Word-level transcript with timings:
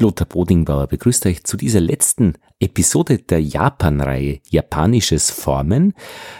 Lothar 0.00 0.26
Bodingbauer 0.26 0.86
begrüßt 0.86 1.26
euch 1.26 1.44
zu 1.44 1.58
dieser 1.58 1.80
letzten 1.80 2.34
Episode 2.58 3.18
der 3.18 3.42
Japan-Reihe 3.42 4.40
Japanisches 4.48 5.30
Formen. 5.30 5.92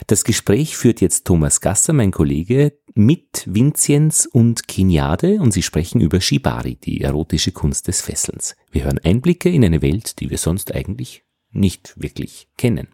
Das 0.06 0.24
Gespräch 0.24 0.78
führt 0.78 1.02
jetzt 1.02 1.26
Thomas 1.26 1.60
Gasser, 1.60 1.92
mein 1.92 2.10
Kollege, 2.10 2.78
mit 2.94 3.44
Vinzenz 3.46 4.26
und 4.30 4.66
Kinyade 4.66 5.40
und 5.40 5.52
sie 5.52 5.62
sprechen 5.62 6.00
über 6.00 6.22
Shibari, 6.22 6.76
die 6.76 7.02
erotische 7.02 7.52
Kunst 7.52 7.86
des 7.88 8.00
Fesselns. 8.00 8.56
Wir 8.70 8.84
hören 8.84 8.98
Einblicke 8.98 9.50
in 9.50 9.64
eine 9.64 9.82
Welt, 9.82 10.20
die 10.20 10.30
wir 10.30 10.38
sonst 10.38 10.74
eigentlich 10.74 11.24
nicht 11.50 11.94
wirklich 11.96 12.48
kennen. 12.56 12.88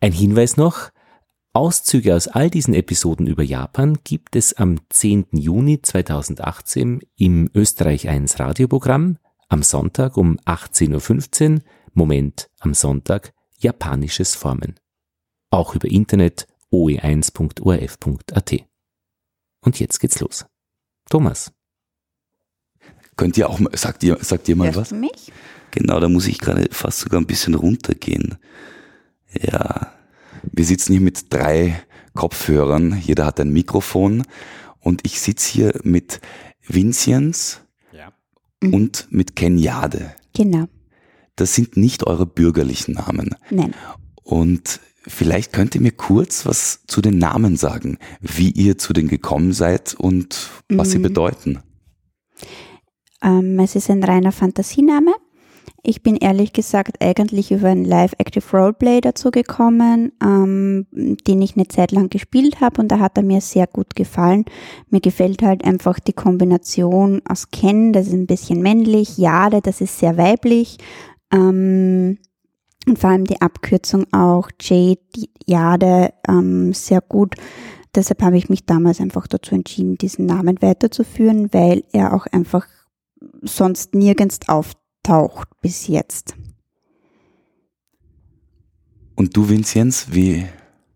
Ein 0.00 0.12
Hinweis 0.12 0.56
noch, 0.56 0.90
Auszüge 1.52 2.14
aus 2.14 2.28
all 2.28 2.50
diesen 2.50 2.74
Episoden 2.74 3.26
über 3.26 3.42
Japan 3.42 3.98
gibt 4.04 4.36
es 4.36 4.52
am 4.52 4.78
10. 4.90 5.26
Juni 5.32 5.82
2018 5.82 7.00
im 7.16 7.50
Österreich 7.52 8.08
1 8.08 8.38
Radioprogramm 8.38 9.18
am 9.50 9.62
Sonntag 9.62 10.16
um 10.16 10.38
18.15 10.46 11.56
Uhr, 11.56 11.60
Moment 11.92 12.48
am 12.60 12.72
Sonntag, 12.72 13.34
japanisches 13.58 14.34
Formen. 14.34 14.76
Auch 15.50 15.74
über 15.74 15.88
Internet 15.88 16.46
oe1.orf.at. 16.72 18.54
Und 19.60 19.80
jetzt 19.80 19.98
geht's 19.98 20.20
los. 20.20 20.46
Thomas. 21.10 21.52
Könnt 23.16 23.36
ihr 23.36 23.50
auch 23.50 23.58
mal, 23.58 23.76
sagt 23.76 24.02
ihr, 24.04 24.16
sagt 24.22 24.48
ihr 24.48 24.56
mal 24.56 24.66
Hörst 24.66 24.78
was? 24.78 24.88
du 24.90 24.94
mich? 24.94 25.32
Genau, 25.72 26.00
da 26.00 26.08
muss 26.08 26.26
ich 26.26 26.38
gerade 26.38 26.68
fast 26.70 27.00
sogar 27.00 27.20
ein 27.20 27.26
bisschen 27.26 27.54
runtergehen. 27.54 28.38
Ja, 29.38 29.92
wir 30.42 30.64
sitzen 30.64 30.92
hier 30.92 31.02
mit 31.02 31.32
drei 31.32 31.84
Kopfhörern, 32.14 32.98
jeder 33.00 33.26
hat 33.26 33.40
ein 33.40 33.52
Mikrofon 33.52 34.24
und 34.78 35.04
ich 35.04 35.20
sitze 35.20 35.52
hier 35.52 35.80
mit 35.82 36.20
Vinciens. 36.66 37.60
Mhm. 38.62 38.74
und 38.74 39.06
mit 39.10 39.36
Kenyade. 39.36 40.14
Genau. 40.34 40.66
Das 41.36 41.54
sind 41.54 41.76
nicht 41.76 42.06
eure 42.06 42.26
bürgerlichen 42.26 42.94
Namen. 42.94 43.34
Nein. 43.50 43.74
Und 44.22 44.80
vielleicht 45.06 45.52
könnt 45.52 45.74
ihr 45.74 45.80
mir 45.80 45.92
kurz 45.92 46.44
was 46.44 46.80
zu 46.86 47.00
den 47.00 47.18
Namen 47.18 47.56
sagen, 47.56 47.98
wie 48.20 48.50
ihr 48.50 48.76
zu 48.78 48.92
denen 48.92 49.08
gekommen 49.08 49.52
seid 49.52 49.94
und 49.94 50.50
was 50.68 50.90
sie 50.90 50.98
Mhm. 50.98 51.02
bedeuten. 51.02 51.58
Ähm, 53.22 53.58
es 53.60 53.76
ist 53.76 53.90
ein 53.90 54.02
reiner 54.04 54.32
Fantasiename. 54.32 55.12
Ich 55.82 56.02
bin 56.02 56.16
ehrlich 56.16 56.52
gesagt 56.52 57.02
eigentlich 57.02 57.50
über 57.50 57.68
ein 57.68 57.84
Live-Active 57.84 58.44
Roleplay 58.56 59.00
dazu 59.00 59.30
gekommen, 59.30 60.12
ähm, 60.22 60.86
den 60.92 61.40
ich 61.40 61.56
eine 61.56 61.68
Zeit 61.68 61.90
lang 61.90 62.10
gespielt 62.10 62.60
habe 62.60 62.82
und 62.82 62.88
da 62.88 62.98
hat 62.98 63.16
er 63.16 63.22
mir 63.22 63.40
sehr 63.40 63.66
gut 63.66 63.96
gefallen. 63.96 64.44
Mir 64.90 65.00
gefällt 65.00 65.42
halt 65.42 65.64
einfach 65.64 65.98
die 65.98 66.12
Kombination 66.12 67.22
aus 67.26 67.50
Ken, 67.50 67.92
das 67.92 68.08
ist 68.08 68.12
ein 68.12 68.26
bisschen 68.26 68.60
männlich, 68.60 69.16
Jade, 69.16 69.60
das 69.62 69.80
ist 69.80 69.98
sehr 69.98 70.18
weiblich 70.18 70.76
ähm, 71.32 72.18
und 72.86 72.98
vor 72.98 73.10
allem 73.10 73.24
die 73.24 73.40
Abkürzung 73.40 74.06
auch 74.12 74.50
Jade, 74.60 75.00
Jade, 75.46 76.12
ähm, 76.28 76.72
sehr 76.72 77.00
gut. 77.00 77.36
Deshalb 77.94 78.22
habe 78.22 78.36
ich 78.36 78.48
mich 78.48 78.66
damals 78.66 79.00
einfach 79.00 79.26
dazu 79.26 79.54
entschieden, 79.54 79.96
diesen 79.98 80.26
Namen 80.26 80.60
weiterzuführen, 80.60 81.52
weil 81.52 81.84
er 81.92 82.14
auch 82.14 82.26
einfach 82.26 82.66
sonst 83.42 83.94
nirgends 83.94 84.48
auftaucht 85.10 85.48
bis 85.60 85.88
jetzt. 85.88 86.34
Und 89.14 89.36
du, 89.36 89.48
Vinzenz, 89.48 90.08
wie 90.10 90.46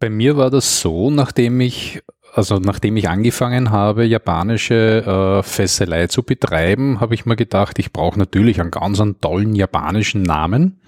Bei 0.00 0.08
mir 0.08 0.36
war 0.36 0.50
das 0.50 0.80
so, 0.80 1.10
nachdem 1.10 1.60
ich, 1.60 2.02
also 2.32 2.58
nachdem 2.58 2.96
ich 2.96 3.08
angefangen 3.08 3.70
habe, 3.70 4.04
japanische 4.04 5.40
äh, 5.40 5.42
Fesselei 5.42 6.06
zu 6.06 6.22
betreiben, 6.22 7.00
habe 7.00 7.14
ich 7.14 7.26
mir 7.26 7.36
gedacht, 7.36 7.78
ich 7.78 7.92
brauche 7.92 8.18
natürlich 8.18 8.60
einen 8.60 8.70
ganz 8.70 9.00
einen 9.00 9.20
tollen 9.20 9.54
japanischen 9.54 10.22
Namen. 10.22 10.80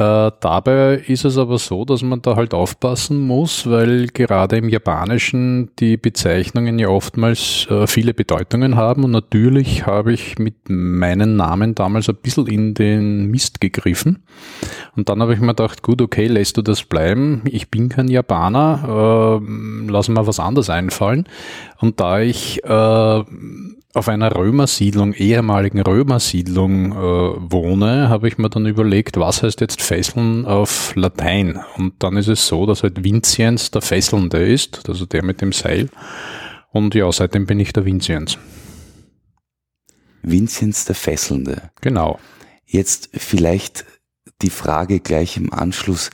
Äh, 0.00 0.32
dabei 0.40 0.94
ist 0.94 1.26
es 1.26 1.36
aber 1.36 1.58
so, 1.58 1.84
dass 1.84 2.00
man 2.00 2.22
da 2.22 2.34
halt 2.34 2.54
aufpassen 2.54 3.20
muss, 3.20 3.68
weil 3.68 4.06
gerade 4.06 4.56
im 4.56 4.70
Japanischen 4.70 5.72
die 5.78 5.98
Bezeichnungen 5.98 6.78
ja 6.78 6.88
oftmals 6.88 7.66
äh, 7.68 7.86
viele 7.86 8.14
Bedeutungen 8.14 8.76
haben 8.76 9.04
und 9.04 9.10
natürlich 9.10 9.84
habe 9.84 10.14
ich 10.14 10.38
mit 10.38 10.54
meinem 10.70 11.36
Namen 11.36 11.74
damals 11.74 12.08
ein 12.08 12.16
bisschen 12.16 12.46
in 12.46 12.72
den 12.72 13.26
Mist 13.26 13.60
gegriffen. 13.60 14.22
Und 14.96 15.10
dann 15.10 15.20
habe 15.20 15.34
ich 15.34 15.40
mir 15.40 15.48
gedacht, 15.48 15.82
gut, 15.82 16.00
okay, 16.00 16.28
lässt 16.28 16.56
du 16.56 16.62
das 16.62 16.82
bleiben. 16.82 17.42
Ich 17.44 17.70
bin 17.70 17.90
kein 17.90 18.08
Japaner, 18.08 19.40
äh, 19.42 19.90
lass 19.90 20.08
mir 20.08 20.26
was 20.26 20.40
anderes 20.40 20.70
einfallen. 20.70 21.28
Und 21.78 22.00
da 22.00 22.20
ich 22.20 22.64
äh, 22.64 23.24
auf 23.92 24.08
einer 24.08 24.34
Römersiedlung, 24.34 25.14
ehemaligen 25.14 25.80
Römersiedlung 25.80 26.92
äh, 26.92 26.96
wohne, 27.52 28.08
habe 28.08 28.28
ich 28.28 28.38
mir 28.38 28.48
dann 28.48 28.66
überlegt, 28.66 29.16
was 29.16 29.42
heißt 29.42 29.60
jetzt 29.60 29.82
Fesseln 29.82 30.44
auf 30.46 30.94
Latein? 30.94 31.60
Und 31.76 31.94
dann 31.98 32.16
ist 32.16 32.28
es 32.28 32.46
so, 32.46 32.66
dass 32.66 32.82
halt 32.82 33.02
Vinziens 33.02 33.70
der 33.70 33.82
Fesselnde 33.82 34.38
ist, 34.38 34.88
also 34.88 35.06
der 35.06 35.24
mit 35.24 35.40
dem 35.40 35.52
Seil. 35.52 35.88
Und 36.70 36.94
ja, 36.94 37.10
seitdem 37.10 37.46
bin 37.46 37.58
ich 37.58 37.72
der 37.72 37.84
Vinziens. 37.84 38.38
Vinzenz 40.22 40.84
der 40.84 40.94
Fesselnde. 40.94 41.70
Genau. 41.80 42.20
Jetzt 42.66 43.10
vielleicht 43.14 43.84
die 44.42 44.50
Frage 44.50 45.00
gleich 45.00 45.36
im 45.36 45.52
Anschluss. 45.52 46.10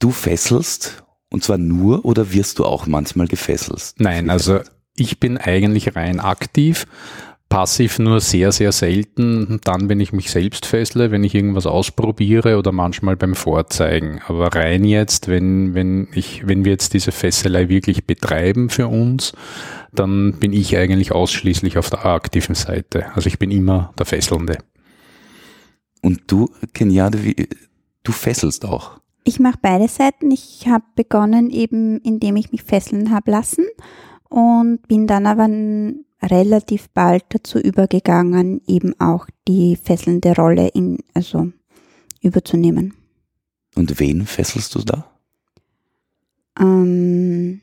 Du 0.00 0.10
fesselst 0.10 1.04
und 1.30 1.44
zwar 1.44 1.58
nur 1.58 2.04
oder 2.04 2.32
wirst 2.32 2.58
du 2.58 2.64
auch 2.64 2.86
manchmal 2.86 3.26
gefesselt? 3.26 3.94
Nein, 3.98 4.30
also 4.30 4.60
ich 4.96 5.20
bin 5.20 5.38
eigentlich 5.38 5.96
rein 5.96 6.20
aktiv, 6.20 6.86
passiv 7.48 7.98
nur 7.98 8.20
sehr, 8.20 8.52
sehr 8.52 8.72
selten. 8.72 9.60
Dann, 9.64 9.88
wenn 9.88 10.00
ich 10.00 10.12
mich 10.12 10.30
selbst 10.30 10.66
fessle, 10.66 11.10
wenn 11.10 11.24
ich 11.24 11.34
irgendwas 11.34 11.66
ausprobiere 11.66 12.58
oder 12.58 12.72
manchmal 12.72 13.16
beim 13.16 13.34
Vorzeigen. 13.34 14.20
Aber 14.26 14.54
rein 14.54 14.84
jetzt, 14.84 15.28
wenn, 15.28 15.74
wenn 15.74 16.08
ich, 16.14 16.46
wenn 16.46 16.64
wir 16.64 16.72
jetzt 16.72 16.94
diese 16.94 17.12
Fesselei 17.12 17.68
wirklich 17.68 18.06
betreiben 18.06 18.70
für 18.70 18.88
uns, 18.88 19.32
dann 19.92 20.34
bin 20.34 20.52
ich 20.52 20.76
eigentlich 20.76 21.12
ausschließlich 21.12 21.78
auf 21.78 21.90
der 21.90 22.06
aktiven 22.06 22.54
Seite. 22.54 23.06
Also 23.14 23.28
ich 23.28 23.38
bin 23.38 23.50
immer 23.50 23.92
der 23.98 24.06
Fesselnde. 24.06 24.58
Und 26.02 26.22
du, 26.26 26.50
Kenyade, 26.72 27.24
wie, 27.24 27.48
du 28.02 28.12
fesselst 28.12 28.64
auch. 28.64 28.98
Ich 29.22 29.40
mache 29.40 29.58
beide 29.62 29.88
Seiten. 29.88 30.30
Ich 30.30 30.66
habe 30.68 30.84
begonnen 30.96 31.50
eben, 31.50 31.98
indem 32.00 32.36
ich 32.36 32.52
mich 32.52 32.62
fesseln 32.62 33.10
habe 33.10 33.30
lassen 33.30 33.64
und 34.34 34.88
bin 34.88 35.06
dann 35.06 35.26
aber 35.26 35.48
relativ 36.20 36.88
bald 36.88 37.24
dazu 37.28 37.60
übergegangen, 37.60 38.60
eben 38.66 38.98
auch 38.98 39.28
die 39.46 39.76
fesselnde 39.76 40.34
Rolle 40.34 40.66
in, 40.68 40.98
also 41.14 41.52
überzunehmen. 42.20 42.94
Und 43.76 44.00
wen 44.00 44.26
fesselst 44.26 44.74
du 44.74 44.80
da? 44.80 45.08
Ähm, 46.58 47.60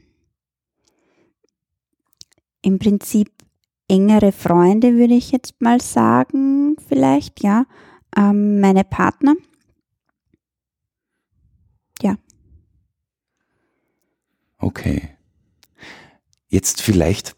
Im 2.61 2.79
Prinzip 2.79 3.29
engere 3.89 4.31
Freunde 4.31 4.95
würde 4.95 5.15
ich 5.15 5.31
jetzt 5.31 5.59
mal 5.59 5.81
sagen, 5.81 6.77
vielleicht, 6.87 7.43
ja. 7.43 7.65
Ähm, 8.15 8.61
meine 8.61 8.85
Partner. 8.85 9.35
Okay. 14.59 15.17
Jetzt 16.51 16.81
vielleicht 16.81 17.37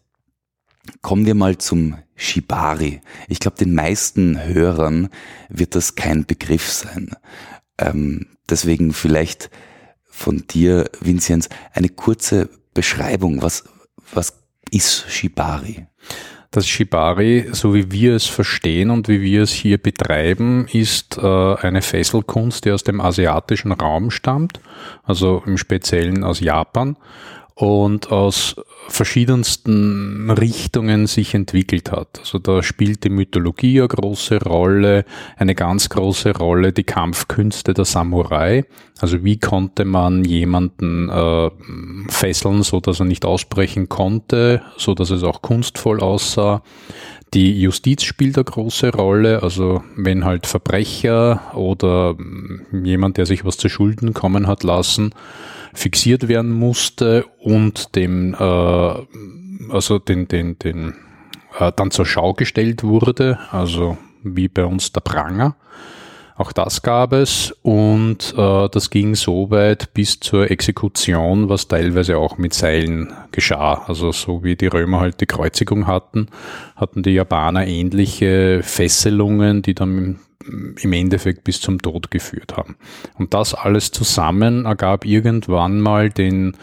kommen 1.04 1.28
wir 1.28 1.36
mal 1.36 1.60
zum 1.60 2.00
Shibari. 2.16 3.00
Ich 3.28 3.40
glaube, 3.40 3.58
den 3.58 3.76
meisten 3.76 4.44
Hörern 4.44 5.10
wird 5.50 5.76
das 5.76 5.94
kein 5.94 6.26
Begriff 6.26 6.68
sein. 6.68 7.12
Ähm, 7.78 8.26
deswegen 8.50 8.92
vielleicht 8.92 9.52
von 10.04 10.48
dir, 10.48 10.90
Vinzenz, 11.00 11.48
eine 11.74 11.90
kurze 11.90 12.50
Beschreibung. 12.74 13.44
Was, 13.44 13.66
was 14.12 14.40
ist 14.72 15.06
Shibari? 15.12 15.86
Das 16.50 16.68
Shibari, 16.68 17.50
so 17.52 17.76
wie 17.76 17.92
wir 17.92 18.16
es 18.16 18.26
verstehen 18.26 18.90
und 18.90 19.08
wie 19.10 19.22
wir 19.22 19.44
es 19.44 19.52
hier 19.52 19.78
betreiben, 19.78 20.68
ist 20.72 21.20
äh, 21.20 21.56
eine 21.56 21.84
Fesselkunst, 21.84 22.66
die 22.66 22.72
aus 22.72 22.84
dem 22.84 23.00
asiatischen 23.00 23.74
Raum 23.74 24.10
stammt, 24.10 24.60
also 25.04 25.44
im 25.46 25.58
Speziellen 25.58 26.24
aus 26.24 26.40
Japan 26.40 26.98
und 27.56 28.12
aus 28.12 28.56
verschiedensten 28.88 30.32
Richtungen 30.32 31.06
sich 31.06 31.36
entwickelt 31.36 31.92
hat. 31.92 32.20
Also 32.20 32.40
da 32.40 32.64
spielt 32.64 33.04
die 33.04 33.10
Mythologie 33.10 33.80
eine 33.80 33.88
große 33.88 34.42
Rolle, 34.44 35.06
eine 35.38 35.54
ganz 35.54 35.90
große 35.90 36.36
Rolle 36.36 36.74
die 36.74 36.84
Kampfkünste 36.84 37.74
der 37.74 37.86
Samurai. 37.86 38.66
Also 39.00 39.24
wie 39.24 39.38
konnte 39.38 39.86
man 39.86 40.24
jemanden 40.24 41.10
äh, 41.10 41.52
fesseln, 42.10 42.64
so 42.64 42.80
dass 42.80 43.00
er 43.00 43.06
nicht 43.06 43.26
ausbrechen 43.26 43.88
konnte, 43.88 44.62
so 44.78 44.96
dass 44.96 45.12
es 45.12 45.24
auch 45.24 45.42
kunstvoll 45.42 46.00
aussah. 46.00 46.64
Die 47.34 47.60
Justiz 47.60 48.04
spielt 48.04 48.38
eine 48.38 48.46
große 48.46 48.92
Rolle, 48.92 49.42
also 49.42 49.84
wenn 49.96 50.24
halt 50.24 50.46
Verbrecher 50.46 51.42
oder 51.56 52.14
mm, 52.14 52.86
jemand, 52.86 53.18
der 53.18 53.26
sich 53.26 53.44
was 53.44 53.58
zu 53.58 53.70
Schulden 53.70 54.14
kommen 54.14 54.46
hat 54.46 54.64
lassen, 54.64 55.16
fixiert 55.74 56.28
werden 56.28 56.52
musste 56.52 57.26
und 57.40 57.96
dem, 57.96 58.34
äh, 58.34 58.38
also 59.72 60.00
den, 60.00 60.28
den, 60.28 60.58
den, 60.60 60.96
äh, 61.60 61.72
dann 61.76 61.92
zur 61.92 62.06
Schau 62.06 62.34
gestellt 62.34 62.84
wurde, 62.84 63.40
also 63.52 63.98
wie 64.24 64.48
bei 64.48 64.66
uns 64.66 64.92
der 64.92 65.02
Pranger. 65.02 65.56
Auch 66.36 66.52
das 66.52 66.82
gab 66.82 67.14
es 67.14 67.54
und 67.62 68.34
äh, 68.36 68.70
das 68.70 68.90
ging 68.90 69.14
so 69.14 69.52
weit 69.52 69.94
bis 69.94 70.20
zur 70.20 70.50
Exekution, 70.50 71.48
was 71.48 71.68
teilweise 71.68 72.18
auch 72.18 72.40
mit 72.40 72.56
Seilen 72.56 73.14
geschah. 73.32 73.84
Also 73.86 74.12
so 74.12 74.44
wie 74.44 74.56
die 74.56 74.68
Römer 74.68 75.00
halt 75.00 75.22
die 75.22 75.28
Kreuzigung 75.28 75.86
hatten, 75.86 76.28
hatten 76.76 77.04
die 77.04 77.12
Japaner 77.12 77.68
ähnliche 77.68 78.62
Fesselungen, 78.64 79.62
die 79.62 79.76
dann 79.76 80.20
im 80.82 80.94
Endeffekt 80.94 81.44
bis 81.44 81.62
zum 81.62 81.82
Tod 81.82 82.12
geführt 82.12 82.58
haben. 82.58 82.76
Und 83.18 83.34
das 83.34 83.54
alles 83.54 83.92
zusammen 83.92 84.66
ergab 84.66 85.06
irgendwann 85.06 85.80
mal 85.80 86.10
den, 86.10 86.58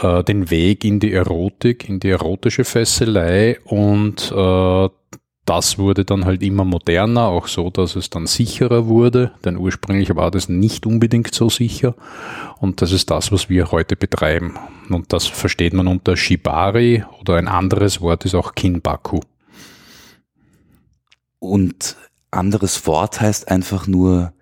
äh, 0.00 0.24
den 0.24 0.50
Weg 0.50 0.84
in 0.84 1.00
die 1.00 1.12
Erotik, 1.12 1.88
in 1.88 2.00
die 2.00 2.10
erotische 2.10 2.64
Fesselei 2.64 3.58
und 3.64 4.32
äh, 4.34 4.88
das 5.44 5.76
wurde 5.76 6.04
dann 6.04 6.24
halt 6.24 6.42
immer 6.42 6.64
moderner, 6.64 7.22
auch 7.22 7.48
so, 7.48 7.68
dass 7.68 7.96
es 7.96 8.10
dann 8.10 8.26
sicherer 8.26 8.86
wurde, 8.86 9.32
denn 9.44 9.56
ursprünglich 9.56 10.14
war 10.14 10.30
das 10.30 10.48
nicht 10.48 10.86
unbedingt 10.86 11.34
so 11.34 11.50
sicher 11.50 11.96
und 12.60 12.80
das 12.80 12.92
ist 12.92 13.10
das, 13.10 13.32
was 13.32 13.48
wir 13.48 13.72
heute 13.72 13.96
betreiben. 13.96 14.56
Und 14.88 15.12
das 15.12 15.26
versteht 15.26 15.72
man 15.72 15.88
unter 15.88 16.16
Shibari 16.16 17.04
oder 17.20 17.36
ein 17.36 17.48
anderes 17.48 18.00
Wort 18.00 18.24
ist 18.24 18.36
auch 18.36 18.54
Kinbaku. 18.54 19.20
Und 21.40 21.96
anderes 22.32 22.86
Wort 22.86 23.20
heißt 23.20 23.48
einfach 23.48 23.86
nur 23.86 24.32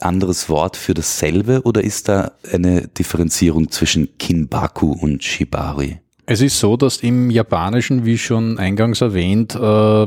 anderes 0.00 0.48
Wort 0.48 0.76
für 0.76 0.94
dasselbe 0.94 1.62
oder 1.62 1.82
ist 1.82 2.08
da 2.08 2.32
eine 2.52 2.86
Differenzierung 2.86 3.70
zwischen 3.70 4.16
Kinbaku 4.18 4.92
und 4.92 5.24
Shibari? 5.24 6.00
Es 6.30 6.42
ist 6.42 6.60
so, 6.60 6.76
dass 6.76 6.98
im 6.98 7.30
Japanischen, 7.30 8.04
wie 8.04 8.18
schon 8.18 8.58
eingangs 8.58 9.00
erwähnt, 9.00 9.54
äh, 9.54 10.06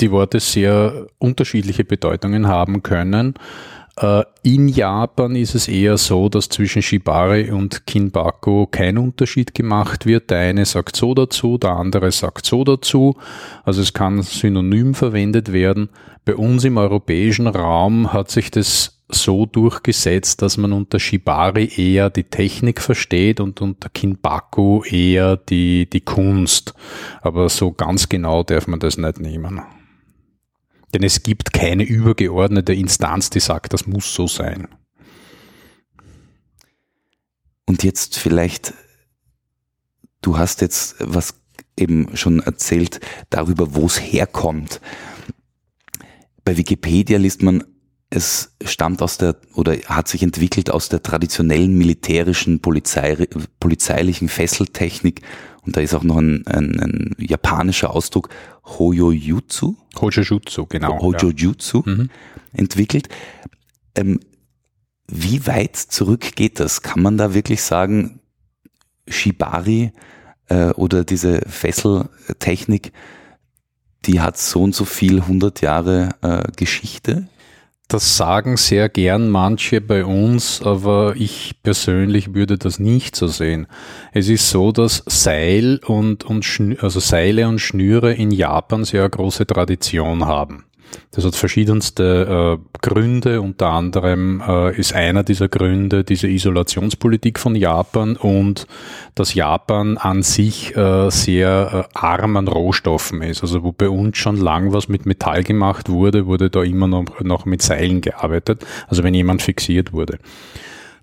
die 0.00 0.10
Worte 0.10 0.40
sehr 0.40 1.06
unterschiedliche 1.18 1.84
Bedeutungen 1.84 2.48
haben 2.48 2.82
können. 2.82 3.34
Äh, 4.00 4.24
in 4.42 4.68
Japan 4.68 5.34
ist 5.34 5.54
es 5.54 5.66
eher 5.66 5.98
so, 5.98 6.28
dass 6.28 6.48
zwischen 6.48 6.82
Shibari 6.82 7.50
und 7.50 7.86
Kinbaku 7.86 8.66
kein 8.66 8.96
Unterschied 8.96 9.54
gemacht 9.54 10.06
wird. 10.06 10.30
Der 10.30 10.38
eine 10.38 10.64
sagt 10.64 10.96
so 10.96 11.14
dazu, 11.14 11.58
der 11.58 11.72
andere 11.72 12.12
sagt 12.12 12.46
so 12.46 12.62
dazu. 12.64 13.16
Also 13.64 13.82
es 13.82 13.92
kann 13.92 14.22
synonym 14.22 14.94
verwendet 14.94 15.52
werden. 15.52 15.88
Bei 16.24 16.36
uns 16.36 16.64
im 16.64 16.76
europäischen 16.76 17.48
Raum 17.48 18.12
hat 18.12 18.30
sich 18.30 18.50
das 18.50 19.00
so 19.10 19.46
durchgesetzt, 19.46 20.42
dass 20.42 20.58
man 20.58 20.72
unter 20.72 21.00
Shibari 21.00 21.72
eher 21.74 22.10
die 22.10 22.24
Technik 22.24 22.80
versteht 22.80 23.40
und 23.40 23.60
unter 23.62 23.88
Kinbaku 23.88 24.82
eher 24.84 25.36
die, 25.36 25.88
die 25.90 26.02
Kunst. 26.02 26.74
Aber 27.22 27.48
so 27.48 27.72
ganz 27.72 28.08
genau 28.08 28.42
darf 28.42 28.66
man 28.66 28.80
das 28.80 28.98
nicht 28.98 29.18
nehmen. 29.18 29.62
Denn 30.94 31.02
es 31.02 31.22
gibt 31.22 31.52
keine 31.52 31.84
übergeordnete 31.84 32.72
Instanz, 32.72 33.30
die 33.30 33.40
sagt, 33.40 33.72
das 33.72 33.86
muss 33.86 34.12
so 34.12 34.26
sein. 34.26 34.68
Und 37.66 37.84
jetzt 37.84 38.18
vielleicht, 38.18 38.72
du 40.22 40.38
hast 40.38 40.62
jetzt 40.62 40.96
was 41.00 41.34
eben 41.76 42.16
schon 42.16 42.40
erzählt 42.40 43.00
darüber, 43.30 43.74
wo 43.74 43.86
es 43.86 44.00
herkommt. 44.00 44.80
Bei 46.44 46.56
Wikipedia 46.56 47.18
liest 47.18 47.42
man 47.42 47.64
es 48.10 48.56
stammt 48.64 49.02
aus 49.02 49.18
der 49.18 49.36
oder 49.54 49.76
hat 49.86 50.08
sich 50.08 50.22
entwickelt 50.22 50.70
aus 50.70 50.88
der 50.88 51.02
traditionellen 51.02 51.76
militärischen 51.76 52.60
Polizei, 52.60 53.28
polizeilichen 53.60 54.30
Fesseltechnik 54.30 55.20
und 55.68 55.76
da 55.76 55.82
ist 55.82 55.92
auch 55.92 56.02
noch 56.02 56.16
ein, 56.16 56.46
ein, 56.46 56.80
ein 56.80 57.14
japanischer 57.18 57.90
Ausdruck 57.94 58.30
Hoyojutsu. 58.64 59.76
Hojojutsu, 60.00 60.64
genau. 60.64 60.98
Hojojutsu 60.98 61.82
ja. 61.84 61.92
mhm. 61.92 62.10
entwickelt. 62.54 63.10
Ähm, 63.94 64.18
wie 65.08 65.46
weit 65.46 65.76
zurück 65.76 66.36
geht 66.36 66.58
das? 66.58 66.80
Kann 66.80 67.02
man 67.02 67.18
da 67.18 67.34
wirklich 67.34 67.60
sagen, 67.60 68.20
Shibari 69.08 69.92
äh, 70.48 70.70
oder 70.70 71.04
diese 71.04 71.42
Fesseltechnik, 71.42 72.92
die 74.06 74.22
hat 74.22 74.38
so 74.38 74.62
und 74.62 74.74
so 74.74 74.86
viel 74.86 75.26
hundert 75.26 75.60
Jahre 75.60 76.14
äh, 76.22 76.50
Geschichte? 76.56 77.28
Das 77.90 78.18
sagen 78.18 78.58
sehr 78.58 78.90
gern 78.90 79.30
manche 79.30 79.80
bei 79.80 80.04
uns, 80.04 80.60
aber 80.60 81.14
ich 81.16 81.54
persönlich 81.62 82.34
würde 82.34 82.58
das 82.58 82.78
nicht 82.78 83.16
so 83.16 83.28
sehen. 83.28 83.66
Es 84.12 84.28
ist 84.28 84.50
so, 84.50 84.72
dass 84.72 85.02
Seil 85.06 85.80
und, 85.86 86.22
und 86.22 86.44
also 86.82 87.00
Seile 87.00 87.48
und 87.48 87.60
Schnüre 87.60 88.12
in 88.12 88.30
Japan 88.30 88.84
sehr 88.84 89.08
große 89.08 89.46
Tradition 89.46 90.26
haben. 90.26 90.67
Das 91.10 91.24
hat 91.24 91.34
verschiedenste 91.34 92.58
äh, 92.58 92.78
Gründe. 92.80 93.40
Unter 93.40 93.68
anderem 93.70 94.42
äh, 94.46 94.76
ist 94.78 94.94
einer 94.94 95.22
dieser 95.22 95.48
Gründe 95.48 96.04
diese 96.04 96.28
Isolationspolitik 96.28 97.38
von 97.38 97.54
Japan 97.54 98.16
und 98.16 98.66
dass 99.14 99.34
Japan 99.34 99.96
an 99.96 100.22
sich 100.22 100.76
äh, 100.76 101.10
sehr 101.10 101.88
äh, 101.94 101.98
arm 101.98 102.36
an 102.36 102.48
Rohstoffen 102.48 103.22
ist. 103.22 103.42
Also 103.42 103.62
wo 103.62 103.72
bei 103.72 103.88
uns 103.88 104.18
schon 104.18 104.36
lang 104.36 104.72
was 104.72 104.88
mit 104.88 105.06
Metall 105.06 105.42
gemacht 105.42 105.88
wurde, 105.88 106.26
wurde 106.26 106.50
da 106.50 106.62
immer 106.62 106.86
noch, 106.86 107.20
noch 107.20 107.46
mit 107.46 107.62
Seilen 107.62 108.00
gearbeitet. 108.00 108.64
Also 108.86 109.02
wenn 109.02 109.14
jemand 109.14 109.42
fixiert 109.42 109.92
wurde. 109.92 110.18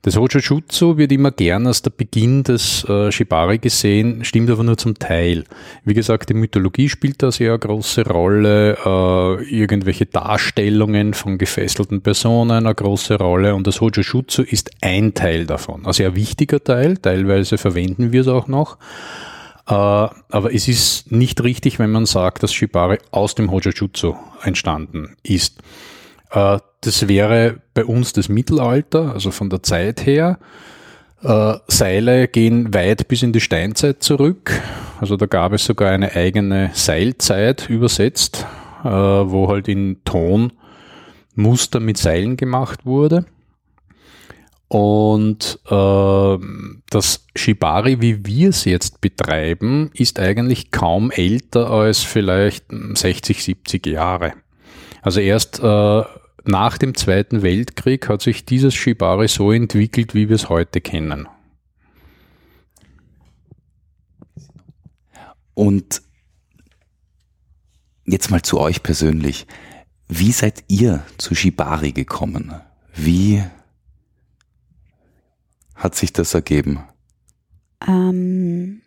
Das 0.06 0.18
Hojojutsu 0.18 0.98
wird 0.98 1.12
immer 1.12 1.32
gern 1.32 1.66
als 1.66 1.82
der 1.82 1.90
Beginn 1.90 2.44
des 2.44 2.88
äh, 2.88 3.12
Shibari 3.12 3.58
gesehen, 3.58 4.24
stimmt 4.24 4.52
aber 4.52 4.64
nur 4.64 4.78
zum 4.78 4.94
Teil. 4.94 5.46
Wie 5.84 5.96
gesagt, 5.96 6.30
die 6.30 6.36
Mythologie 6.36 6.90
spielt 6.90 7.24
da 7.24 7.32
sehr 7.32 7.58
große 7.58 8.06
Rolle, 8.06 8.78
äh, 8.86 9.44
irgendwelche 9.50 10.06
Darstellungen 10.06 11.16
von 11.16 11.40
gefesselten 11.40 12.02
Personen 12.02 12.52
eine 12.52 12.76
große 12.76 13.18
Rolle 13.18 13.56
und 13.56 13.66
das 13.66 13.82
Hojojutsu 13.82 14.44
ist 14.44 14.70
ein 14.82 15.16
Teil 15.16 15.48
davon, 15.48 15.88
ein 15.88 16.16
wichtiger 16.16 16.64
Teil, 16.64 16.98
teilweise 16.98 17.58
verwenden 17.58 18.12
wir 18.12 18.22
es 18.22 18.28
auch 18.28 18.48
noch. 18.48 18.78
Äh, 19.68 19.74
aber 19.74 20.54
es 20.54 20.68
ist 20.68 21.12
nicht 21.12 21.44
richtig, 21.44 21.80
wenn 21.80 21.90
man 21.90 22.06
sagt, 22.06 22.44
dass 22.44 22.54
Shibari 22.54 23.00
aus 23.10 23.34
dem 23.34 23.50
Hojojutsu 23.50 24.14
entstanden 24.44 25.16
ist. 25.24 25.64
Äh, 26.32 26.60
das 26.82 27.08
wäre 27.08 27.62
bei 27.74 27.86
uns 27.86 28.14
das 28.14 28.30
Mittelalter, 28.30 29.14
also 29.14 29.32
von 29.32 29.50
der 29.50 29.64
Zeit 29.64 30.06
her. 30.06 30.40
Äh, 31.24 31.56
Seile 31.68 32.28
gehen 32.28 32.74
weit 32.74 33.08
bis 33.08 33.24
in 33.24 33.34
die 33.34 33.42
Steinzeit 33.42 34.04
zurück. 34.04 34.52
Also 35.00 35.18
da 35.18 35.26
gab 35.26 35.54
es 35.54 35.66
sogar 35.66 35.92
eine 35.92 36.16
eigene 36.16 36.70
Seilzeit 36.74 37.70
übersetzt, 37.70 38.46
äh, 38.84 38.88
wo 38.88 39.50
halt 39.50 39.68
in 39.68 39.98
Ton 40.06 40.54
Muster 41.34 41.80
mit 41.80 41.98
Seilen 41.98 42.38
gemacht 42.38 42.86
wurde. 42.86 43.26
Und 44.68 45.60
äh, 45.70 46.38
das 46.90 47.26
Shibari, 47.36 48.02
wie 48.02 48.26
wir 48.26 48.50
es 48.50 48.66
jetzt 48.66 49.02
betreiben, 49.02 49.92
ist 49.94 50.20
eigentlich 50.20 50.72
kaum 50.72 51.12
älter 51.12 51.70
als 51.70 52.04
vielleicht 52.04 52.66
60, 52.70 53.44
70 53.44 53.88
Jahre. 53.88 54.34
Also 55.06 55.20
erst 55.20 55.60
äh, 55.60 56.04
nach 56.46 56.80
dem 56.80 56.96
Zweiten 56.96 57.44
Weltkrieg 57.44 58.10
hat 58.10 58.24
sich 58.24 58.44
dieses 58.44 58.74
Shibari 58.74 59.28
so 59.28 59.52
entwickelt, 59.52 60.16
wie 60.16 60.30
wir 60.30 60.36
es 60.36 60.50
heute 60.50 60.82
kennen. 60.82 61.28
Und 65.54 66.02
jetzt 68.04 68.32
mal 68.32 68.42
zu 68.42 68.60
euch 68.60 68.82
persönlich. 68.82 69.46
Wie 70.08 70.32
seid 70.32 70.64
ihr 70.70 71.04
zu 71.20 71.36
Shibari 71.36 71.92
gekommen? 71.92 72.56
Wie 72.96 73.44
hat 75.76 75.94
sich 75.94 76.14
das 76.14 76.34
ergeben? 76.34 76.80
Ähm, 77.88 78.82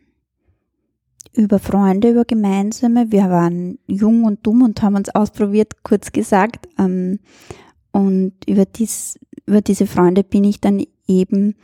über 1.38 1.60
Freunde, 1.60 2.10
über 2.10 2.24
gemeinsame. 2.24 3.12
Wir 3.12 3.30
waren 3.30 3.78
jung 3.86 4.24
und 4.24 4.44
dumm 4.44 4.62
und 4.62 4.82
haben 4.82 4.96
uns 4.96 5.08
ausprobiert, 5.08 5.84
kurz 5.84 6.10
gesagt. 6.10 6.68
Ähm, 6.78 7.20
und 7.92 8.32
über, 8.48 8.66
dies, 8.66 9.20
über 9.46 9.60
diese 9.60 9.86
Freunde 9.86 10.24
bin 10.24 10.42
ich 10.42 10.60
dann 10.60 10.84
eben 11.06 11.54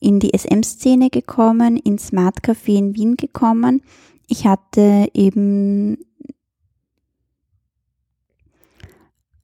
in 0.00 0.18
die 0.18 0.36
SM-Szene 0.36 1.10
gekommen, 1.10 1.76
ins 1.76 2.08
Smart 2.08 2.42
Café 2.42 2.76
in 2.76 2.96
Wien 2.96 3.16
gekommen. 3.16 3.82
Ich 4.26 4.46
hatte 4.46 5.08
eben 5.14 5.98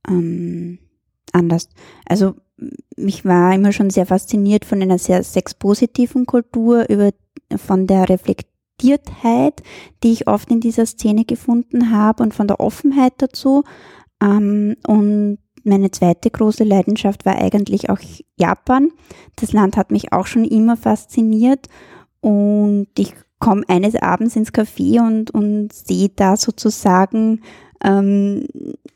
ähm, 0.09 0.79
anders. 1.31 1.69
Also 2.07 2.35
mich 2.97 3.25
war 3.25 3.55
immer 3.55 3.71
schon 3.71 3.91
sehr 3.91 4.07
fasziniert 4.07 4.65
von 4.65 4.83
einer 4.83 4.99
sehr 4.99 5.23
sexpositiven 5.23 6.27
Kultur, 6.27 6.89
über 6.89 7.13
von 7.57 7.87
der 7.87 8.09
Reflexion 8.09 8.56
Reflektiertheit, 8.77 9.63
die 10.03 10.13
ich 10.13 10.29
oft 10.29 10.51
in 10.51 10.61
dieser 10.61 10.87
Szene 10.87 11.25
gefunden 11.25 11.91
habe 11.91 12.23
und 12.23 12.35
von 12.35 12.47
der 12.47 12.61
Offenheit 12.61 13.15
dazu. 13.19 13.65
Ähm, 14.23 14.77
und 14.87 15.39
meine 15.65 15.91
zweite 15.91 16.31
große 16.31 16.65
Leidenschaft 16.65 17.27
war 17.27 17.37
eigentlich 17.37 17.91
auch 17.91 17.99
Japan. 18.37 18.91
Das 19.37 19.53
Land 19.53 19.77
hat 19.77 19.91
mich 19.91 20.13
auch 20.13 20.27
schon 20.27 20.45
immer 20.45 20.77
fasziniert 20.77 21.67
und 22.21 22.89
ich 22.97 23.15
komme 23.39 23.63
eines 23.69 23.97
Abends 23.97 24.37
ins 24.37 24.53
Café 24.53 25.01
und, 25.01 25.31
und 25.31 25.73
sehe 25.73 26.09
da 26.09 26.37
sozusagen 26.37 27.43
ähm, 27.85 28.47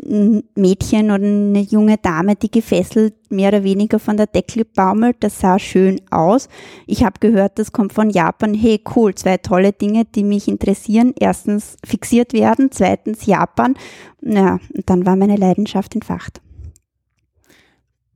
ein 0.02 0.42
Mädchen 0.54 1.10
oder 1.10 1.24
eine 1.24 1.60
junge 1.60 1.98
Dame, 1.98 2.36
die 2.36 2.50
gefesselt 2.50 3.14
mehr 3.30 3.48
oder 3.48 3.64
weniger 3.64 3.98
von 3.98 4.16
der 4.16 4.26
Deckel 4.26 4.64
baumelt. 4.64 5.16
Das 5.20 5.40
sah 5.40 5.58
schön 5.58 6.00
aus. 6.10 6.48
Ich 6.86 7.04
habe 7.04 7.20
gehört, 7.20 7.58
das 7.58 7.72
kommt 7.72 7.92
von 7.92 8.10
Japan. 8.10 8.54
Hey, 8.54 8.82
cool, 8.96 9.14
zwei 9.14 9.36
tolle 9.36 9.72
Dinge, 9.72 10.04
die 10.04 10.24
mich 10.24 10.48
interessieren. 10.48 11.14
Erstens 11.18 11.76
fixiert 11.84 12.32
werden, 12.32 12.70
zweitens 12.70 13.26
Japan. 13.26 13.74
Ja, 14.22 14.58
und 14.74 14.88
dann 14.88 15.06
war 15.06 15.16
meine 15.16 15.36
Leidenschaft 15.36 15.94
entfacht. 15.94 16.40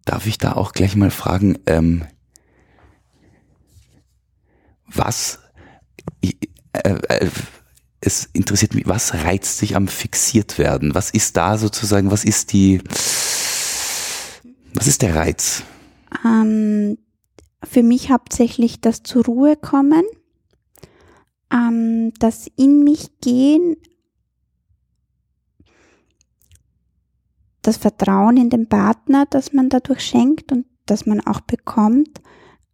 Darf 0.05 0.27
ich 0.27 0.39
da 0.39 0.53
auch 0.53 0.73
gleich 0.73 0.97
mal 0.97 1.11
fragen, 1.11 1.59
ähm, 1.67 2.05
was, 4.87 5.41
äh, 6.23 6.33
äh, 6.73 7.29
es 8.07 8.29
interessiert 8.33 8.75
mich, 8.75 8.87
was 8.87 9.15
reizt 9.15 9.59
sich 9.59 9.77
am 9.77 9.89
fixiert 9.89 10.59
werden? 10.59 10.95
Was 10.95 11.11
ist 11.11 11.37
da 11.37 11.59
sozusagen, 11.59 12.11
was 12.11 12.25
ist 12.25 12.53
die, 12.53 12.81
was 14.75 14.87
ist 14.87 15.03
der 15.03 15.15
Reiz? 15.15 15.63
Ähm, 16.25 16.99
für 17.63 17.83
mich 17.83 18.11
hauptsächlich 18.11 18.81
das 18.81 19.03
zur 19.03 19.25
Ruhe 19.25 19.57
kommen, 19.57 20.05
ähm, 21.53 22.13
das 22.19 22.47
in 22.57 22.85
mich 22.85 23.21
gehen, 23.21 23.77
das 27.63 27.79
Vertrauen 27.79 28.37
in 28.37 28.51
den 28.51 28.69
Partner, 28.69 29.27
das 29.29 29.53
man 29.53 29.71
dadurch 29.71 30.01
schenkt 30.01 30.53
und 30.53 30.67
das 30.87 31.07
man 31.07 31.21
auch 31.21 31.41
bekommt, 31.41 32.21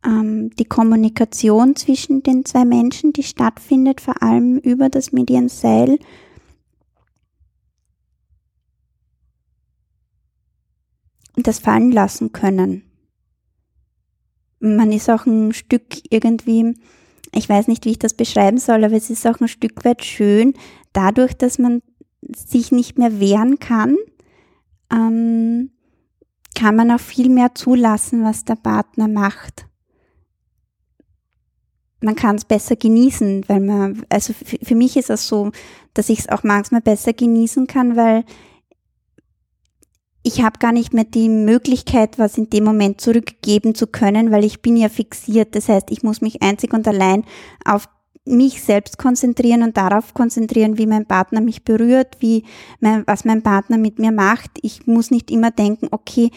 ähm, 0.05 0.51
die 0.57 0.65
Kommunikation 0.65 1.77
zwischen 1.77 2.23
den 2.23 2.45
zwei 2.45 2.65
Menschen, 2.65 3.13
die 3.13 3.23
stattfindet, 3.23 4.01
vor 4.01 4.23
allem 4.23 4.59
über 4.59 4.89
das 4.89 5.13
Medienseil. 5.13 5.99
Das 11.37 11.59
fallen 11.59 11.93
lassen 11.93 12.33
können. 12.33 12.83
Man 14.59 14.93
ist 14.93 15.09
auch 15.09 15.25
ein 15.25 15.53
Stück 15.55 15.85
irgendwie, 16.11 16.77
ich 17.35 17.49
weiß 17.49 17.69
nicht, 17.69 17.87
wie 17.87 17.93
ich 17.93 17.99
das 17.99 18.13
beschreiben 18.13 18.59
soll, 18.59 18.85
aber 18.85 18.95
es 18.95 19.09
ist 19.09 19.27
auch 19.27 19.41
ein 19.41 19.49
Stück 19.49 19.85
weit 19.85 20.05
schön, 20.05 20.55
dadurch, 20.93 21.35
dass 21.35 21.59
man 21.59 21.83
sich 22.37 22.71
nicht 22.71 22.99
mehr 22.99 23.21
wehren 23.21 23.59
kann, 23.59 23.97
ähm, 24.93 25.71
kann 26.55 26.77
man 26.77 26.91
auch 26.91 27.01
viel 27.01 27.31
mehr 27.31 27.55
zulassen, 27.55 28.23
was 28.23 28.45
der 28.45 28.57
Partner 28.57 29.09
macht 29.09 29.70
man 32.01 32.15
kann 32.15 32.37
es 32.37 32.45
besser 32.45 32.77
genießen, 32.77 33.45
weil 33.49 33.61
man, 33.61 34.03
also 34.09 34.33
für 34.33 34.75
mich 34.75 34.97
ist 34.97 35.11
es 35.11 35.29
so, 35.29 35.51
dass 35.95 36.09
ich 36.09 36.21
es 36.21 36.29
auch 36.29 36.43
manchmal 36.43 36.81
besser 36.81 37.13
genießen 37.13 37.67
kann, 37.67 37.97
weil 37.97 38.25
ich 40.23 40.43
habe 40.43 40.59
gar 40.59 40.73
nicht 40.73 40.93
mehr 40.93 41.05
die 41.05 41.29
Möglichkeit, 41.29 42.19
was 42.19 42.37
in 42.37 42.51
dem 42.51 42.65
Moment 42.65 43.01
zurückgeben 43.01 43.75
zu 43.75 43.87
können, 43.87 44.31
weil 44.31 44.45
ich 44.45 44.61
bin 44.61 44.77
ja 44.77 44.89
fixiert. 44.89 45.55
Das 45.55 45.69
heißt, 45.69 45.91
ich 45.91 46.03
muss 46.03 46.21
mich 46.21 46.43
einzig 46.43 46.75
und 46.75 46.87
allein 46.87 47.25
auf 47.65 47.89
mich 48.27 48.63
selbst 48.63 48.99
konzentrieren 48.99 49.63
und 49.63 49.77
darauf 49.77 50.13
konzentrieren, 50.13 50.77
wie 50.77 50.87
mein 50.87 51.07
Partner 51.07 51.41
mich 51.41 51.65
berührt, 51.65 52.19
wie 52.21 52.45
mein, 52.81 53.03
was 53.07 53.25
mein 53.25 53.43
Partner 53.43 53.79
mit 53.79 53.99
mir 53.99 54.13
macht. 54.13 54.51
Ich 54.61 54.87
muss 54.87 55.11
nicht 55.11 55.31
immer 55.31 55.51
denken, 55.51 55.89
okay, 55.91 56.31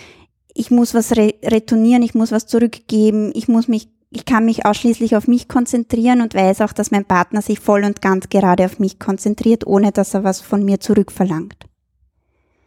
ich 0.53 0.71
muss 0.71 0.93
was 0.93 1.17
re 1.17 1.33
retournieren, 1.43 2.03
ich 2.03 2.15
muss 2.15 2.31
was 2.31 2.47
zurückgeben, 2.47 3.31
ich 3.33 3.47
muss 3.47 3.67
mich 3.67 3.89
ich 4.13 4.25
kann 4.25 4.45
mich 4.45 4.65
ausschließlich 4.65 5.15
auf 5.15 5.27
mich 5.27 5.47
konzentrieren 5.47 6.21
und 6.21 6.35
weiß 6.35 6.61
auch, 6.61 6.71
dass 6.71 6.91
mein 6.91 7.05
Partner 7.05 7.41
sich 7.41 7.59
voll 7.59 7.83
und 7.83 8.01
ganz 8.01 8.29
gerade 8.29 8.65
auf 8.65 8.79
mich 8.79 8.99
konzentriert, 8.99 9.65
ohne 9.65 9.91
dass 9.91 10.13
er 10.13 10.23
was 10.23 10.39
von 10.39 10.63
mir 10.63 10.79
zurückverlangt. 10.79 11.65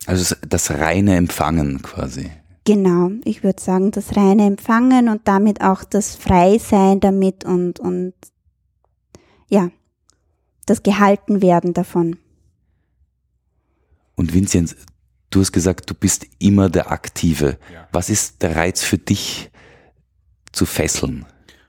Also 0.06 0.34
das 0.48 0.70
reine 0.70 1.16
Empfangen 1.16 1.82
quasi. 1.82 2.30
Genau, 2.64 3.10
ich 3.24 3.44
würde 3.44 3.62
sagen, 3.62 3.92
das 3.92 4.16
reine 4.16 4.44
Empfangen 4.44 5.08
und 5.08 5.28
damit 5.28 5.60
auch 5.60 5.84
das 5.84 6.16
Freisein 6.16 6.98
damit 6.98 7.44
und, 7.44 7.78
und 7.78 8.14
ja, 9.48 9.70
das 10.66 10.82
Gehaltenwerden 10.82 11.74
davon. 11.74 12.16
Und 14.16 14.34
Vinzenz, 14.34 14.74
du 15.30 15.40
hast 15.40 15.52
gesagt, 15.52 15.88
du 15.90 15.94
bist 15.94 16.26
immer 16.40 16.68
der 16.68 16.90
Aktive. 16.90 17.58
Ja. 17.72 17.86
Was 17.92 18.10
ist 18.10 18.42
der 18.42 18.56
Reiz 18.56 18.82
für 18.82 18.98
dich 18.98 19.52
zu 20.50 20.66
fesseln? 20.66 21.24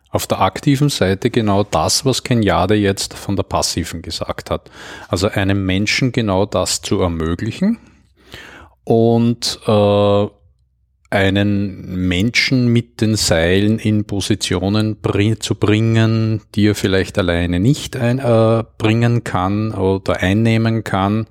Auf 0.10 0.28
der 0.28 0.42
aktiven 0.42 0.90
Seite 0.90 1.30
genau 1.30 1.64
das, 1.64 2.06
was 2.06 2.24
Kenjade 2.24 2.76
jetzt 2.76 3.14
von 3.14 3.36
der 3.36 3.44
passiven 3.44 4.02
gesagt 4.02 4.50
hat. 4.50 4.72
Also 5.10 5.28
einem 5.28 5.66
Menschen 5.66 6.12
genau 6.12 6.46
das 6.46 6.82
zu 6.82 7.02
ermöglichen 7.02 7.78
und 8.84 9.60
äh, 9.68 10.28
einen 11.10 12.08
Menschen 12.08 12.68
mit 12.68 13.00
den 13.00 13.16
Seilen 13.16 13.80
in 13.80 14.06
Positionen 14.06 14.98
bring, 15.02 15.40
zu 15.40 15.56
bringen, 15.56 16.42
die 16.56 16.68
er 16.68 16.76
vielleicht 16.76 17.18
alleine 17.18 17.60
nicht 17.60 17.96
ein, 17.96 18.20
äh, 18.20 18.64
kann 19.24 19.74
oder 19.74 20.18
einnehmen 20.18 20.84
kann. 20.84 21.28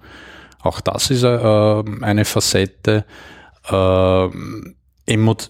Auch 0.61 0.80
das 0.80 1.11
ist 1.11 1.25
äh, 1.25 1.83
eine 2.02 2.25
Facette. 2.25 3.04
Äh, 3.68 4.28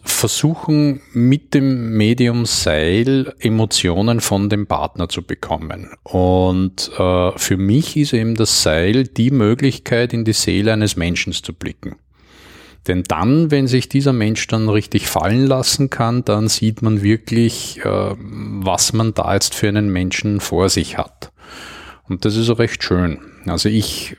versuchen 0.04 1.00
mit 1.12 1.54
dem 1.54 1.96
Medium 1.96 2.44
Seil 2.44 3.34
Emotionen 3.38 4.20
von 4.20 4.50
dem 4.50 4.66
Partner 4.66 5.08
zu 5.08 5.22
bekommen. 5.22 5.90
Und 6.02 6.90
äh, 6.98 7.32
für 7.36 7.56
mich 7.56 7.96
ist 7.96 8.12
eben 8.12 8.34
das 8.34 8.62
Seil 8.62 9.04
die 9.04 9.30
Möglichkeit, 9.30 10.12
in 10.12 10.24
die 10.24 10.34
Seele 10.34 10.74
eines 10.74 10.96
Menschen 10.96 11.32
zu 11.32 11.54
blicken. 11.54 11.96
Denn 12.86 13.02
dann, 13.02 13.50
wenn 13.50 13.66
sich 13.66 13.88
dieser 13.88 14.12
Mensch 14.12 14.46
dann 14.46 14.68
richtig 14.68 15.08
fallen 15.08 15.46
lassen 15.46 15.90
kann, 15.90 16.24
dann 16.24 16.48
sieht 16.48 16.82
man 16.82 17.02
wirklich, 17.02 17.80
äh, 17.84 18.14
was 18.18 18.92
man 18.92 19.14
da 19.14 19.34
jetzt 19.34 19.54
für 19.54 19.68
einen 19.68 19.88
Menschen 19.88 20.40
vor 20.40 20.68
sich 20.68 20.98
hat. 20.98 21.32
Und 22.08 22.24
das 22.24 22.36
ist 22.36 22.50
auch 22.50 22.58
recht 22.58 22.84
schön. 22.84 23.18
Also 23.46 23.68
ich 23.68 24.16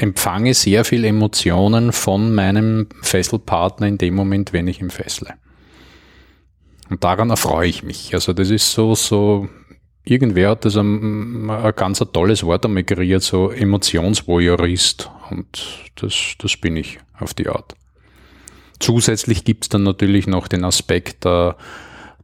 empfange 0.00 0.54
sehr 0.54 0.86
viel 0.86 1.04
Emotionen 1.04 1.92
von 1.92 2.34
meinem 2.34 2.86
Fesselpartner 3.02 3.86
in 3.86 3.98
dem 3.98 4.14
Moment, 4.14 4.54
wenn 4.54 4.66
ich 4.66 4.80
ihn 4.80 4.90
fessle. 4.90 5.34
Und 6.88 7.04
daran 7.04 7.28
erfreue 7.28 7.68
ich 7.68 7.82
mich. 7.82 8.14
Also 8.14 8.32
das 8.32 8.48
ist 8.48 8.72
so, 8.72 8.94
so, 8.94 9.48
irgendwer 10.02 10.50
hat 10.50 10.64
das 10.64 10.76
ein, 10.76 11.50
ein 11.50 11.72
ganz 11.76 12.00
ein 12.00 12.12
tolles 12.12 12.44
Wort 12.44 12.64
einmal 12.64 12.84
kreiert, 12.84 13.22
so 13.22 13.50
Emotionsvoyeurist. 13.50 15.10
Und 15.30 15.66
das, 15.96 16.34
das 16.38 16.56
bin 16.56 16.76
ich 16.76 16.98
auf 17.18 17.34
die 17.34 17.48
Art. 17.48 17.76
Zusätzlich 18.78 19.44
gibt's 19.44 19.68
dann 19.68 19.82
natürlich 19.82 20.26
noch 20.26 20.48
den 20.48 20.64
Aspekt 20.64 21.26
der, 21.26 21.56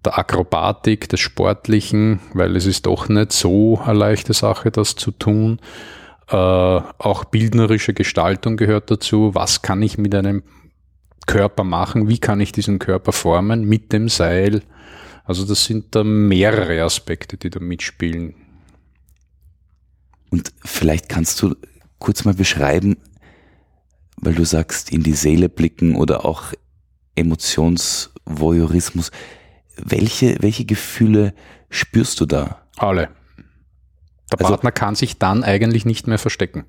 der 0.03 0.19
Akrobatik, 0.19 1.11
des 1.11 1.21
Sportlichen, 1.21 2.21
weil 2.33 2.57
es 2.57 2.65
ist 2.65 2.87
doch 2.87 3.11
nicht 3.11 3.33
so 3.33 3.79
eine 3.85 3.99
leichte 3.99 4.33
Sache, 4.33 4.71
das 4.71 4.97
zu 4.97 5.11
tun. 5.11 5.61
Äh, 6.29 6.35
auch 6.35 7.25
bildnerische 7.25 7.95
Gestaltung 7.95 8.57
gehört 8.57 8.91
dazu. 8.91 9.35
Was 9.35 9.63
kann 9.63 9.83
ich 9.83 9.97
mit 9.99 10.15
einem 10.15 10.43
Körper 11.27 11.65
machen? 11.65 12.09
Wie 12.09 12.19
kann 12.19 12.41
ich 12.41 12.53
diesen 12.53 12.79
Körper 12.79 13.13
formen 13.13 13.65
mit 13.65 13.93
dem 13.93 14.09
Seil? 14.09 14.63
Also 15.25 15.45
das 15.45 15.65
sind 15.65 15.95
da 15.95 16.05
mehrere 16.05 16.83
Aspekte, 16.83 17.37
die 17.37 17.51
da 17.51 17.61
mitspielen. 17.61 18.35
Und 20.31 20.53
vielleicht 20.65 21.09
kannst 21.09 21.43
du 21.43 21.55
kurz 21.99 22.25
mal 22.25 22.35
beschreiben, 22.35 22.97
weil 24.17 24.35
du 24.35 24.45
sagst, 24.45 24.93
in 24.93 25.03
die 25.03 25.15
Seele 25.15 25.49
blicken 25.49 25.97
oder 25.97 26.25
auch 26.25 26.53
Emotionsvoyeurismus. 27.15 29.11
Welche, 29.77 30.37
welche 30.41 30.65
Gefühle 30.65 31.35
spürst 31.71 32.21
du 32.21 32.27
da? 32.27 32.63
Alle. 32.77 33.11
Der 34.33 34.41
also, 34.41 34.53
Partner 34.53 34.73
kann 34.73 34.95
sich 34.95 35.19
dann 35.19 35.45
eigentlich 35.45 35.85
nicht 35.85 36.07
mehr 36.07 36.19
verstecken. 36.19 36.65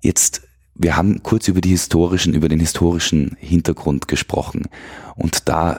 Jetzt, 0.00 0.42
wir 0.74 0.96
haben 0.96 1.22
kurz 1.22 1.48
über 1.48 1.60
die 1.60 1.70
historischen, 1.70 2.34
über 2.34 2.48
den 2.48 2.60
historischen 2.60 3.36
Hintergrund 3.40 4.08
gesprochen. 4.08 4.68
Und 5.16 5.48
da 5.48 5.78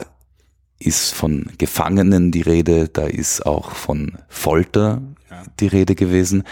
ist 0.80 1.14
von 1.14 1.50
Gefangenen 1.58 2.32
die 2.32 2.42
Rede, 2.42 2.88
da 2.88 3.06
ist 3.06 3.46
auch 3.46 3.72
von 3.72 4.18
Folter 4.28 5.02
ja. 5.30 5.44
die 5.60 5.68
Rede 5.68 5.96
gewesen. 5.96 6.44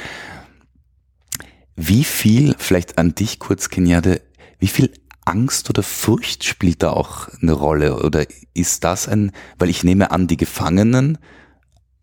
Wie 1.76 2.04
viel, 2.04 2.56
vielleicht 2.58 2.98
an 2.98 3.16
dich 3.16 3.40
kurz, 3.40 3.70
Kenjade, 3.70 4.22
wie 4.60 4.68
viel 4.68 4.92
Angst 5.26 5.70
oder 5.70 5.84
Furcht 5.84 6.44
spielt 6.44 6.82
da 6.84 6.92
auch 6.92 7.28
eine 7.42 7.52
Rolle? 7.52 8.02
Oder 8.02 8.26
ist 8.54 8.84
das 8.84 9.08
ein, 9.08 9.32
weil 9.60 9.70
ich 9.70 9.84
nehme 9.84 10.12
an, 10.12 10.28
die 10.28 10.38
Gefangenen 10.38 11.18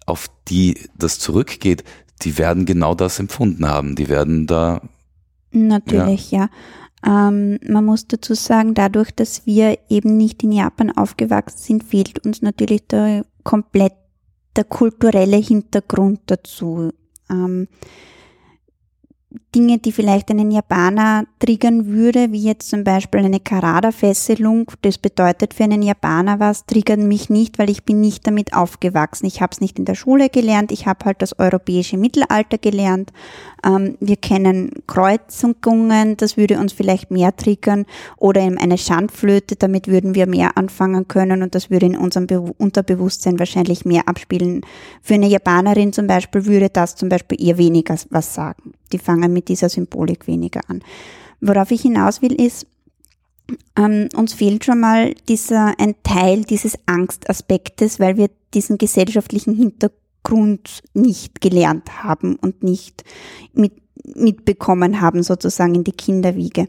auf 0.07 0.29
die 0.49 0.89
das 0.97 1.19
zurückgeht, 1.19 1.85
die 2.23 2.39
werden 2.39 2.67
genau 2.67 2.95
das 2.95 3.19
empfunden 3.19 3.67
haben. 3.67 3.97
Die 3.97 4.09
werden 4.09 4.47
da. 4.47 4.83
Natürlich, 5.51 6.31
ja. 6.31 6.49
ja. 7.05 7.29
Ähm, 7.29 7.59
man 7.67 7.85
muss 7.85 8.07
dazu 8.07 8.35
sagen, 8.35 8.75
dadurch, 8.75 9.11
dass 9.11 9.45
wir 9.45 9.79
eben 9.89 10.17
nicht 10.17 10.43
in 10.43 10.53
Japan 10.53 10.91
aufgewachsen 10.91 11.59
sind, 11.59 11.85
fehlt 11.85 12.25
uns 12.25 12.43
natürlich 12.43 12.87
der 12.87 13.25
komplett 13.43 13.95
der 14.57 14.65
kulturelle 14.65 15.39
Hintergrund 15.39 16.21
dazu. 16.27 16.93
Ähm, 17.31 17.69
Dinge, 19.55 19.79
die 19.79 19.93
vielleicht 19.93 20.31
einen 20.31 20.51
Japaner 20.51 21.25
triggern 21.39 21.87
würde, 21.87 22.33
wie 22.33 22.43
jetzt 22.43 22.71
zum 22.71 22.85
Beispiel 22.85 23.21
eine 23.21 23.41
Karada-Fesselung. 23.41 24.71
Das 24.83 24.99
bedeutet 24.99 25.55
für 25.55 25.65
einen 25.65 25.83
Japaner 25.83 26.41
was, 26.41 26.67
triggert 26.67 26.99
mich 26.99 27.31
nicht, 27.31 27.59
weil 27.59 27.71
ich 27.71 27.85
bin 27.85 28.01
nicht 28.01 28.27
damit 28.27 28.55
aufgewachsen. 28.55 29.27
Ich 29.27 29.43
habe 29.43 29.53
es 29.53 29.61
nicht 29.61 29.79
in 29.79 29.85
der 29.85 29.95
Schule 29.95 30.29
gelernt, 30.29 30.73
ich 30.73 30.87
habe 30.87 31.05
halt 31.05 31.21
das 31.23 31.39
europäische 31.39 31.99
Mittelalter 31.99 32.59
gelernt. 32.59 33.13
Ähm, 33.65 33.97
wir 34.01 34.17
kennen 34.17 34.71
Kreuzungen, 34.87 36.17
das 36.17 36.37
würde 36.37 36.59
uns 36.59 36.73
vielleicht 36.73 37.11
mehr 37.11 37.37
triggern. 37.37 37.87
Oder 38.17 38.43
eben 38.43 38.59
eine 38.59 38.79
Schandflöte, 38.79 39.57
damit 39.57 39.89
würden 39.89 40.15
wir 40.15 40.27
mehr 40.27 40.57
anfangen 40.57 41.09
können 41.09 41.43
und 41.43 41.55
das 41.55 41.71
würde 41.71 41.87
in 41.87 41.97
unserem 41.97 42.27
Be 42.27 42.41
Unterbewusstsein 42.59 43.39
wahrscheinlich 43.39 43.85
mehr 43.85 44.09
abspielen. 44.09 44.63
Für 45.01 45.15
eine 45.15 45.27
Japanerin 45.27 45.93
zum 45.93 46.07
Beispiel 46.07 46.47
würde 46.47 46.71
das 46.71 46.97
zum 46.97 47.09
Beispiel 47.09 47.41
eher 47.41 47.59
weniger 47.59 47.97
was 48.11 48.35
sagen 48.35 48.75
die 48.93 48.99
fangen 48.99 49.33
mit 49.33 49.49
dieser 49.49 49.69
Symbolik 49.69 50.27
weniger 50.27 50.61
an. 50.69 50.83
Worauf 51.41 51.71
ich 51.71 51.83
hinaus 51.83 52.23
will, 52.23 52.33
ist, 52.33 52.67
ähm, 53.77 54.09
uns 54.15 54.33
fehlt 54.33 54.65
schon 54.65 54.81
mal 54.81 55.15
dieser, 55.29 55.75
ein 55.79 55.95
Teil 56.03 56.45
dieses 56.45 56.79
Angstaspektes, 56.87 57.99
weil 58.01 58.17
wir 58.17 58.31
diesen 58.55 58.79
gesellschaftlichen 58.79 59.55
Hintergrund 59.55 60.83
nicht 60.95 61.41
gelernt 61.41 62.05
haben 62.05 62.37
und 62.37 62.63
nicht 62.63 63.05
mit, 63.53 63.73
mitbekommen 64.05 65.01
haben, 65.01 65.23
sozusagen 65.23 65.75
in 65.75 65.85
die 65.85 65.93
Kinderwiege. 65.93 66.67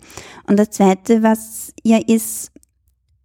Und 0.47 0.57
das 0.57 0.71
zweite, 0.71 1.23
was 1.23 1.73
ja 1.83 1.99
ist, 2.05 2.51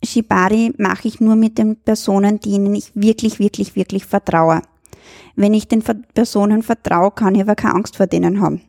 Shibari 0.04 0.72
mache 0.78 1.08
ich 1.08 1.20
nur 1.20 1.34
mit 1.34 1.58
den 1.58 1.76
Personen, 1.76 2.40
denen 2.40 2.74
ich 2.74 2.92
wirklich, 2.94 3.38
wirklich, 3.38 3.74
wirklich 3.74 4.04
vertraue. 4.04 4.62
Wenn 5.34 5.54
ich 5.54 5.68
den 5.68 5.82
Personen 6.14 6.62
vertraue, 6.62 7.10
kann 7.10 7.34
ich 7.34 7.42
aber 7.42 7.54
keine 7.54 7.74
Angst 7.74 7.96
vor 7.96 8.06
denen 8.06 8.40
haben. 8.40 8.60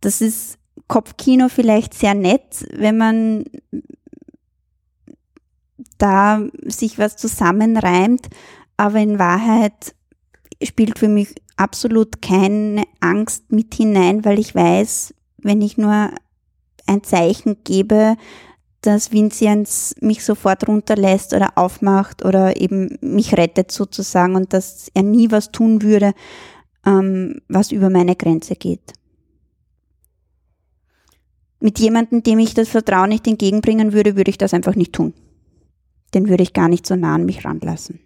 Das 0.00 0.20
ist 0.20 0.58
Kopfkino 0.88 1.48
vielleicht 1.48 1.94
sehr 1.94 2.14
nett, 2.14 2.66
wenn 2.72 2.96
man 2.96 3.44
da 5.98 6.42
sich 6.64 6.98
was 6.98 7.16
zusammenreimt, 7.16 8.28
aber 8.76 8.98
in 8.98 9.18
Wahrheit 9.18 9.94
spielt 10.62 10.98
für 10.98 11.08
mich 11.08 11.34
absolut 11.56 12.22
keine 12.22 12.84
Angst 13.00 13.52
mit 13.52 13.74
hinein, 13.74 14.24
weil 14.24 14.38
ich 14.38 14.54
weiß, 14.54 15.14
wenn 15.38 15.60
ich 15.60 15.76
nur 15.76 16.10
ein 16.86 17.04
Zeichen 17.04 17.58
gebe, 17.64 18.16
dass 18.80 19.12
Vinzenz 19.12 19.94
mich 20.00 20.24
sofort 20.24 20.66
runterlässt 20.66 21.34
oder 21.34 21.56
aufmacht 21.56 22.24
oder 22.24 22.58
eben 22.58 22.98
mich 23.02 23.36
rettet 23.36 23.70
sozusagen 23.70 24.36
und 24.36 24.54
dass 24.54 24.90
er 24.94 25.02
nie 25.02 25.30
was 25.30 25.52
tun 25.52 25.82
würde, 25.82 26.14
ähm, 26.86 27.42
was 27.48 27.72
über 27.72 27.90
meine 27.90 28.16
Grenze 28.16 28.56
geht 28.56 28.94
mit 31.60 31.78
jemandem, 31.78 32.22
dem 32.22 32.38
ich 32.38 32.54
das 32.54 32.68
Vertrauen 32.68 33.10
nicht 33.10 33.26
entgegenbringen 33.26 33.92
würde, 33.92 34.16
würde 34.16 34.30
ich 34.30 34.38
das 34.38 34.54
einfach 34.54 34.74
nicht 34.74 34.92
tun. 34.92 35.14
Den 36.14 36.28
würde 36.28 36.42
ich 36.42 36.52
gar 36.52 36.68
nicht 36.68 36.86
so 36.86 36.96
nah 36.96 37.14
an 37.14 37.26
mich 37.26 37.44
ranlassen. 37.44 38.00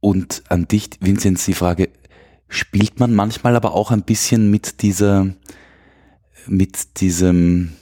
Und 0.00 0.44
an 0.50 0.68
dich, 0.68 0.90
Vinzenz, 1.00 1.46
die 1.46 1.54
Frage, 1.54 1.88
spielt 2.48 3.00
man 3.00 3.14
manchmal 3.14 3.56
aber 3.56 3.74
auch 3.74 3.90
ein 3.90 4.02
bisschen 4.02 4.50
mit 4.50 4.82
dieser, 4.82 5.34
mit 6.46 7.00
diesem, 7.00 7.72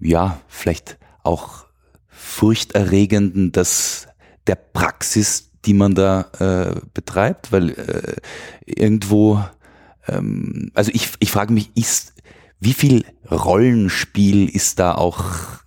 ja, 0.00 0.40
vielleicht 0.48 0.98
auch 1.22 1.64
furchterregenden, 2.08 3.52
dass 3.52 4.08
der 4.46 4.56
Praxis, 4.56 5.50
die 5.64 5.72
man 5.72 5.94
da 5.94 6.30
äh, 6.38 6.80
betreibt, 6.92 7.52
weil 7.52 7.70
äh, 7.70 8.16
irgendwo 8.66 9.42
ähm, 10.08 10.70
also 10.74 10.90
ich, 10.94 11.10
ich 11.18 11.30
frage 11.30 11.52
mich, 11.52 11.70
ist, 11.74 12.14
wie 12.60 12.72
viel 12.72 13.04
Rollenspiel 13.30 14.48
ist 14.48 14.78
da 14.78 14.94
auch 14.94 15.24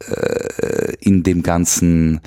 äh, 0.09 0.93
in 0.99 1.23
dem 1.23 1.43
ganzen, 1.43 2.21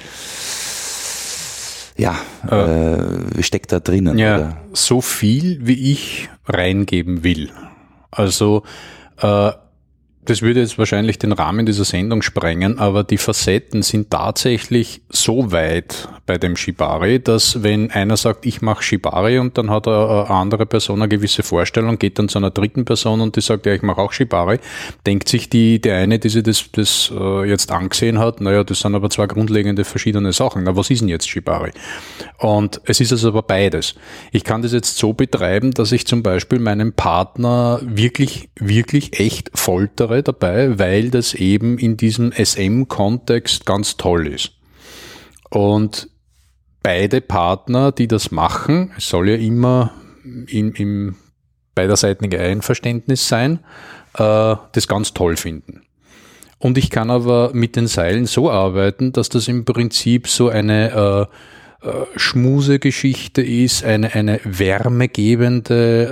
ja, 1.96 2.16
äh, 2.48 2.54
äh, 2.54 3.42
steckt 3.42 3.72
da 3.72 3.80
drinnen? 3.80 4.18
Ja, 4.18 4.36
oder? 4.36 4.56
so 4.72 5.00
viel, 5.00 5.66
wie 5.66 5.92
ich 5.92 6.28
reingeben 6.46 7.24
will. 7.24 7.50
Also 8.10 8.62
äh, 9.18 9.52
das 10.30 10.42
würde 10.42 10.60
jetzt 10.60 10.78
wahrscheinlich 10.78 11.18
den 11.18 11.32
Rahmen 11.32 11.66
dieser 11.66 11.84
Sendung 11.84 12.22
sprengen, 12.22 12.78
aber 12.78 13.02
die 13.02 13.18
Facetten 13.18 13.82
sind 13.82 14.10
tatsächlich 14.10 15.02
so 15.08 15.50
weit 15.50 16.08
bei 16.24 16.38
dem 16.38 16.54
Shibari, 16.54 17.18
dass 17.18 17.64
wenn 17.64 17.90
einer 17.90 18.16
sagt, 18.16 18.46
ich 18.46 18.62
mache 18.62 18.84
Shibari 18.84 19.40
und 19.40 19.58
dann 19.58 19.70
hat 19.70 19.88
eine 19.88 20.30
andere 20.30 20.66
Person 20.66 21.02
eine 21.02 21.08
gewisse 21.08 21.42
Vorstellung, 21.42 21.98
geht 21.98 22.20
dann 22.20 22.28
zu 22.28 22.38
einer 22.38 22.52
dritten 22.52 22.84
Person 22.84 23.20
und 23.20 23.34
die 23.34 23.40
sagt, 23.40 23.66
ja, 23.66 23.74
ich 23.74 23.82
mache 23.82 24.00
auch 24.00 24.12
Shibari, 24.12 24.60
denkt 25.04 25.28
sich 25.28 25.50
die, 25.50 25.80
die 25.80 25.90
eine, 25.90 26.20
die 26.20 26.28
sich 26.28 26.44
das, 26.44 26.64
das 26.70 27.12
äh, 27.12 27.48
jetzt 27.48 27.72
angesehen 27.72 28.20
hat, 28.20 28.40
naja, 28.40 28.62
das 28.62 28.78
sind 28.78 28.94
aber 28.94 29.10
zwei 29.10 29.26
grundlegende 29.26 29.82
verschiedene 29.82 30.32
Sachen. 30.32 30.62
Na, 30.62 30.76
was 30.76 30.90
ist 30.90 31.00
denn 31.00 31.08
jetzt 31.08 31.28
Shibari? 31.28 31.72
Und 32.38 32.80
es 32.84 33.00
ist 33.00 33.10
also 33.10 33.30
aber 33.30 33.42
beides. 33.42 33.96
Ich 34.30 34.44
kann 34.44 34.62
das 34.62 34.72
jetzt 34.72 34.96
so 34.96 35.12
betreiben, 35.12 35.72
dass 35.72 35.90
ich 35.90 36.06
zum 36.06 36.22
Beispiel 36.22 36.60
meinen 36.60 36.92
Partner 36.92 37.80
wirklich, 37.82 38.48
wirklich 38.54 39.18
echt 39.18 39.50
foltere 39.54 40.19
dabei, 40.22 40.78
weil 40.78 41.10
das 41.10 41.34
eben 41.34 41.78
in 41.78 41.96
diesem 41.96 42.32
SM-Kontext 42.32 43.66
ganz 43.66 43.96
toll 43.96 44.26
ist. 44.26 44.52
Und 45.50 46.08
beide 46.82 47.20
Partner, 47.20 47.92
die 47.92 48.08
das 48.08 48.30
machen, 48.30 48.92
es 48.96 49.08
soll 49.08 49.30
ja 49.30 49.36
immer 49.36 49.92
im, 50.24 50.72
im 50.74 51.16
beiderseitigen 51.74 52.38
Einverständnis 52.38 53.28
sein, 53.28 53.60
äh, 54.14 54.56
das 54.72 54.88
ganz 54.88 55.14
toll 55.14 55.36
finden. 55.36 55.82
Und 56.58 56.76
ich 56.76 56.90
kann 56.90 57.10
aber 57.10 57.52
mit 57.54 57.74
den 57.74 57.86
Seilen 57.86 58.26
so 58.26 58.50
arbeiten, 58.50 59.12
dass 59.12 59.30
das 59.30 59.48
im 59.48 59.64
Prinzip 59.64 60.28
so 60.28 60.50
eine 60.50 61.28
äh, 61.30 61.34
äh, 61.82 61.88
Schmusegeschichte 62.16 63.40
ist, 63.40 63.84
eine, 63.84 64.14
eine 64.14 64.38
wärmegebende 64.44 66.10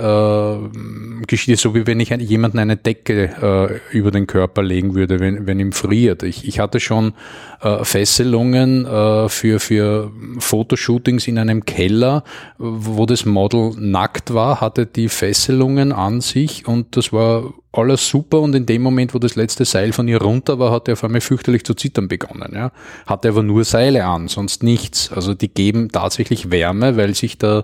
äh, 0.73 1.25
Geschichte, 1.27 1.61
so 1.61 1.75
wie 1.75 1.85
wenn 1.85 1.99
ich 1.99 2.09
jemanden 2.09 2.57
eine 2.57 2.75
Decke 2.75 3.81
äh, 3.91 3.95
über 3.95 4.09
den 4.09 4.25
Körper 4.25 4.63
legen 4.63 4.95
würde, 4.95 5.19
wenn, 5.19 5.45
wenn 5.45 5.59
ihm 5.59 5.71
friert. 5.71 6.23
Ich, 6.23 6.47
ich 6.47 6.59
hatte 6.59 6.79
schon 6.79 7.13
äh, 7.61 7.83
Fesselungen 7.83 8.85
äh, 8.85 9.29
für, 9.29 9.59
für 9.59 10.11
Fotoshootings 10.39 11.27
in 11.27 11.37
einem 11.37 11.65
Keller, 11.65 12.23
wo 12.57 13.05
das 13.05 13.25
Model 13.25 13.73
nackt 13.77 14.33
war, 14.33 14.61
hatte 14.61 14.87
die 14.87 15.07
Fesselungen 15.07 15.91
an 15.91 16.21
sich 16.21 16.67
und 16.67 16.97
das 16.97 17.13
war 17.13 17.53
alles 17.71 18.07
super 18.09 18.39
und 18.39 18.55
in 18.55 18.65
dem 18.65 18.81
Moment, 18.81 19.13
wo 19.13 19.19
das 19.19 19.35
letzte 19.35 19.63
Seil 19.63 19.93
von 19.93 20.07
ihr 20.07 20.21
runter 20.21 20.57
war, 20.57 20.71
hat 20.71 20.87
er 20.87 20.93
auf 20.93 21.03
einmal 21.03 21.21
fürchterlich 21.21 21.63
zu 21.63 21.75
zittern 21.75 22.07
begonnen. 22.07 22.51
Ja. 22.53 22.71
Hatte 23.05 23.29
aber 23.29 23.43
nur 23.43 23.63
Seile 23.63 24.05
an, 24.05 24.27
sonst 24.27 24.63
nichts. 24.63 25.11
Also 25.11 25.35
die 25.35 25.49
geben 25.49 25.89
tatsächlich 25.89 26.49
Wärme, 26.49 26.97
weil 26.97 27.13
sich 27.13 27.37
der, 27.37 27.63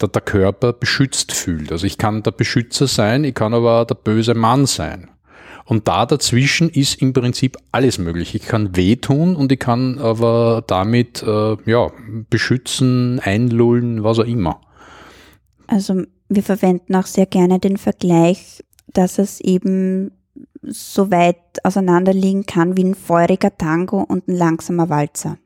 der, 0.00 0.08
der 0.08 0.22
Körper 0.22 0.72
beschützt 0.72 1.32
fühlt. 1.32 1.72
Also 1.72 1.86
ich 1.86 1.98
kann 1.98 2.22
der 2.22 2.30
Beschützer 2.30 2.86
sein, 2.86 3.24
ich 3.24 3.34
kann 3.34 3.52
aber 3.52 3.84
der 3.84 3.96
böse 3.96 4.34
Mann 4.34 4.64
sein. 4.64 5.10
Und 5.66 5.88
da 5.88 6.04
dazwischen 6.04 6.68
ist 6.68 7.00
im 7.00 7.12
Prinzip 7.12 7.56
alles 7.72 7.98
möglich. 7.98 8.34
Ich 8.34 8.42
kann 8.42 8.76
wehtun 8.76 9.34
und 9.34 9.50
ich 9.50 9.58
kann 9.58 9.98
aber 9.98 10.62
damit 10.66 11.22
äh, 11.22 11.56
ja, 11.64 11.90
beschützen, 12.28 13.18
einlullen, 13.20 14.04
was 14.04 14.18
auch 14.18 14.26
immer. 14.26 14.60
Also 15.66 16.02
wir 16.28 16.42
verwenden 16.42 16.94
auch 16.96 17.06
sehr 17.06 17.26
gerne 17.26 17.58
den 17.58 17.78
Vergleich, 17.78 18.62
dass 18.94 19.18
es 19.18 19.40
eben 19.40 20.12
so 20.62 21.10
weit 21.10 21.64
auseinanderliegen 21.64 22.46
kann 22.46 22.76
wie 22.76 22.84
ein 22.84 22.94
feuriger 22.94 23.56
Tango 23.56 24.02
und 24.02 24.28
ein 24.28 24.36
langsamer 24.36 24.88
Walzer. 24.88 25.38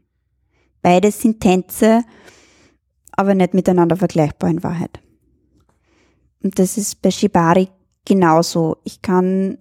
Beides 0.80 1.20
sind 1.20 1.40
Tänze, 1.40 2.04
aber 3.12 3.34
nicht 3.34 3.54
miteinander 3.54 3.96
vergleichbar 3.96 4.50
in 4.50 4.62
Wahrheit. 4.62 5.00
Und 6.42 6.58
das 6.58 6.78
ist 6.78 7.02
bei 7.02 7.10
Shibari 7.10 7.68
genauso. 8.04 8.76
Ich 8.84 9.02
kann 9.02 9.58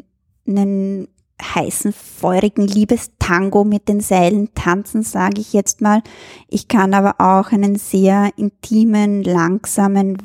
einen 0.47 1.07
heißen, 1.41 1.91
feurigen 1.91 2.67
Liebestango 2.67 3.63
mit 3.63 3.87
den 3.87 3.99
Seilen 3.99 4.53
tanzen, 4.53 5.03
sage 5.03 5.41
ich 5.41 5.53
jetzt 5.53 5.81
mal. 5.81 6.01
Ich 6.47 6.67
kann 6.67 6.93
aber 6.93 7.15
auch 7.19 7.51
einen 7.51 7.75
sehr 7.75 8.31
intimen, 8.37 9.23
langsamen 9.23 10.17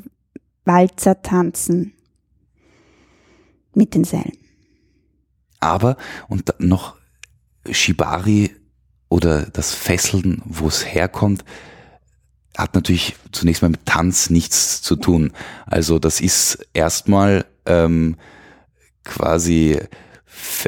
Walzer 0.64 1.22
tanzen 1.22 1.94
mit 3.74 3.94
den 3.94 4.04
Seilen. 4.04 4.36
Aber, 5.60 5.96
und 6.28 6.52
noch 6.58 6.96
Shibari 7.70 8.50
oder 9.08 9.46
das 9.46 9.72
Fesseln, 9.72 10.42
wo 10.44 10.68
es 10.68 10.84
herkommt, 10.84 11.44
hat 12.56 12.74
natürlich 12.74 13.16
zunächst 13.30 13.62
mal 13.62 13.68
mit 13.70 13.86
Tanz 13.86 14.30
nichts 14.30 14.82
zu 14.82 14.96
tun. 14.96 15.32
Also 15.66 15.98
das 15.98 16.20
ist 16.20 16.66
erstmal 16.74 17.46
ähm, 17.64 18.16
quasi 19.04 19.78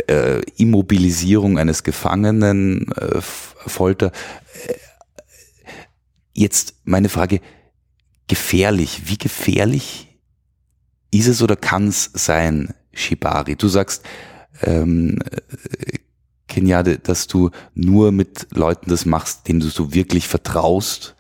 äh, 0.07 0.41
Immobilisierung 0.57 1.59
eines 1.59 1.83
Gefangenen, 1.83 2.91
äh, 2.93 3.21
Folter. 3.21 4.13
Äh, 4.67 4.75
jetzt 6.33 6.75
meine 6.85 7.09
Frage, 7.09 7.41
gefährlich, 8.29 9.03
wie 9.07 9.19
gefährlich 9.19 10.19
ist 11.11 11.29
es 11.29 11.43
oder 11.43 11.57
kann 11.57 11.89
es 11.89 12.11
sein, 12.15 12.75
Shibari? 12.97 13.57
Du 13.57 13.69
sagst, 13.69 14.05
ähm, 14.63 15.19
Kenyade, 16.49 16.99
dass 16.99 17.27
du 17.27 17.51
nur 17.75 18.13
mit 18.13 18.47
Leuten 18.55 18.91
das 18.91 19.07
machst, 19.07 19.49
denen 19.49 19.61
du 19.61 19.69
so 19.69 19.95
wirklich 19.95 20.29
vertraust. 20.29 21.17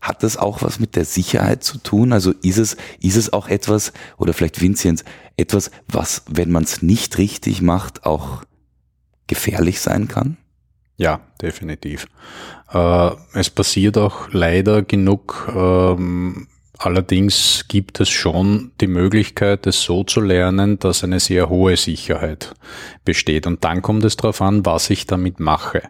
Hat 0.00 0.22
das 0.22 0.36
auch 0.36 0.62
was 0.62 0.80
mit 0.80 0.96
der 0.96 1.04
Sicherheit 1.04 1.62
zu 1.62 1.78
tun? 1.78 2.12
Also 2.12 2.32
ist 2.42 2.58
es, 2.58 2.76
ist 3.00 3.16
es 3.16 3.32
auch 3.32 3.48
etwas, 3.48 3.92
oder 4.18 4.32
vielleicht 4.32 4.60
Vinzenz, 4.60 5.04
etwas, 5.36 5.70
was, 5.88 6.24
wenn 6.28 6.50
man 6.50 6.64
es 6.64 6.82
nicht 6.82 7.18
richtig 7.18 7.62
macht, 7.62 8.04
auch 8.04 8.42
gefährlich 9.26 9.80
sein 9.80 10.08
kann? 10.08 10.36
Ja, 10.96 11.20
definitiv. 11.40 12.06
Äh, 12.72 13.10
es 13.32 13.50
passiert 13.50 13.96
auch 13.98 14.28
leider 14.32 14.82
genug. 14.82 15.50
Ähm, 15.54 16.48
allerdings 16.84 17.64
gibt 17.68 18.00
es 18.00 18.10
schon 18.10 18.72
die 18.80 18.86
Möglichkeit, 18.86 19.66
es 19.66 19.82
so 19.82 20.04
zu 20.04 20.20
lernen, 20.20 20.78
dass 20.78 21.02
eine 21.02 21.20
sehr 21.20 21.48
hohe 21.48 21.76
Sicherheit 21.76 22.54
besteht. 23.04 23.46
Und 23.46 23.64
dann 23.64 23.82
kommt 23.82 24.04
es 24.04 24.16
darauf 24.16 24.40
an, 24.42 24.66
was 24.66 24.90
ich 24.90 25.06
damit 25.06 25.40
mache. 25.40 25.82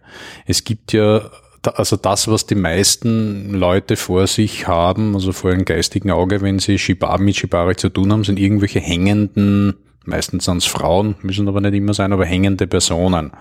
Es 0.46 0.64
gibt 0.64 0.92
ja 0.92 1.30
also 1.74 1.96
das, 1.96 2.28
was 2.28 2.46
die 2.46 2.54
meisten 2.54 3.54
Leute 3.54 3.96
vor 3.96 4.26
sich 4.26 4.68
haben, 4.68 5.14
also 5.14 5.32
vor 5.32 5.50
ihrem 5.50 5.64
geistigen 5.64 6.10
Auge, 6.10 6.42
wenn 6.42 6.58
sie 6.58 6.78
Shibari, 6.78 7.22
mit 7.22 7.36
Shibari 7.36 7.74
zu 7.76 7.88
tun 7.88 8.12
haben, 8.12 8.22
sind 8.22 8.38
irgendwelche 8.38 8.80
hängenden, 8.80 9.74
meistens 10.04 10.44
sind 10.44 10.58
es 10.58 10.66
Frauen, 10.66 11.14
müssen 11.22 11.48
aber 11.48 11.62
nicht 11.62 11.74
immer 11.74 11.94
sein, 11.94 12.12
aber 12.12 12.26
hängende 12.26 12.66
Personen. 12.66 13.32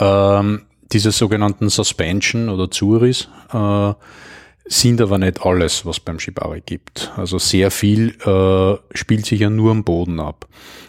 Ähm, 0.00 0.62
diese 0.92 1.12
sogenannten 1.12 1.68
Suspension 1.68 2.48
oder 2.48 2.70
Zuris 2.70 3.28
äh, 3.52 3.92
sind 4.68 5.00
aber 5.00 5.18
nicht 5.18 5.44
alles, 5.44 5.86
was 5.86 6.00
beim 6.00 6.18
Shibari 6.18 6.62
gibt. 6.64 7.12
Also 7.16 7.38
sehr 7.38 7.70
viel 7.70 8.16
äh, 8.26 8.96
spielt 8.96 9.24
sich 9.24 9.40
ja 9.40 9.50
nur 9.50 9.70
am 9.70 9.84
Boden 9.84 10.18
ab. 10.18 10.46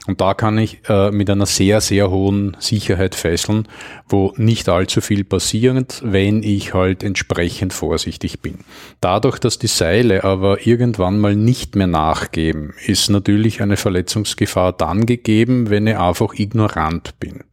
Und 0.08 0.22
da 0.22 0.34
kann 0.34 0.58
ich 0.58 0.80
äh, 0.88 1.12
mit 1.12 1.30
einer 1.30 1.46
sehr, 1.46 1.82
sehr 1.82 2.10
hohen 2.10 2.56
Sicherheit 2.60 3.14
fesseln, 3.14 3.68
wo 4.08 4.34
nicht 4.38 4.70
allzu 4.70 5.02
viel 5.02 5.24
passiert, 5.24 6.02
wenn 6.04 6.44
ich 6.44 6.74
halt 6.74 7.04
entsprechend 7.04 7.74
vorsichtig 7.74 8.40
bin. 8.42 8.60
Dadurch, 9.02 9.38
dass 9.38 9.60
die 9.60 9.68
Seile 9.68 10.24
aber 10.24 10.66
irgendwann 10.66 11.20
mal 11.20 11.36
nicht 11.36 11.76
mehr 11.76 11.88
nachgeben, 11.88 12.74
ist 12.86 13.10
natürlich 13.10 13.62
eine 13.62 13.78
Verletzungsgefahr 13.78 14.74
dann 14.74 15.06
gegeben, 15.06 15.70
wenn 15.70 15.88
ich 15.88 15.98
einfach 15.98 16.34
ignorant 16.34 17.20
bin. 17.20 17.44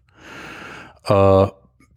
Äh, 1.06 1.46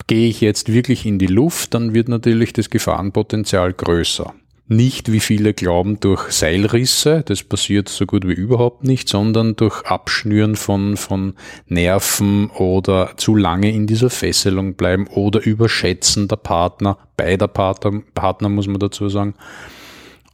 Gehe 0.07 0.29
ich 0.29 0.39
jetzt 0.39 0.71
wirklich 0.71 1.05
in 1.05 1.19
die 1.19 1.27
Luft, 1.27 1.73
dann 1.73 1.93
wird 1.93 2.07
natürlich 2.07 2.53
das 2.53 2.69
Gefahrenpotenzial 2.69 3.73
größer. 3.73 4.33
Nicht, 4.69 5.11
wie 5.13 5.21
viele 5.21 5.53
glauben, 5.53 5.99
durch 6.01 6.29
Seilrisse, 6.31 7.23
das 7.25 7.43
passiert 7.43 7.87
so 7.87 8.05
gut 8.05 8.27
wie 8.27 8.33
überhaupt 8.33 8.83
nicht, 8.83 9.07
sondern 9.07 9.55
durch 9.55 9.85
Abschnüren 9.85 10.57
von, 10.57 10.97
von 10.97 11.35
Nerven 11.67 12.49
oder 12.49 13.11
zu 13.15 13.35
lange 13.35 13.71
in 13.71 13.87
dieser 13.87 14.09
Fesselung 14.09 14.73
bleiben 14.73 15.07
oder 15.07 15.41
Überschätzen 15.41 16.27
der 16.27 16.35
Partner, 16.35 16.97
beider 17.15 17.47
Partner, 17.47 18.01
Partner 18.13 18.49
muss 18.49 18.67
man 18.67 18.79
dazu 18.79 19.07
sagen. 19.07 19.35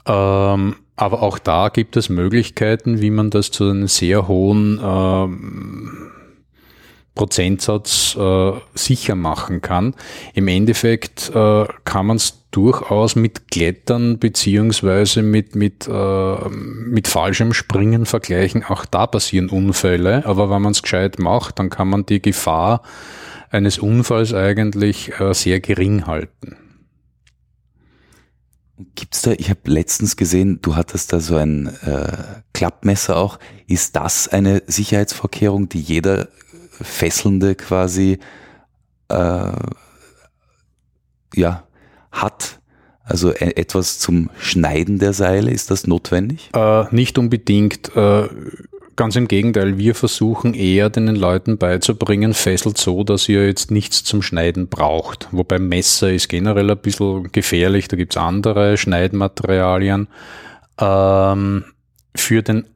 Ähm, 0.08 0.78
aber 0.96 1.22
auch 1.22 1.38
da 1.38 1.70
gibt 1.70 1.96
es 1.96 2.10
Möglichkeiten, 2.10 3.02
wie 3.02 3.12
man 3.12 3.30
das 3.30 3.52
zu 3.52 3.66
einem 3.66 3.88
sehr 3.88 4.28
hohen 4.28 4.80
ähm, 4.84 6.12
Prozentsatz 7.16 8.16
äh, 8.16 8.52
sicher 8.74 9.16
machen 9.16 9.62
kann. 9.62 9.94
Im 10.34 10.48
Endeffekt 10.48 11.32
äh, 11.34 11.66
kann 11.86 12.08
man 12.08 12.18
es 12.18 12.44
durchaus 12.50 13.16
mit 13.16 13.50
Klettern 13.52 14.20
beziehungsweise 14.20 15.22
mit, 15.22 15.56
mit, 15.56 15.88
äh, 15.88 16.50
mit 16.50 17.08
falschem 17.08 17.54
Springen 17.54 18.06
vergleichen. 18.06 18.64
Auch 18.64 18.86
da 18.86 19.08
passieren 19.08 19.50
Unfälle, 19.50 20.26
aber 20.26 20.50
wenn 20.50 20.62
man 20.62 20.72
es 20.72 20.82
gescheit 20.82 21.20
macht, 21.20 21.60
dann 21.60 21.70
kann 21.70 21.90
man 21.90 22.06
die 22.06 22.22
Gefahr 22.22 22.82
eines 23.50 23.78
Unfalls 23.78 24.34
eigentlich 24.34 25.20
äh, 25.20 25.34
sehr 25.34 25.60
gering 25.60 26.08
halten. 26.08 26.58
Gibt's 28.96 29.22
da, 29.22 29.32
ich 29.32 29.50
habe 29.50 29.62
letztens 29.66 30.18
gesehen, 30.18 30.60
du 30.62 30.76
hattest 30.76 31.14
da 31.14 31.20
so 31.20 31.36
ein 31.36 31.68
äh, 31.86 32.42
Klappmesser 32.54 33.18
auch. 33.18 33.38
Ist 33.68 33.96
das 33.96 34.28
eine 34.28 34.64
Sicherheitsvorkehrung, 34.66 35.70
die 35.70 35.80
jeder 35.80 36.28
Fesselnde 36.82 37.56
quasi 37.56 38.20
äh, 39.10 39.52
ja, 41.36 41.64
hat? 42.12 42.60
Also 43.04 43.32
e-, 43.32 43.56
etwas 43.56 44.00
zum 44.00 44.30
Schneiden 44.40 45.00
der 45.00 45.14
Seile, 45.14 45.52
ist 45.52 45.72
das 45.72 45.88
notwendig? 45.88 46.50
Äh, 46.54 46.86
nicht 46.92 47.18
unbedingt. 47.18 47.96
Äh, 47.96 48.28
ganz 48.96 49.16
im 49.16 49.28
Gegenteil, 49.28 49.78
wir 49.78 49.96
versuchen 49.96 50.54
eher 50.54 50.90
den 50.90 51.08
Leuten 51.08 51.58
beizubringen, 51.58 52.34
fesselt 52.34 52.78
so, 52.78 53.04
dass 53.04 53.28
ihr 53.28 53.46
jetzt 53.48 53.72
nichts 53.72 54.04
zum 54.04 54.22
Schneiden 54.22 54.68
braucht. 54.68 55.28
Wobei 55.32 55.60
Messer 55.60 56.12
ist 56.12 56.30
generell 56.30 56.70
ein 56.70 56.78
bisschen 56.78 57.32
gefährlich, 57.32 57.88
da 57.88 57.98
gibt's 57.98 58.18
andere 58.18 58.78
Schneidmaterialien. 58.78 60.08
Ähm, 60.80 61.66
für 62.16 62.44
den 62.44 62.68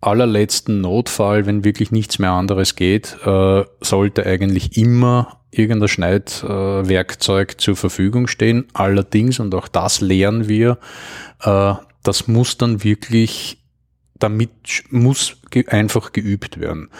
allerletzten 0.00 0.80
Notfall, 0.80 1.46
wenn 1.46 1.64
wirklich 1.64 1.90
nichts 1.90 2.18
mehr 2.18 2.32
anderes 2.32 2.76
geht, 2.76 3.16
äh, 3.24 3.64
sollte 3.80 4.26
eigentlich 4.26 4.76
immer 4.76 5.40
irgendein 5.50 5.88
Schneidwerkzeug 5.88 7.52
äh, 7.52 7.56
zur 7.56 7.76
Verfügung 7.76 8.26
stehen. 8.26 8.66
Allerdings, 8.74 9.40
und 9.40 9.54
auch 9.54 9.68
das 9.68 10.00
lernen 10.00 10.48
wir, 10.48 10.78
äh, 11.42 11.74
das 12.02 12.28
muss 12.28 12.58
dann 12.58 12.84
wirklich, 12.84 13.58
damit 14.18 14.50
muss 14.90 15.36
ge 15.50 15.66
einfach 15.68 16.12
geübt 16.12 16.60
werden. 16.60 16.90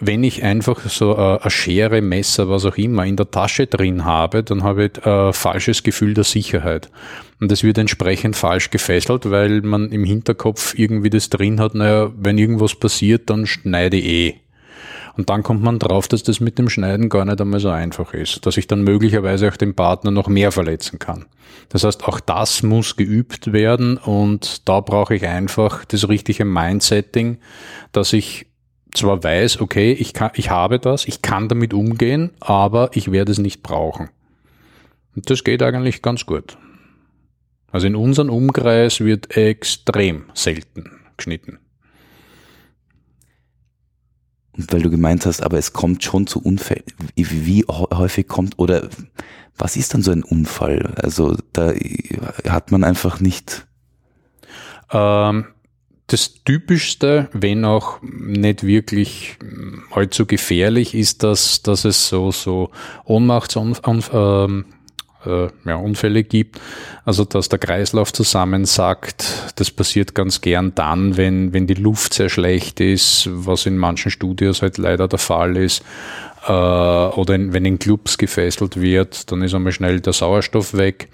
Wenn 0.00 0.22
ich 0.22 0.44
einfach 0.44 0.88
so 0.88 1.16
äh, 1.16 1.38
eine 1.40 1.50
Schere, 1.50 2.00
Messer, 2.00 2.48
was 2.48 2.64
auch 2.64 2.76
immer 2.76 3.04
in 3.04 3.16
der 3.16 3.30
Tasche 3.30 3.66
drin 3.66 4.04
habe, 4.04 4.44
dann 4.44 4.62
habe 4.62 4.86
ich 4.86 5.04
ein 5.04 5.30
äh, 5.30 5.32
falsches 5.32 5.82
Gefühl 5.82 6.14
der 6.14 6.24
Sicherheit. 6.24 6.88
Und 7.40 7.50
das 7.50 7.64
wird 7.64 7.78
entsprechend 7.78 8.36
falsch 8.36 8.70
gefesselt, 8.70 9.30
weil 9.30 9.62
man 9.62 9.90
im 9.90 10.04
Hinterkopf 10.04 10.74
irgendwie 10.76 11.10
das 11.10 11.30
drin 11.30 11.60
hat, 11.60 11.74
naja, 11.74 12.12
wenn 12.16 12.38
irgendwas 12.38 12.74
passiert, 12.76 13.28
dann 13.30 13.46
schneide 13.46 13.96
ich 13.96 14.06
eh. 14.06 14.34
Und 15.16 15.30
dann 15.30 15.42
kommt 15.42 15.64
man 15.64 15.80
drauf, 15.80 16.06
dass 16.06 16.22
das 16.22 16.38
mit 16.38 16.58
dem 16.60 16.68
Schneiden 16.68 17.08
gar 17.08 17.24
nicht 17.24 17.40
einmal 17.40 17.58
so 17.58 17.70
einfach 17.70 18.14
ist, 18.14 18.46
dass 18.46 18.56
ich 18.56 18.68
dann 18.68 18.82
möglicherweise 18.82 19.48
auch 19.48 19.56
den 19.56 19.74
Partner 19.74 20.12
noch 20.12 20.28
mehr 20.28 20.52
verletzen 20.52 21.00
kann. 21.00 21.24
Das 21.70 21.82
heißt, 21.82 22.04
auch 22.04 22.20
das 22.20 22.62
muss 22.62 22.94
geübt 22.94 23.52
werden 23.52 23.96
und 23.96 24.68
da 24.68 24.80
brauche 24.80 25.16
ich 25.16 25.26
einfach 25.26 25.84
das 25.84 26.08
richtige 26.08 26.44
Mindsetting, 26.44 27.38
dass 27.90 28.12
ich 28.12 28.46
zwar 28.94 29.22
weiß, 29.22 29.60
okay, 29.60 29.92
ich, 29.92 30.12
kann, 30.14 30.30
ich 30.34 30.50
habe 30.50 30.78
das, 30.78 31.06
ich 31.06 31.22
kann 31.22 31.48
damit 31.48 31.74
umgehen, 31.74 32.30
aber 32.40 32.90
ich 32.94 33.12
werde 33.12 33.32
es 33.32 33.38
nicht 33.38 33.62
brauchen. 33.62 34.10
Und 35.14 35.30
das 35.30 35.44
geht 35.44 35.62
eigentlich 35.62 36.02
ganz 36.02 36.26
gut. 36.26 36.56
Also 37.70 37.86
in 37.86 37.96
unserem 37.96 38.30
Umkreis 38.30 39.00
wird 39.00 39.36
extrem 39.36 40.24
selten 40.34 41.00
geschnitten. 41.16 41.58
Und 44.52 44.72
weil 44.72 44.82
du 44.82 44.90
gemeint 44.90 45.26
hast, 45.26 45.42
aber 45.42 45.58
es 45.58 45.72
kommt 45.72 46.02
schon 46.02 46.26
zu 46.26 46.42
Unfällen. 46.42 46.84
Wie, 47.14 47.46
wie 47.46 47.64
häufig 47.68 48.26
kommt 48.26 48.58
oder 48.58 48.88
was 49.56 49.76
ist 49.76 49.94
dann 49.94 50.02
so 50.02 50.10
ein 50.10 50.24
Unfall? 50.24 50.94
Also 50.96 51.36
da 51.52 51.72
hat 52.48 52.72
man 52.72 52.84
einfach 52.84 53.20
nicht. 53.20 53.66
Ähm, 54.90 55.46
das 56.08 56.42
Typischste, 56.44 57.28
wenn 57.32 57.64
auch 57.64 57.98
nicht 58.02 58.64
wirklich 58.64 59.36
allzu 59.90 60.26
gefährlich, 60.26 60.94
ist, 60.94 61.22
dass, 61.22 61.62
dass 61.62 61.84
es 61.84 62.08
so, 62.08 62.32
so 62.32 62.70
Ohnmachtsunfälle 63.04 64.64
äh, 65.24 65.48
ja, 65.64 65.76
Unfälle 65.76 66.24
gibt. 66.24 66.60
Also 67.04 67.24
dass 67.24 67.48
der 67.48 67.58
Kreislauf 67.58 68.12
zusammensackt. 68.12 69.52
Das 69.56 69.70
passiert 69.70 70.14
ganz 70.14 70.40
gern 70.40 70.74
dann, 70.74 71.16
wenn, 71.16 71.52
wenn 71.52 71.66
die 71.66 71.74
Luft 71.74 72.14
sehr 72.14 72.28
schlecht 72.28 72.80
ist, 72.80 73.28
was 73.30 73.66
in 73.66 73.76
manchen 73.76 74.10
Studios 74.10 74.62
halt 74.62 74.78
leider 74.78 75.08
der 75.08 75.18
Fall 75.18 75.56
ist. 75.56 75.82
Äh, 76.46 76.52
oder 76.52 77.34
wenn 77.38 77.64
in 77.64 77.78
Clubs 77.78 78.16
gefesselt 78.16 78.80
wird, 78.80 79.30
dann 79.30 79.42
ist 79.42 79.54
einmal 79.54 79.72
schnell 79.72 80.00
der 80.00 80.12
Sauerstoff 80.14 80.74
weg. 80.74 81.08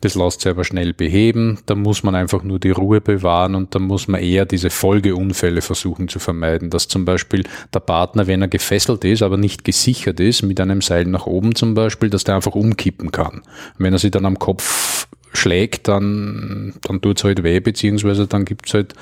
Das 0.00 0.14
lässt 0.14 0.42
sich 0.42 0.50
aber 0.50 0.64
schnell 0.64 0.92
beheben. 0.92 1.58
Da 1.66 1.74
muss 1.74 2.02
man 2.02 2.14
einfach 2.14 2.42
nur 2.42 2.58
die 2.58 2.70
Ruhe 2.70 3.00
bewahren 3.00 3.54
und 3.54 3.74
da 3.74 3.78
muss 3.78 4.08
man 4.08 4.20
eher 4.20 4.44
diese 4.44 4.70
Folgeunfälle 4.70 5.62
versuchen 5.62 6.08
zu 6.08 6.18
vermeiden. 6.18 6.70
Dass 6.70 6.88
zum 6.88 7.04
Beispiel 7.04 7.44
der 7.72 7.80
Partner, 7.80 8.26
wenn 8.26 8.42
er 8.42 8.48
gefesselt 8.48 9.04
ist, 9.04 9.22
aber 9.22 9.36
nicht 9.36 9.64
gesichert 9.64 10.20
ist, 10.20 10.42
mit 10.42 10.60
einem 10.60 10.80
Seil 10.80 11.06
nach 11.06 11.26
oben 11.26 11.54
zum 11.54 11.74
Beispiel, 11.74 12.10
dass 12.10 12.24
der 12.24 12.36
einfach 12.36 12.54
umkippen 12.54 13.12
kann. 13.12 13.42
wenn 13.78 13.92
er 13.92 13.98
sich 13.98 14.10
dann 14.10 14.26
am 14.26 14.38
Kopf 14.38 15.06
schlägt, 15.32 15.88
dann, 15.88 16.74
dann 16.82 17.00
tut 17.00 17.18
es 17.18 17.24
halt 17.24 17.42
weh, 17.42 17.60
beziehungsweise 17.60 18.26
dann 18.26 18.44
gibt 18.44 18.68
es 18.68 18.74
halt 18.74 18.94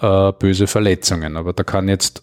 äh, 0.00 0.32
böse 0.32 0.66
Verletzungen. 0.66 1.36
Aber 1.36 1.52
da 1.52 1.64
kann 1.64 1.88
jetzt 1.88 2.22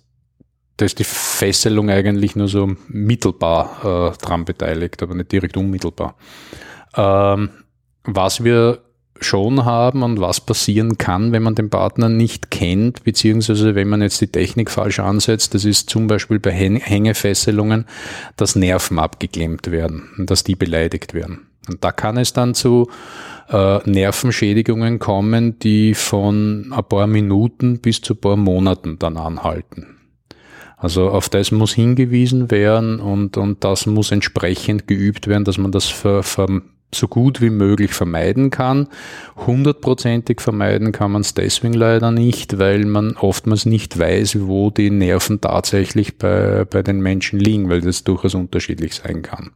da 0.82 0.86
ist 0.86 0.98
die 0.98 1.04
Fesselung 1.04 1.92
eigentlich 1.92 2.36
nur 2.36 2.48
so 2.48 2.76
mittelbar 2.88 4.14
äh, 4.16 4.18
dran 4.18 4.46
beteiligt, 4.46 5.04
aber 5.04 5.14
nicht 5.14 5.32
direkt 5.32 5.56
unmittelbar. 5.56 6.16
Ähm, 6.96 7.50
was 8.04 8.44
wir 8.44 8.80
schon 9.24 9.66
haben 9.66 10.02
und 10.04 10.20
was 10.20 10.42
passieren 10.42 10.98
kann, 10.98 11.32
wenn 11.32 11.44
man 11.44 11.56
den 11.56 11.70
Partner 11.70 12.10
nicht 12.10 12.50
kennt, 12.50 13.04
beziehungsweise 13.04 13.76
wenn 13.76 13.88
man 13.88 14.02
jetzt 14.02 14.20
die 14.20 14.28
Technik 14.28 14.72
falsch 14.72 15.00
ansetzt. 15.00 15.54
Das 15.54 15.64
ist 15.64 15.90
zum 15.90 16.08
Beispiel 16.08 16.40
bei 16.40 16.52
Hängefesselungen, 16.52 17.86
dass 18.36 18.56
Nerven 18.56 19.00
abgeklemmt 19.00 19.70
werden 19.70 20.10
und 20.18 20.32
dass 20.32 20.44
die 20.44 20.56
beleidigt 20.56 21.14
werden. 21.14 21.48
Und 21.70 21.84
da 21.84 21.92
kann 21.92 22.18
es 22.18 22.34
dann 22.34 22.56
zu 22.56 22.90
äh, 23.50 23.78
Nervenschädigungen 23.88 24.98
kommen, 24.98 25.60
die 25.60 25.94
von 25.94 26.74
ein 26.76 26.84
paar 26.84 27.06
Minuten 27.06 27.80
bis 27.80 28.02
zu 28.02 28.14
ein 28.14 28.22
paar 28.22 28.38
Monaten 28.38 28.98
dann 28.98 29.18
anhalten. 29.18 29.98
Also 30.78 31.10
auf 31.10 31.30
das 31.30 31.52
muss 31.52 31.74
hingewiesen 31.74 32.50
werden 32.50 33.00
und, 33.00 33.38
und 33.38 33.64
das 33.64 33.86
muss 33.86 34.12
entsprechend 34.12 34.88
geübt 34.88 35.28
werden, 35.28 35.44
dass 35.44 35.60
man 35.60 35.72
das 35.72 35.86
für, 35.86 36.24
für 36.24 36.64
so 36.94 37.08
gut 37.08 37.42
wie 37.42 37.50
möglich 37.50 37.94
vermeiden 37.94 38.50
kann. 38.50 38.88
Hundertprozentig 39.36 40.42
vermeiden 40.42 40.92
kann 40.92 41.12
man 41.12 41.22
es 41.22 41.34
deswegen 41.34 41.74
leider 41.74 42.12
nicht, 42.12 42.60
weil 42.60 42.86
man 42.86 43.16
oftmals 43.18 43.66
nicht 43.66 43.98
weiß, 43.98 44.42
wo 44.42 44.70
die 44.70 44.90
Nerven 44.90 45.42
tatsächlich 45.42 46.18
bei, 46.18 46.66
bei 46.66 46.84
den 46.84 47.02
Menschen 47.02 47.40
liegen, 47.40 47.70
weil 47.70 47.82
das 47.82 48.04
durchaus 48.04 48.36
unterschiedlich 48.36 48.96
sein 48.96 49.22
kann. 49.22 49.52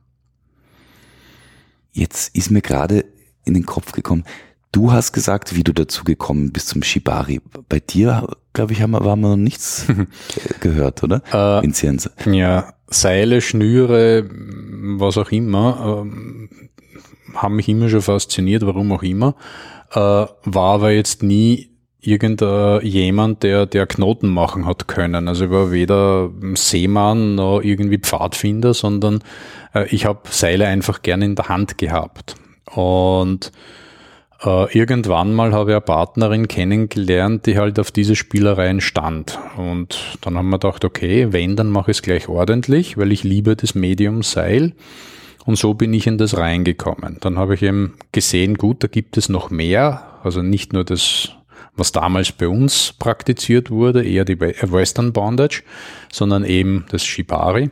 Jetzt 1.91 2.35
ist 2.35 2.51
mir 2.51 2.61
gerade 2.61 3.05
in 3.45 3.53
den 3.53 3.65
Kopf 3.65 3.91
gekommen, 3.91 4.25
du 4.75 4.91
hast 4.91 5.13
gesagt, 5.13 5.55
wie 5.55 5.63
du 5.63 5.73
dazu 5.73 6.03
gekommen 6.03 6.51
bist 6.51 6.67
zum 6.67 6.83
Shibari. 6.83 7.39
Bei 7.69 7.79
dir, 7.79 8.27
glaube 8.51 8.73
ich, 8.73 8.81
haben 8.81 8.91
wir, 8.91 8.99
haben 8.99 9.21
wir 9.21 9.29
noch 9.29 9.35
nichts 9.37 9.87
gehört, 10.59 11.01
oder? 11.01 11.21
Äh, 11.31 11.63
Vincenz. 11.63 12.09
Ja, 12.29 12.73
Seile, 12.87 13.39
Schnüre, 13.39 14.29
was 14.97 15.17
auch 15.17 15.31
immer, 15.31 16.05
äh, 16.05 17.37
haben 17.37 17.55
mich 17.55 17.69
immer 17.69 17.87
schon 17.87 18.01
fasziniert, 18.01 18.65
warum 18.65 18.91
auch 18.91 19.03
immer. 19.03 19.35
Äh, 19.91 19.99
war 19.99 20.35
aber 20.53 20.91
jetzt 20.91 21.23
nie 21.23 21.69
irgendjemand, 22.01 23.43
der, 23.43 23.65
der 23.65 23.87
Knoten 23.87 24.27
machen 24.27 24.65
hat 24.65 24.87
können. 24.89 25.27
Also 25.29 25.45
ich 25.45 25.51
war 25.51 25.71
weder 25.71 26.31
Seemann 26.53 27.35
noch 27.35 27.61
irgendwie 27.61 27.97
Pfadfinder, 27.97 28.73
sondern 28.73 29.23
äh, 29.73 29.87
ich 29.87 30.05
habe 30.05 30.19
Seile 30.29 30.67
einfach 30.67 31.01
gerne 31.01 31.25
in 31.25 31.35
der 31.35 31.47
Hand 31.47 31.77
gehabt. 31.77 32.35
Und 32.73 33.51
äh, 34.45 34.77
irgendwann 34.77 35.33
mal 35.33 35.53
habe 35.53 35.71
ich 35.71 35.75
eine 35.75 35.81
Partnerin 35.81 36.47
kennengelernt, 36.47 37.45
die 37.45 37.57
halt 37.57 37.79
auf 37.79 37.91
diese 37.91 38.15
Spielereien 38.15 38.79
stand. 38.81 39.39
Und 39.57 40.17
dann 40.21 40.37
haben 40.37 40.49
wir 40.49 40.59
gedacht, 40.59 40.85
okay, 40.85 41.27
wenn, 41.31 41.55
dann 41.55 41.69
mache 41.69 41.91
ich 41.91 41.97
es 41.97 42.03
gleich 42.03 42.29
ordentlich, 42.29 42.97
weil 42.97 43.11
ich 43.11 43.23
liebe 43.23 43.55
das 43.55 43.75
Medium 43.75 44.23
Seil. 44.23 44.73
Und 45.45 45.57
so 45.57 45.73
bin 45.73 45.93
ich 45.93 46.07
in 46.07 46.17
das 46.17 46.37
reingekommen. 46.37 47.17
Dann 47.19 47.37
habe 47.37 47.55
ich 47.55 47.61
eben 47.61 47.95
gesehen, 48.11 48.55
gut, 48.55 48.83
da 48.83 48.87
gibt 48.87 49.17
es 49.17 49.29
noch 49.29 49.49
mehr. 49.49 50.19
Also 50.23 50.41
nicht 50.41 50.73
nur 50.73 50.83
das, 50.83 51.29
was 51.75 51.91
damals 51.91 52.31
bei 52.31 52.47
uns 52.47 52.93
praktiziert 52.97 53.69
wurde, 53.69 54.03
eher 54.03 54.25
die 54.25 54.39
Western 54.39 55.13
Bondage, 55.13 55.61
sondern 56.11 56.45
eben 56.45 56.85
das 56.89 57.05
Shibari. 57.05 57.69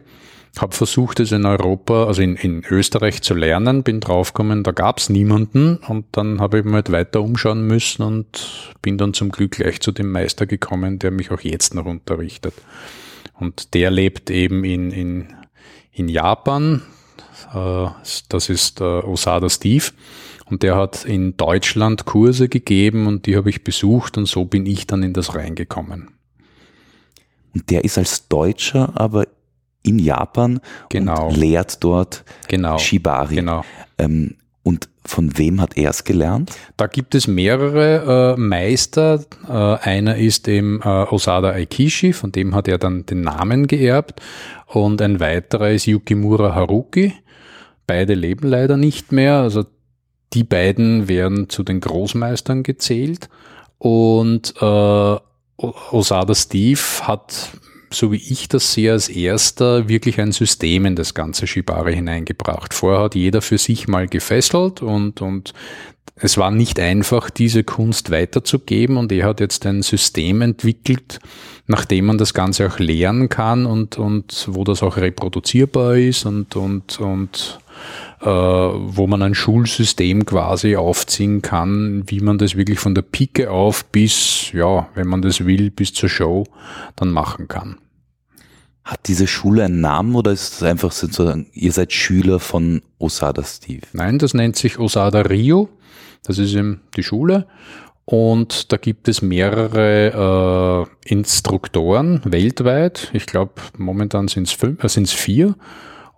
Habe 0.57 0.75
versucht, 0.75 1.19
es 1.19 1.31
in 1.31 1.45
Europa, 1.45 2.05
also 2.05 2.21
in, 2.21 2.35
in 2.35 2.63
Österreich 2.69 3.23
zu 3.23 3.33
lernen, 3.33 3.81
bin 3.81 3.99
draufgekommen, 3.99 4.63
da 4.63 4.71
gab's 4.71 5.09
niemanden 5.09 5.77
und 5.77 6.05
dann 6.11 6.39
habe 6.39 6.59
ich 6.59 6.65
mir 6.65 6.73
halt 6.73 6.91
weiter 6.91 7.21
umschauen 7.21 7.65
müssen 7.65 8.03
und 8.03 8.73
bin 8.81 8.99
dann 8.99 9.15
zum 9.15 9.31
Glück 9.31 9.53
gleich 9.53 9.81
zu 9.81 9.91
dem 9.91 10.11
Meister 10.11 10.45
gekommen, 10.45 10.99
der 10.99 11.09
mich 11.09 11.31
auch 11.31 11.41
jetzt 11.41 11.73
noch 11.73 11.85
unterrichtet. 11.85 12.53
Und 13.39 13.73
der 13.73 13.89
lebt 13.89 14.29
eben 14.29 14.63
in, 14.63 14.91
in, 14.91 15.33
in 15.91 16.07
Japan, 16.07 16.83
äh, 17.53 17.87
das 18.29 18.49
ist 18.49 18.79
äh, 18.79 18.83
Osada 18.83 19.49
Steve. 19.49 19.85
Und 20.45 20.61
der 20.61 20.75
hat 20.75 21.05
in 21.05 21.37
Deutschland 21.37 22.05
Kurse 22.05 22.49
gegeben 22.49 23.07
und 23.07 23.25
die 23.25 23.37
habe 23.37 23.49
ich 23.49 23.63
besucht 23.63 24.17
und 24.17 24.27
so 24.27 24.45
bin 24.45 24.65
ich 24.65 24.85
dann 24.85 25.01
in 25.01 25.13
das 25.13 25.35
reingekommen. 25.35 26.11
Und 27.55 27.69
der 27.69 27.83
ist 27.83 27.97
als 27.97 28.27
Deutscher 28.27 28.91
aber 28.95 29.27
in 29.83 29.99
Japan 29.99 30.59
genau. 30.89 31.27
und 31.27 31.37
lehrt 31.37 31.83
dort 31.83 32.23
genau. 32.47 32.77
Shibari. 32.77 33.35
Genau. 33.35 33.63
Ähm, 33.97 34.35
und 34.63 34.89
von 35.05 35.37
wem 35.37 35.59
hat 35.59 35.77
er 35.77 35.89
es 35.89 36.05
gelernt? 36.05 36.51
Da 36.77 36.87
gibt 36.87 37.15
es 37.15 37.27
mehrere 37.27 38.35
äh, 38.35 38.39
Meister. 38.39 39.23
Äh, 39.47 39.51
einer 39.51 40.15
ist 40.15 40.47
eben 40.47 40.81
äh, 40.81 40.87
Osada 40.87 41.51
Aikishi, 41.51 42.13
von 42.13 42.31
dem 42.31 42.55
hat 42.55 42.69
er 42.69 42.77
dann 42.77 43.05
den 43.05 43.21
Namen 43.21 43.67
geerbt. 43.67 44.21
Und 44.67 45.01
ein 45.01 45.19
weiterer 45.19 45.71
ist 45.71 45.85
Yukimura 45.85 46.55
Haruki. 46.55 47.13
Beide 47.85 48.13
leben 48.13 48.47
leider 48.47 48.77
nicht 48.77 49.11
mehr. 49.11 49.39
Also 49.39 49.65
die 50.33 50.45
beiden 50.45 51.09
werden 51.09 51.49
zu 51.49 51.63
den 51.63 51.81
Großmeistern 51.81 52.63
gezählt. 52.63 53.29
Und 53.77 54.53
äh, 54.61 55.17
Osada 55.57 56.33
Steve 56.33 56.79
hat 57.01 57.51
so 57.93 58.11
wie 58.11 58.17
ich 58.17 58.47
das 58.47 58.73
sehe, 58.73 58.91
als 58.91 59.09
erster 59.09 59.87
wirklich 59.87 60.19
ein 60.19 60.31
System 60.31 60.85
in 60.85 60.95
das 60.95 61.13
ganze 61.13 61.47
Shibari 61.47 61.95
hineingebracht. 61.95 62.73
Vorher 62.73 63.03
hat 63.03 63.15
jeder 63.15 63.41
für 63.41 63.57
sich 63.57 63.87
mal 63.87 64.07
gefesselt 64.07 64.81
und, 64.81 65.21
und 65.21 65.53
es 66.15 66.37
war 66.37 66.51
nicht 66.51 66.79
einfach, 66.79 67.29
diese 67.29 67.63
Kunst 67.63 68.11
weiterzugeben 68.11 68.97
und 68.97 69.11
er 69.11 69.25
hat 69.25 69.39
jetzt 69.39 69.65
ein 69.65 69.81
System 69.81 70.41
entwickelt, 70.41 71.19
nachdem 71.67 72.05
man 72.05 72.17
das 72.17 72.33
Ganze 72.33 72.67
auch 72.67 72.79
lernen 72.79 73.29
kann 73.29 73.65
und, 73.65 73.97
und 73.97 74.47
wo 74.49 74.63
das 74.63 74.83
auch 74.83 74.97
reproduzierbar 74.97 75.95
ist 75.95 76.25
und, 76.25 76.55
und, 76.55 76.99
und 76.99 77.59
wo 78.25 79.07
man 79.07 79.21
ein 79.21 79.35
Schulsystem 79.35 80.25
quasi 80.25 80.75
aufziehen 80.75 81.41
kann, 81.41 82.03
wie 82.07 82.19
man 82.19 82.37
das 82.37 82.55
wirklich 82.55 82.79
von 82.79 82.95
der 82.95 83.01
Pike 83.01 83.51
auf 83.51 83.85
bis, 83.85 84.51
ja, 84.53 84.87
wenn 84.95 85.07
man 85.07 85.21
das 85.21 85.45
will, 85.45 85.71
bis 85.71 85.93
zur 85.93 86.09
Show 86.09 86.45
dann 86.95 87.09
machen 87.09 87.47
kann. 87.47 87.77
Hat 88.83 89.07
diese 89.07 89.27
Schule 89.27 89.63
einen 89.63 89.81
Namen 89.81 90.15
oder 90.15 90.31
ist 90.31 90.55
es 90.55 90.63
einfach 90.63 90.91
sozusagen, 90.91 91.47
ihr 91.53 91.71
seid 91.71 91.93
Schüler 91.93 92.39
von 92.39 92.81
Osada 92.99 93.43
Steve? 93.43 93.87
Nein, 93.93 94.19
das 94.19 94.33
nennt 94.33 94.57
sich 94.57 94.77
Osada 94.77 95.21
Rio. 95.21 95.69
Das 96.23 96.37
ist 96.37 96.53
eben 96.53 96.81
die 96.95 97.03
Schule. 97.03 97.47
Und 98.05 98.71
da 98.73 98.77
gibt 98.77 99.07
es 99.07 99.21
mehrere 99.21 100.87
äh, 101.05 101.09
Instruktoren 101.09 102.21
weltweit. 102.25 103.09
Ich 103.13 103.25
glaube, 103.25 103.53
momentan 103.77 104.27
sind 104.27 104.47
es 104.47 104.61
äh, 104.61 105.05
vier. 105.05 105.55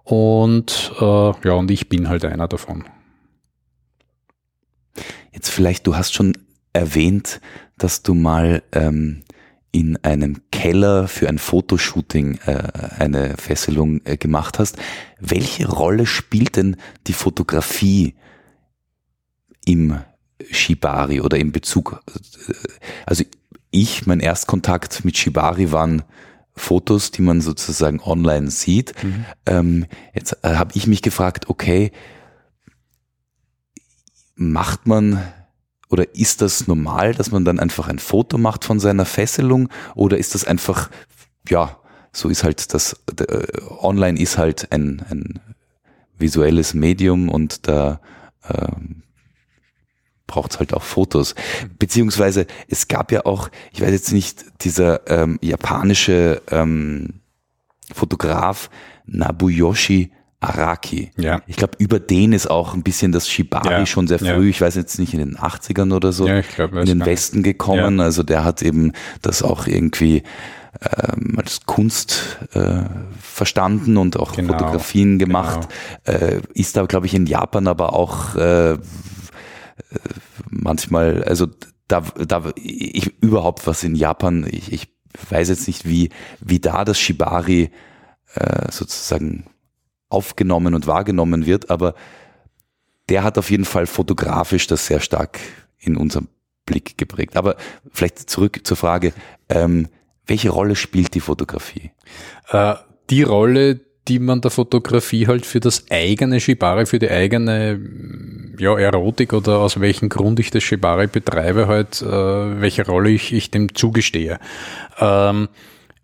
Und 0.06 0.94
äh, 1.02 1.04
ja, 1.04 1.54
und 1.54 1.72
ich 1.72 1.90
bin 1.90 2.08
halt 2.08 2.24
einer 2.26 2.48
davon. 2.48 2.86
Jetzt 5.34 5.50
vielleicht, 5.50 5.86
du 5.88 5.98
hast 5.98 6.14
schon 6.14 6.38
erwähnt, 6.74 7.42
dass 7.78 8.04
du 8.04 8.14
mal 8.14 8.62
ähm, 8.72 9.24
in 9.72 9.98
einem 10.04 10.42
Keller 10.52 11.08
für 11.08 11.28
ein 11.28 11.40
Fotoshooting 11.40 12.38
äh, 12.46 12.72
eine 13.00 13.36
Fesselung 13.36 14.00
äh, 14.06 14.16
gemacht 14.16 14.60
hast. 14.60 14.78
Welche 15.20 15.68
Rolle 15.68 16.06
spielt 16.06 16.56
denn 16.56 16.78
die 17.08 17.14
Fotografie 17.14 18.16
im 19.66 20.00
Shibari 20.52 21.20
oder 21.20 21.38
in 21.38 21.52
Bezug? 21.52 22.04
Äh, 22.08 22.54
also 23.08 23.24
ich, 23.72 24.06
mein 24.06 24.20
Erstkontakt 24.20 25.04
mit 25.04 25.18
Shibari 25.18 25.72
waren 25.72 26.04
Fotos, 26.56 27.12
die 27.12 27.22
man 27.22 27.42
sozusagen 27.42 28.00
online 28.00 28.50
sieht. 28.50 28.94
Mhm. 29.04 29.26
Ähm, 29.46 29.86
jetzt 30.14 30.38
äh, 30.44 30.56
habe 30.56 30.72
ich 30.76 30.88
mich 30.88 31.02
gefragt, 31.02 31.50
okay, 31.50 31.92
macht 34.36 34.88
man 34.88 35.22
oder 35.90 36.16
ist 36.16 36.42
das 36.42 36.68
normal, 36.68 37.14
dass 37.14 37.32
man 37.32 37.46
dann 37.46 37.60
einfach 37.60 37.88
ein 37.88 38.00
Foto 38.00 38.38
macht 38.38 38.66
von 38.66 38.80
seiner 38.80 39.06
Fesselung? 39.06 39.70
Oder 39.94 40.18
ist 40.18 40.34
das 40.34 40.46
einfach, 40.46 40.90
ja, 41.48 41.78
so 42.12 42.30
ist 42.30 42.44
halt 42.44 42.74
das, 42.74 43.00
äh, 43.20 43.48
online 43.80 44.20
ist 44.20 44.38
halt 44.38 44.72
ein, 44.72 45.06
ein 45.10 45.40
visuelles 46.18 46.74
Medium 46.74 47.30
und 47.30 47.68
da 47.68 48.00
äh, 48.44 48.68
braucht 50.28 50.52
es 50.52 50.60
halt 50.60 50.74
auch 50.74 50.84
Fotos. 50.84 51.36
Beziehungsweise 51.78 52.48
es 52.68 52.88
gab 52.88 53.12
ja 53.12 53.26
auch, 53.26 53.50
ich 53.72 53.82
weiß 53.82 53.92
jetzt 53.92 54.12
nicht, 54.12 54.46
dieser 54.62 55.08
ähm, 55.10 55.40
japanische 55.42 56.42
ähm, 56.52 57.22
Fotograf 57.94 58.70
Nabuyoshi 59.06 60.12
Araki. 60.40 61.12
Ja. 61.18 61.42
Ich 61.48 61.56
glaube, 61.56 61.74
über 61.80 62.00
den 62.00 62.34
ist 62.34 62.50
auch 62.50 62.74
ein 62.74 62.84
bisschen 62.84 63.12
das 63.12 63.30
Shibari 63.30 63.70
ja. 63.70 63.86
schon 63.86 64.08
sehr 64.08 64.20
früh, 64.20 64.28
ja. 64.28 64.42
ich 64.42 64.62
weiß 64.62 64.76
jetzt 64.76 65.00
nicht, 65.00 65.14
in 65.14 65.20
den 65.20 65.38
80ern 65.38 65.94
oder 65.94 66.12
so, 66.12 66.28
ja, 66.28 66.40
ich 66.40 66.50
glaub, 66.50 66.74
in 66.74 66.86
den 66.86 67.06
Westen 67.06 67.42
gekommen. 67.42 68.00
Also 68.00 68.22
der 68.22 68.44
hat 68.44 68.62
eben 68.62 68.92
das 69.22 69.42
auch 69.42 69.66
irgendwie 69.66 70.24
ähm, 70.82 71.36
als 71.38 71.66
Kunst 71.66 72.40
äh, 72.54 72.84
verstanden 73.20 73.98
und 73.98 74.20
auch 74.20 74.34
genau. 74.34 74.54
Fotografien 74.54 75.18
gemacht. 75.20 75.68
Genau. 76.04 76.18
Äh, 76.20 76.42
ist 76.54 76.78
da, 76.78 76.86
glaube 76.86 77.06
ich, 77.06 77.14
in 77.14 77.26
Japan 77.26 77.68
aber 77.68 77.94
auch 77.94 78.36
äh, 78.36 78.78
manchmal, 80.50 81.24
also 81.24 81.48
da, 81.88 82.02
da 82.02 82.52
ich 82.56 83.22
überhaupt 83.22 83.68
was 83.68 83.84
in 83.84 83.96
Japan, 83.96 84.48
ich, 84.50 84.72
ich 84.72 84.88
weiß 85.30 85.50
jetzt 85.50 85.68
nicht, 85.68 85.88
wie, 85.88 86.10
wie 86.40 86.60
da 86.60 86.86
das 86.86 87.00
Shibari 87.00 87.72
äh, 88.34 88.72
sozusagen 88.72 89.46
aufgenommen 90.10 90.74
und 90.74 90.88
wahrgenommen 90.88 91.46
wird, 91.46 91.70
aber 91.70 91.96
der 93.10 93.24
hat 93.24 93.38
auf 93.38 93.52
jeden 93.52 93.66
Fall 93.66 93.86
fotografisch 93.86 94.68
das 94.68 94.88
sehr 94.88 95.00
stark 95.00 95.40
in 95.80 95.96
unserem 95.96 96.28
Blick 96.66 96.98
geprägt. 96.98 97.38
Aber 97.38 97.56
vielleicht 97.92 98.30
zurück 98.30 98.62
zur 98.64 98.78
Frage, 98.78 99.14
ähm, 99.50 99.88
welche 100.26 100.50
Rolle 100.50 100.76
spielt 100.76 101.14
die 101.14 101.20
Fotografie? 101.20 101.92
Äh, 102.50 102.76
die 103.10 103.24
Rolle, 103.24 103.82
die 104.08 104.20
man 104.20 104.42
der 104.42 104.52
Fotografie 104.52 105.28
halt 105.28 105.46
für 105.46 105.60
das 105.60 105.86
eigene 105.90 106.40
Shibari, 106.40 106.86
für 106.86 107.00
die 107.00 107.10
eigene 107.10 107.80
ja, 108.60 108.78
Erotik 108.78 109.34
oder 109.34 109.60
aus 109.60 109.80
welchem 109.80 110.10
Grund 110.10 110.40
ich 110.40 110.52
das 110.52 110.64
Shibari 110.64 111.08
betreibe, 111.08 111.68
halt, 111.68 112.02
äh, 112.02 112.62
welche 112.62 112.86
Rolle 112.86 113.10
ich, 113.10 113.34
ich 113.34 113.52
dem 113.52 113.74
zugestehe. 113.74 114.40
Ähm, 115.00 115.50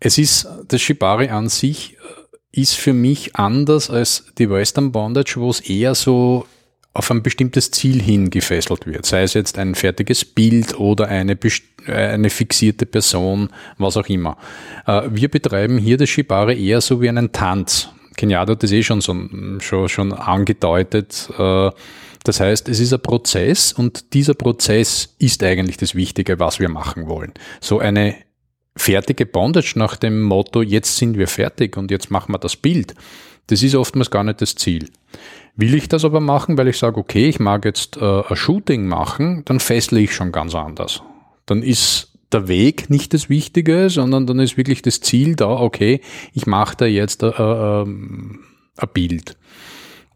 es 0.00 0.18
ist, 0.18 0.48
das 0.66 0.80
Shibari 0.80 1.28
an 1.28 1.48
sich 1.48 1.94
äh, 1.94 2.60
ist 2.60 2.74
für 2.74 2.92
mich 2.92 3.36
anders 3.36 3.88
als 3.88 4.24
die 4.36 4.50
Western 4.50 4.90
Bondage, 4.90 5.36
wo 5.36 5.50
es 5.50 5.60
eher 5.60 5.94
so 5.94 6.46
auf 6.94 7.10
ein 7.10 7.22
bestimmtes 7.22 7.70
Ziel 7.70 8.02
hin 8.02 8.30
gefesselt 8.30 8.86
wird, 8.86 9.06
sei 9.06 9.22
es 9.22 9.34
jetzt 9.34 9.58
ein 9.58 9.74
fertiges 9.74 10.24
Bild 10.24 10.78
oder 10.78 11.08
eine, 11.08 11.38
äh, 11.86 11.92
eine 11.92 12.28
fixierte 12.28 12.84
Person, 12.84 13.48
was 13.78 13.96
auch 13.96 14.08
immer. 14.08 14.36
Äh, 14.86 15.02
wir 15.10 15.28
betreiben 15.28 15.78
hier 15.78 15.96
das 15.96 16.10
Shibari 16.10 16.62
eher 16.62 16.80
so 16.80 17.00
wie 17.00 17.08
einen 17.08 17.32
Tanz. 17.32 17.88
Kenyatta 18.16 18.52
hat 18.52 18.62
das 18.62 18.72
eh 18.72 18.82
schon, 18.82 19.00
so, 19.00 19.16
schon, 19.60 19.88
schon 19.88 20.12
angedeutet. 20.12 21.30
Äh, 21.38 21.70
das 22.24 22.40
heißt, 22.40 22.68
es 22.68 22.78
ist 22.78 22.92
ein 22.92 23.00
Prozess 23.00 23.72
und 23.72 24.12
dieser 24.12 24.34
Prozess 24.34 25.14
ist 25.18 25.42
eigentlich 25.42 25.78
das 25.78 25.94
Wichtige, 25.94 26.38
was 26.38 26.60
wir 26.60 26.68
machen 26.68 27.08
wollen. 27.08 27.32
So 27.60 27.78
eine 27.78 28.16
fertige 28.76 29.26
Bondage 29.26 29.74
nach 29.76 29.96
dem 29.96 30.22
Motto, 30.22 30.62
jetzt 30.62 30.96
sind 30.96 31.18
wir 31.18 31.26
fertig 31.26 31.76
und 31.76 31.90
jetzt 31.90 32.10
machen 32.10 32.32
wir 32.32 32.38
das 32.38 32.56
Bild, 32.56 32.94
das 33.48 33.62
ist 33.62 33.74
oftmals 33.74 34.10
gar 34.10 34.24
nicht 34.24 34.40
das 34.40 34.54
Ziel. 34.54 34.88
Will 35.56 35.74
ich 35.74 35.88
das 35.88 36.04
aber 36.04 36.20
machen, 36.20 36.56
weil 36.56 36.68
ich 36.68 36.78
sage, 36.78 36.98
okay, 36.98 37.28
ich 37.28 37.38
mag 37.38 37.64
jetzt 37.64 37.98
äh, 37.98 38.22
ein 38.22 38.36
Shooting 38.36 38.86
machen, 38.86 39.42
dann 39.44 39.60
fessle 39.60 40.00
ich 40.00 40.14
schon 40.14 40.32
ganz 40.32 40.54
anders. 40.54 41.02
Dann 41.46 41.62
ist 41.62 42.12
der 42.32 42.48
Weg 42.48 42.88
nicht 42.88 43.12
das 43.12 43.28
Wichtige, 43.28 43.90
sondern 43.90 44.26
dann 44.26 44.38
ist 44.38 44.56
wirklich 44.56 44.80
das 44.80 45.00
Ziel 45.00 45.36
da, 45.36 45.50
okay, 45.50 46.00
ich 46.32 46.46
mache 46.46 46.76
da 46.76 46.86
jetzt 46.86 47.22
äh, 47.22 47.28
äh, 47.28 47.82
ein 47.82 48.38
Bild. 48.94 49.36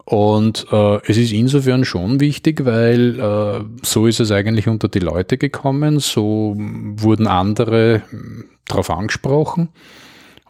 Und 0.05 0.67
äh, 0.71 0.99
es 1.05 1.17
ist 1.17 1.33
insofern 1.33 1.83
schon 1.83 2.21
wichtig, 2.21 2.63
weil 2.63 3.19
äh, 3.19 3.63
so 3.83 4.07
ist 4.07 4.21
es 4.21 4.31
eigentlich 4.31 4.67
unter 4.67 4.87
die 4.87 4.99
Leute 4.99 5.37
gekommen, 5.37 5.99
so 5.99 6.55
wurden 6.57 7.27
andere 7.27 8.03
darauf 8.65 8.89
angesprochen. 8.89 9.69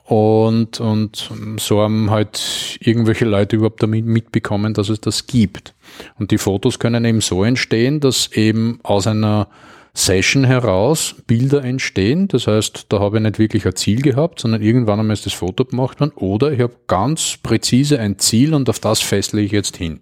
Und, 0.07 0.79
und 0.79 1.29
so 1.59 1.81
haben 1.81 2.09
halt 2.11 2.77
irgendwelche 2.79 3.25
Leute 3.25 3.57
überhaupt 3.57 3.83
damit 3.83 4.05
mitbekommen, 4.05 4.73
dass 4.73 4.87
es 4.87 5.01
das 5.01 5.27
gibt. 5.27 5.75
Und 6.17 6.31
die 6.31 6.37
Fotos 6.37 6.79
können 6.79 7.03
eben 7.03 7.19
so 7.19 7.43
entstehen, 7.43 7.99
dass 7.99 8.31
eben 8.31 8.79
aus 8.83 9.05
einer 9.05 9.49
Session 9.93 10.45
heraus 10.45 11.15
Bilder 11.27 11.61
entstehen. 11.61 12.29
Das 12.29 12.47
heißt, 12.47 12.85
da 12.87 13.01
habe 13.01 13.17
ich 13.17 13.23
nicht 13.23 13.37
wirklich 13.37 13.65
ein 13.65 13.75
Ziel 13.75 14.01
gehabt, 14.01 14.39
sondern 14.39 14.61
irgendwann 14.61 15.01
einmal 15.01 15.13
ist 15.13 15.25
das 15.25 15.33
Foto 15.33 15.65
gemacht 15.65 15.99
worden. 15.99 16.13
Oder 16.15 16.53
ich 16.53 16.61
habe 16.61 16.77
ganz 16.87 17.37
präzise 17.43 17.99
ein 17.99 18.17
Ziel 18.17 18.53
und 18.53 18.69
auf 18.69 18.79
das 18.79 19.01
fessle 19.01 19.41
ich 19.41 19.51
jetzt 19.51 19.75
hin. 19.75 19.99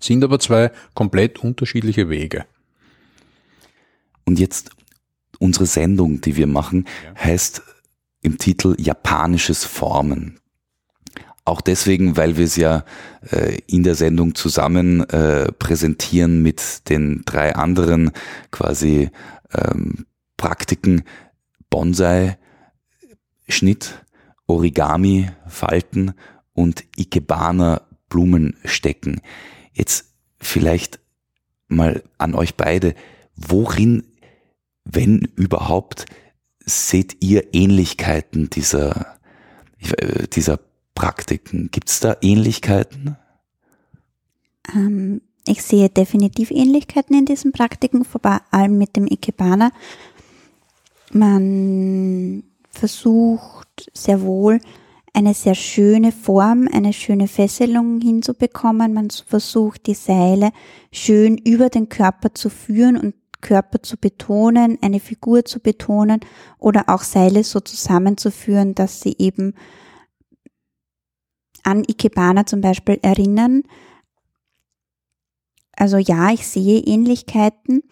Sind 0.00 0.24
aber 0.24 0.40
zwei 0.40 0.72
komplett 0.94 1.38
unterschiedliche 1.38 2.08
Wege. 2.08 2.46
Und 4.24 4.40
jetzt 4.40 4.70
unsere 5.38 5.66
Sendung, 5.66 6.20
die 6.20 6.34
wir 6.34 6.48
machen, 6.48 6.86
ja. 7.04 7.24
heißt 7.26 7.62
im 8.24 8.38
Titel 8.38 8.74
Japanisches 8.78 9.64
Formen. 9.64 10.40
Auch 11.44 11.60
deswegen, 11.60 12.16
weil 12.16 12.38
wir 12.38 12.46
es 12.46 12.56
ja 12.56 12.84
äh, 13.30 13.58
in 13.66 13.82
der 13.82 13.94
Sendung 13.94 14.34
zusammen 14.34 15.08
äh, 15.10 15.52
präsentieren 15.52 16.42
mit 16.42 16.88
den 16.88 17.22
drei 17.26 17.54
anderen 17.54 18.12
quasi 18.50 19.10
ähm, 19.52 20.06
Praktiken 20.38 21.04
Bonsai, 21.68 22.38
Schnitt, 23.46 24.02
Origami, 24.46 25.30
Falten 25.46 26.14
und 26.54 26.84
Ikebana 26.96 27.82
Blumen 28.08 28.56
stecken. 28.64 29.20
Jetzt 29.72 30.14
vielleicht 30.38 30.98
mal 31.68 32.02
an 32.16 32.34
euch 32.34 32.54
beide, 32.54 32.94
worin, 33.36 34.04
wenn 34.84 35.28
überhaupt, 35.36 36.06
seht 36.64 37.22
ihr 37.22 37.54
Ähnlichkeiten 37.54 38.50
dieser, 38.50 39.16
äh, 39.80 40.26
dieser 40.28 40.58
Praktiken? 40.94 41.70
Gibt 41.70 41.88
es 41.90 42.00
da 42.00 42.16
Ähnlichkeiten? 42.20 43.16
Ähm, 44.74 45.20
ich 45.46 45.62
sehe 45.62 45.88
definitiv 45.88 46.50
Ähnlichkeiten 46.50 47.16
in 47.16 47.26
diesen 47.26 47.52
Praktiken, 47.52 48.04
vor 48.04 48.20
allem 48.50 48.78
mit 48.78 48.96
dem 48.96 49.06
Ikebana. 49.06 49.70
Man 51.12 52.44
versucht 52.70 53.90
sehr 53.92 54.22
wohl 54.22 54.58
eine 55.12 55.32
sehr 55.32 55.54
schöne 55.54 56.10
Form, 56.10 56.68
eine 56.72 56.92
schöne 56.92 57.28
Fesselung 57.28 58.00
hinzubekommen. 58.00 58.92
Man 58.92 59.10
versucht 59.10 59.86
die 59.86 59.94
Seile 59.94 60.50
schön 60.90 61.38
über 61.38 61.68
den 61.68 61.88
Körper 61.88 62.34
zu 62.34 62.50
führen 62.50 62.96
und 62.96 63.14
Körper 63.44 63.82
zu 63.82 63.96
betonen, 63.96 64.78
eine 64.80 64.98
Figur 64.98 65.44
zu 65.44 65.60
betonen 65.60 66.20
oder 66.58 66.84
auch 66.88 67.02
Seile 67.02 67.44
so 67.44 67.60
zusammenzuführen, 67.60 68.74
dass 68.74 69.00
sie 69.00 69.14
eben 69.18 69.54
an 71.62 71.84
Ikebana 71.86 72.46
zum 72.46 72.60
Beispiel 72.60 72.98
erinnern. 73.02 73.62
Also 75.76 75.98
ja, 75.98 76.32
ich 76.32 76.46
sehe 76.46 76.80
Ähnlichkeiten 76.80 77.82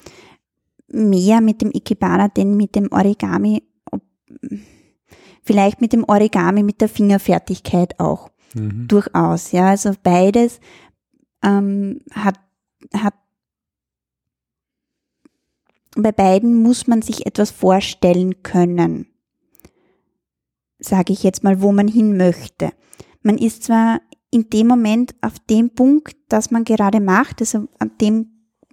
mehr 0.88 1.40
mit 1.40 1.62
dem 1.62 1.70
Ikebana 1.72 2.28
denn 2.28 2.56
mit 2.56 2.74
dem 2.74 2.90
Origami. 2.90 3.62
Vielleicht 5.42 5.80
mit 5.80 5.92
dem 5.92 6.04
Origami 6.04 6.62
mit 6.62 6.80
der 6.80 6.88
Fingerfertigkeit 6.88 7.98
auch. 8.00 8.30
Mhm. 8.54 8.86
Durchaus, 8.88 9.52
ja. 9.52 9.68
Also 9.68 9.92
beides 10.02 10.60
ähm, 11.42 12.00
hat, 12.12 12.38
hat 12.94 13.14
bei 15.96 16.12
beiden 16.12 16.62
muss 16.62 16.86
man 16.86 17.02
sich 17.02 17.26
etwas 17.26 17.50
vorstellen 17.50 18.42
können, 18.42 19.06
sage 20.78 21.12
ich 21.12 21.22
jetzt 21.22 21.44
mal, 21.44 21.60
wo 21.60 21.72
man 21.72 21.88
hin 21.88 22.16
möchte. 22.16 22.70
Man 23.22 23.38
ist 23.38 23.64
zwar 23.64 24.00
in 24.30 24.48
dem 24.48 24.66
Moment 24.66 25.14
auf 25.20 25.34
dem 25.50 25.70
Punkt, 25.74 26.16
das 26.28 26.50
man 26.50 26.64
gerade 26.64 27.00
macht, 27.00 27.40
also 27.40 27.68
an 27.78 27.92
dem, 28.00 28.28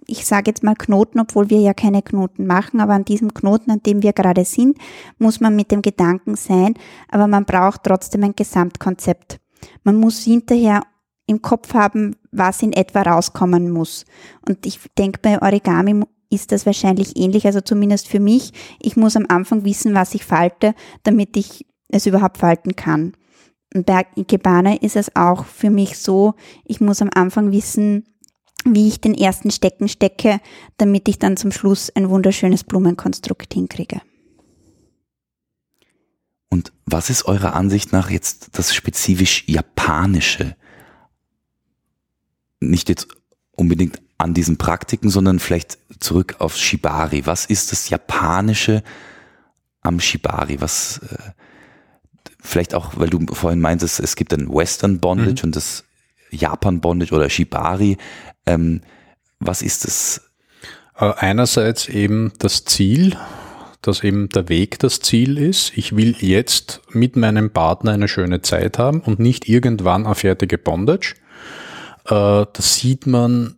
ich 0.06 0.26
sage 0.26 0.50
jetzt 0.50 0.62
mal 0.62 0.74
Knoten, 0.74 1.20
obwohl 1.20 1.50
wir 1.50 1.60
ja 1.60 1.74
keine 1.74 2.02
Knoten 2.02 2.46
machen, 2.46 2.80
aber 2.80 2.94
an 2.94 3.04
diesem 3.04 3.34
Knoten, 3.34 3.70
an 3.70 3.82
dem 3.82 4.02
wir 4.02 4.14
gerade 4.14 4.44
sind, 4.46 4.78
muss 5.18 5.40
man 5.40 5.54
mit 5.54 5.70
dem 5.70 5.82
Gedanken 5.82 6.36
sein, 6.36 6.74
aber 7.08 7.26
man 7.26 7.44
braucht 7.44 7.84
trotzdem 7.84 8.24
ein 8.24 8.34
Gesamtkonzept. 8.34 9.38
Man 9.84 9.96
muss 9.96 10.24
hinterher 10.24 10.82
im 11.26 11.42
Kopf 11.42 11.74
haben, 11.74 12.16
was 12.32 12.62
in 12.62 12.72
etwa 12.72 13.02
rauskommen 13.02 13.70
muss. 13.70 14.06
Und 14.48 14.64
ich 14.66 14.80
denke, 14.96 15.20
bei 15.22 15.40
Origami 15.40 16.02
ist 16.30 16.52
das 16.52 16.64
wahrscheinlich 16.64 17.16
ähnlich, 17.16 17.44
also 17.44 17.60
zumindest 17.60 18.08
für 18.08 18.20
mich. 18.20 18.52
Ich 18.80 18.96
muss 18.96 19.16
am 19.16 19.26
Anfang 19.28 19.64
wissen, 19.64 19.94
was 19.94 20.14
ich 20.14 20.24
falte, 20.24 20.74
damit 21.02 21.36
ich 21.36 21.66
es 21.88 22.06
überhaupt 22.06 22.38
falten 22.38 22.76
kann. 22.76 23.12
Und 23.74 23.86
bei 23.86 24.06
Ikebana 24.16 24.76
ist 24.76 24.96
es 24.96 25.14
auch 25.14 25.44
für 25.44 25.70
mich 25.70 25.98
so, 25.98 26.34
ich 26.64 26.80
muss 26.80 27.02
am 27.02 27.10
Anfang 27.12 27.52
wissen, 27.52 28.04
wie 28.64 28.88
ich 28.88 29.00
den 29.00 29.14
ersten 29.14 29.50
Stecken 29.50 29.88
stecke, 29.88 30.40
damit 30.76 31.08
ich 31.08 31.18
dann 31.18 31.36
zum 31.36 31.52
Schluss 31.52 31.90
ein 31.90 32.10
wunderschönes 32.10 32.64
Blumenkonstrukt 32.64 33.52
hinkriege. 33.52 34.00
Und 36.48 36.72
was 36.84 37.10
ist 37.10 37.26
eurer 37.26 37.54
Ansicht 37.54 37.92
nach 37.92 38.10
jetzt 38.10 38.58
das 38.58 38.74
spezifisch 38.74 39.44
Japanische? 39.46 40.56
Nicht 42.58 42.88
jetzt 42.88 43.08
unbedingt 43.52 44.02
an 44.20 44.34
diesen 44.34 44.58
Praktiken, 44.58 45.10
sondern 45.10 45.38
vielleicht 45.38 45.78
zurück 45.98 46.36
auf 46.38 46.56
Shibari. 46.56 47.26
Was 47.26 47.46
ist 47.46 47.72
das 47.72 47.88
Japanische 47.88 48.82
am 49.82 50.00
Shibari? 50.00 50.60
Was 50.60 50.98
äh, 50.98 51.30
vielleicht 52.40 52.74
auch, 52.74 52.92
weil 52.96 53.10
du 53.10 53.26
vorhin 53.32 53.60
meintest, 53.60 54.00
es 54.00 54.16
gibt 54.16 54.32
ein 54.32 54.52
Western 54.52 55.00
Bondage 55.00 55.42
mhm. 55.42 55.48
und 55.48 55.56
das 55.56 55.84
Japan 56.30 56.80
Bondage 56.80 57.14
oder 57.14 57.28
Shibari. 57.28 57.96
Ähm, 58.46 58.82
was 59.38 59.62
ist 59.62 59.84
das? 59.84 60.30
Äh, 60.96 61.12
einerseits 61.16 61.88
eben 61.88 62.32
das 62.38 62.64
Ziel, 62.64 63.16
dass 63.82 64.04
eben 64.04 64.28
der 64.28 64.48
Weg 64.48 64.78
das 64.78 65.00
Ziel 65.00 65.38
ist. 65.38 65.72
Ich 65.76 65.96
will 65.96 66.14
jetzt 66.20 66.82
mit 66.90 67.16
meinem 67.16 67.50
Partner 67.50 67.92
eine 67.92 68.08
schöne 68.08 68.42
Zeit 68.42 68.78
haben 68.78 69.00
und 69.00 69.18
nicht 69.18 69.48
irgendwann 69.48 70.04
eine 70.04 70.14
fertige 70.14 70.58
Bondage. 70.58 71.14
Äh, 72.04 72.44
das 72.52 72.74
sieht 72.74 73.06
man 73.06 73.56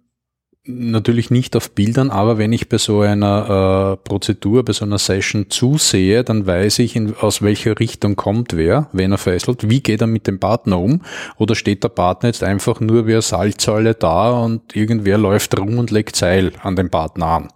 natürlich 0.64 1.30
nicht 1.30 1.56
auf 1.56 1.72
Bildern, 1.72 2.10
aber 2.10 2.38
wenn 2.38 2.52
ich 2.52 2.68
bei 2.68 2.78
so 2.78 3.00
einer 3.00 3.96
äh, 3.98 4.08
Prozedur, 4.08 4.64
bei 4.64 4.72
so 4.72 4.84
einer 4.84 4.98
Session 4.98 5.50
zusehe, 5.50 6.22
dann 6.22 6.46
weiß 6.46 6.78
ich, 6.80 6.94
in, 6.94 7.16
aus 7.16 7.42
welcher 7.42 7.80
Richtung 7.80 8.14
kommt 8.14 8.56
wer, 8.56 8.88
wenn 8.92 9.10
er 9.10 9.18
fesselt, 9.18 9.68
wie 9.68 9.82
geht 9.82 10.00
er 10.00 10.06
mit 10.06 10.26
dem 10.26 10.38
Partner 10.38 10.78
um 10.78 11.02
oder 11.36 11.56
steht 11.56 11.82
der 11.82 11.88
Partner 11.88 12.28
jetzt 12.28 12.44
einfach 12.44 12.80
nur 12.80 13.06
wie 13.06 13.12
eine 13.12 13.22
Salzsäule 13.22 13.94
da 13.94 14.30
und 14.30 14.76
irgendwer 14.76 15.18
läuft 15.18 15.58
rum 15.58 15.78
und 15.78 15.90
legt 15.90 16.14
Seil 16.14 16.52
an 16.62 16.76
den 16.76 16.90
Partner 16.90 17.26
an. 17.26 17.48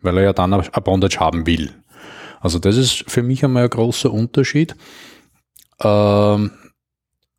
weil 0.00 0.18
er 0.18 0.24
ja 0.24 0.32
dann 0.32 0.52
ein 0.52 0.82
Bondage 0.84 1.18
haben 1.18 1.46
will. 1.46 1.70
Also 2.40 2.58
das 2.58 2.76
ist 2.76 3.04
für 3.08 3.22
mich 3.22 3.44
einmal 3.44 3.64
ein 3.64 3.70
großer 3.70 4.12
Unterschied. 4.12 4.74
Ähm, 5.80 6.50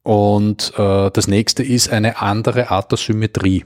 und 0.03 0.73
äh, 0.77 1.11
das 1.11 1.27
nächste 1.27 1.63
ist 1.63 1.89
eine 1.89 2.21
andere 2.21 2.71
Art 2.71 2.91
der 2.91 2.97
Symmetrie. 2.97 3.65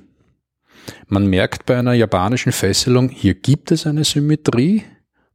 Man 1.08 1.28
merkt 1.28 1.66
bei 1.66 1.78
einer 1.78 1.94
japanischen 1.94 2.52
Fesselung, 2.52 3.10
hier 3.10 3.36
gibt 3.36 3.72
es 3.72 3.88
eine 3.88 4.04
Symmetrie, 4.04 4.84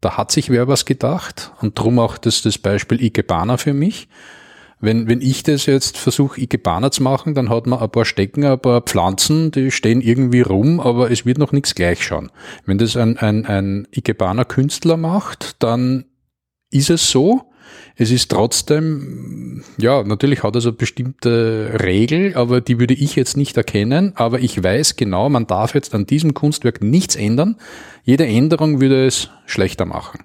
da 0.00 0.16
hat 0.16 0.32
sich 0.32 0.50
wer 0.50 0.68
was 0.68 0.84
gedacht 0.84 1.52
und 1.60 1.78
drum 1.78 1.98
auch 1.98 2.18
das, 2.18 2.42
das 2.42 2.58
Beispiel 2.58 3.02
Ikebana 3.02 3.56
für 3.56 3.72
mich. 3.72 4.08
Wenn, 4.80 5.06
wenn 5.06 5.20
ich 5.20 5.44
das 5.44 5.66
jetzt 5.66 5.96
versuche, 5.96 6.40
Ikebana 6.40 6.90
zu 6.90 7.04
machen, 7.04 7.34
dann 7.34 7.50
hat 7.50 7.68
man 7.68 7.78
ein 7.78 7.90
paar 7.90 8.04
Stecken, 8.04 8.44
ein 8.44 8.58
paar 8.58 8.80
Pflanzen, 8.80 9.52
die 9.52 9.70
stehen 9.70 10.00
irgendwie 10.00 10.40
rum, 10.40 10.80
aber 10.80 11.12
es 11.12 11.24
wird 11.24 11.38
noch 11.38 11.52
nichts 11.52 11.76
gleich 11.76 12.02
schauen. 12.02 12.32
Wenn 12.66 12.78
das 12.78 12.96
ein, 12.96 13.16
ein, 13.16 13.46
ein 13.46 13.86
Ikebana-Künstler 13.92 14.96
macht, 14.96 15.62
dann 15.62 16.06
ist 16.70 16.90
es 16.90 17.08
so, 17.08 17.51
es 17.96 18.10
ist 18.10 18.30
trotzdem, 18.30 19.62
ja, 19.78 20.02
natürlich 20.02 20.42
hat 20.42 20.56
es 20.56 20.64
eine 20.64 20.72
bestimmte 20.72 21.78
Regel, 21.82 22.34
aber 22.34 22.60
die 22.60 22.80
würde 22.80 22.94
ich 22.94 23.16
jetzt 23.16 23.36
nicht 23.36 23.56
erkennen. 23.56 24.12
Aber 24.16 24.40
ich 24.40 24.62
weiß 24.62 24.96
genau, 24.96 25.28
man 25.28 25.46
darf 25.46 25.74
jetzt 25.74 25.94
an 25.94 26.06
diesem 26.06 26.34
Kunstwerk 26.34 26.82
nichts 26.82 27.16
ändern. 27.16 27.56
Jede 28.04 28.26
Änderung 28.26 28.80
würde 28.80 29.06
es 29.06 29.28
schlechter 29.46 29.84
machen. 29.84 30.24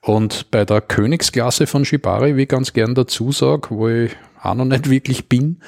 Und 0.00 0.50
bei 0.50 0.64
der 0.64 0.80
Königsklasse 0.80 1.66
von 1.66 1.84
Shibari, 1.84 2.36
wie 2.36 2.42
ich 2.42 2.48
ganz 2.48 2.72
gern 2.72 2.94
dazu 2.94 3.30
sage, 3.30 3.68
wo 3.70 3.88
ich 3.88 4.12
auch 4.40 4.54
noch 4.54 4.64
nicht 4.64 4.90
wirklich 4.90 5.28
bin, 5.28 5.60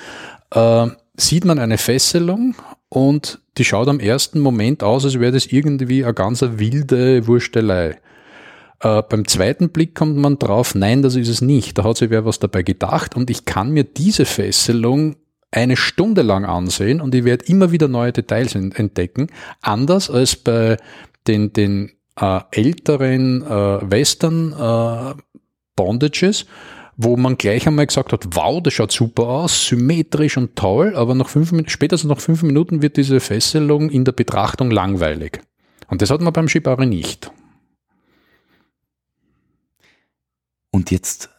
äh, 0.50 0.86
sieht 1.16 1.44
man 1.44 1.58
eine 1.58 1.78
Fesselung 1.78 2.56
und 2.88 3.40
die 3.58 3.64
schaut 3.64 3.88
am 3.88 4.00
ersten 4.00 4.40
Moment 4.40 4.82
aus, 4.82 5.04
als 5.04 5.20
wäre 5.20 5.32
das 5.32 5.46
irgendwie 5.46 6.04
eine 6.04 6.14
ganz 6.14 6.42
wilde 6.42 7.26
Wurstelei. 7.26 7.98
Äh, 8.84 9.02
beim 9.08 9.26
zweiten 9.26 9.70
Blick 9.70 9.94
kommt 9.94 10.16
man 10.16 10.38
drauf, 10.38 10.74
nein, 10.74 11.02
das 11.02 11.16
ist 11.16 11.28
es 11.28 11.40
nicht. 11.40 11.78
Da 11.78 11.84
hat 11.84 11.96
sich 11.96 12.10
wer 12.10 12.26
was 12.26 12.38
dabei 12.38 12.62
gedacht 12.62 13.16
und 13.16 13.30
ich 13.30 13.46
kann 13.46 13.70
mir 13.70 13.84
diese 13.84 14.26
Fesselung 14.26 15.16
eine 15.50 15.76
Stunde 15.76 16.22
lang 16.22 16.44
ansehen 16.44 17.00
und 17.00 17.14
ich 17.14 17.24
werde 17.24 17.46
immer 17.46 17.70
wieder 17.70 17.88
neue 17.88 18.12
Details 18.12 18.54
entdecken. 18.54 19.28
Anders 19.62 20.10
als 20.10 20.36
bei 20.36 20.76
den, 21.26 21.52
den 21.52 21.92
äh, 22.20 22.40
älteren 22.50 23.42
äh, 23.42 23.90
Western 23.90 24.52
äh, 24.52 25.14
Bondages, 25.76 26.44
wo 26.96 27.16
man 27.16 27.38
gleich 27.38 27.66
einmal 27.66 27.86
gesagt 27.86 28.12
hat, 28.12 28.36
wow, 28.36 28.62
das 28.62 28.74
schaut 28.74 28.92
super 28.92 29.24
aus, 29.24 29.66
symmetrisch 29.66 30.36
und 30.36 30.56
toll, 30.56 30.94
aber 30.94 31.14
nach 31.14 31.28
fünf, 31.28 31.52
spätestens 31.68 32.08
nach 32.08 32.20
fünf 32.20 32.42
Minuten 32.42 32.82
wird 32.82 32.96
diese 32.98 33.20
Fesselung 33.20 33.88
in 33.88 34.04
der 34.04 34.12
Betrachtung 34.12 34.70
langweilig. 34.70 35.40
Und 35.88 36.02
das 36.02 36.10
hat 36.10 36.20
man 36.20 36.32
beim 36.32 36.48
Shibari 36.48 36.86
nicht. 36.86 37.30
Und 40.74 40.90
jetzt 40.90 41.30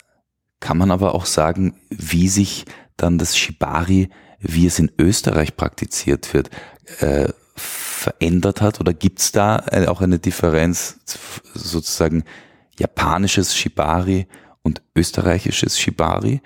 kann 0.61 0.77
man 0.77 0.91
aber 0.91 1.13
auch 1.13 1.25
sagen, 1.25 1.75
wie 1.89 2.29
sich 2.29 2.63
dann 2.95 3.17
das 3.17 3.37
Shibari, 3.37 4.07
wie 4.39 4.65
es 4.65 4.79
in 4.79 4.89
Österreich 4.97 5.57
praktiziert 5.57 6.33
wird, 6.33 6.49
äh, 7.01 7.27
verändert 7.53 8.61
hat? 8.61 8.79
Oder 8.79 8.93
gibt 8.93 9.19
es 9.19 9.33
da 9.33 9.65
äh, 9.71 9.87
auch 9.87 9.99
eine 9.99 10.19
Differenz 10.19 11.01
sozusagen 11.53 12.23
japanisches 12.79 13.53
Shibari 13.53 14.25
und 14.63 14.81
österreichisches 14.95 15.77
Shibari? 15.77 16.41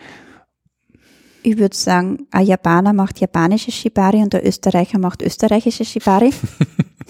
Ich 1.43 1.59
würde 1.59 1.77
sagen, 1.77 2.25
ein 2.31 2.47
Japaner 2.47 2.93
macht 2.93 3.19
japanisches 3.19 3.75
Shibari 3.75 4.17
und 4.17 4.33
der 4.33 4.43
Österreicher 4.43 4.97
macht 4.97 5.21
österreichisches 5.21 5.91
Shibari. 5.91 6.33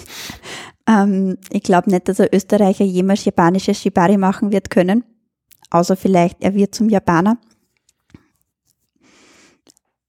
ähm, 0.89 1.38
ich 1.51 1.63
glaube 1.63 1.89
nicht, 1.89 2.09
dass 2.09 2.19
ein 2.19 2.27
Österreicher 2.34 2.84
jemals 2.84 3.23
japanisches 3.23 3.82
Shibari 3.82 4.17
machen 4.17 4.51
wird 4.51 4.69
können 4.69 5.05
außer 5.70 5.95
vielleicht 5.95 6.41
er 6.41 6.55
wird 6.55 6.76
zum 6.76 6.89
Japaner. 6.89 7.38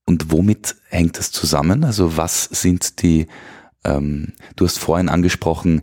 Und 0.04 0.32
womit 0.32 0.76
hängt 0.88 1.18
das 1.18 1.30
zusammen? 1.30 1.84
Also 1.84 2.16
was 2.16 2.44
sind 2.44 3.02
die, 3.02 3.28
ähm, 3.84 4.32
du 4.56 4.64
hast 4.64 4.78
vorhin 4.78 5.08
angesprochen, 5.08 5.82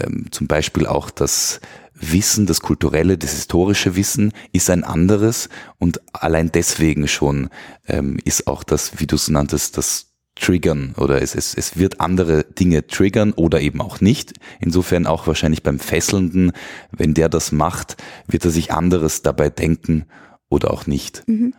ähm, 0.00 0.26
zum 0.32 0.48
Beispiel 0.48 0.86
auch 0.86 1.10
das 1.10 1.60
Wissen, 1.94 2.46
das 2.46 2.60
kulturelle, 2.60 3.18
das 3.18 3.32
historische 3.32 3.96
Wissen 3.96 4.32
ist 4.52 4.70
ein 4.70 4.84
anderes 4.84 5.48
und 5.78 6.00
allein 6.12 6.50
deswegen 6.52 7.08
schon 7.08 7.50
ähm, 7.86 8.18
ist 8.24 8.46
auch 8.46 8.62
das, 8.62 9.00
wie 9.00 9.06
du 9.06 9.16
es 9.16 9.28
nanntest, 9.28 9.76
das 9.76 10.07
triggern 10.40 10.94
oder 10.96 11.20
es, 11.22 11.34
es, 11.34 11.54
es 11.54 11.76
wird 11.76 12.00
andere 12.00 12.44
Dinge 12.44 12.86
triggern 12.86 13.32
oder 13.32 13.60
eben 13.60 13.80
auch 13.80 14.00
nicht. 14.00 14.34
Insofern 14.60 15.06
auch 15.06 15.26
wahrscheinlich 15.26 15.62
beim 15.62 15.78
Fesselnden, 15.78 16.52
wenn 16.90 17.14
der 17.14 17.28
das 17.28 17.52
macht, 17.52 17.96
wird 18.26 18.44
er 18.44 18.50
sich 18.50 18.72
anderes 18.72 19.22
dabei 19.22 19.50
denken 19.50 20.06
oder 20.48 20.72
auch 20.72 20.86
nicht. 20.86 21.24
Mhm. 21.26 21.54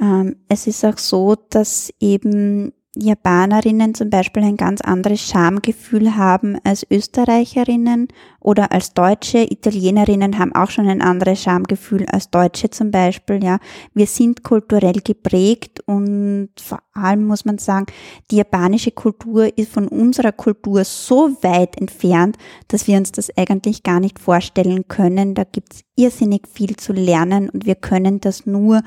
Ähm, 0.00 0.36
es 0.48 0.66
ist 0.66 0.84
auch 0.84 0.98
so, 0.98 1.36
dass 1.50 1.92
eben 2.00 2.72
Japanerinnen 2.96 3.94
zum 3.94 4.10
Beispiel 4.10 4.44
ein 4.44 4.56
ganz 4.56 4.80
anderes 4.80 5.20
Schamgefühl 5.20 6.16
haben 6.16 6.58
als 6.64 6.86
Österreicherinnen 6.90 8.08
oder 8.40 8.72
als 8.72 8.94
Deutsche. 8.94 9.38
Italienerinnen 9.50 10.38
haben 10.38 10.54
auch 10.54 10.70
schon 10.70 10.88
ein 10.88 11.02
anderes 11.02 11.42
Schamgefühl 11.42 12.06
als 12.06 12.30
Deutsche 12.30 12.70
zum 12.70 12.90
Beispiel, 12.90 13.42
ja. 13.42 13.58
Wir 13.94 14.06
sind 14.06 14.44
kulturell 14.44 15.00
geprägt 15.02 15.80
und 15.86 16.50
vor 16.56 16.80
allem 16.92 17.26
muss 17.26 17.44
man 17.44 17.58
sagen, 17.58 17.86
die 18.30 18.36
japanische 18.36 18.92
Kultur 18.92 19.58
ist 19.58 19.72
von 19.72 19.88
unserer 19.88 20.32
Kultur 20.32 20.84
so 20.84 21.36
weit 21.42 21.80
entfernt, 21.80 22.36
dass 22.68 22.86
wir 22.86 22.96
uns 22.96 23.10
das 23.12 23.36
eigentlich 23.36 23.82
gar 23.82 23.98
nicht 23.98 24.18
vorstellen 24.18 24.86
können. 24.86 25.34
Da 25.34 25.44
gibt's 25.44 25.82
irrsinnig 25.96 26.46
viel 26.46 26.76
zu 26.76 26.92
lernen 26.92 27.48
und 27.48 27.66
wir 27.66 27.74
können 27.74 28.20
das 28.20 28.46
nur 28.46 28.82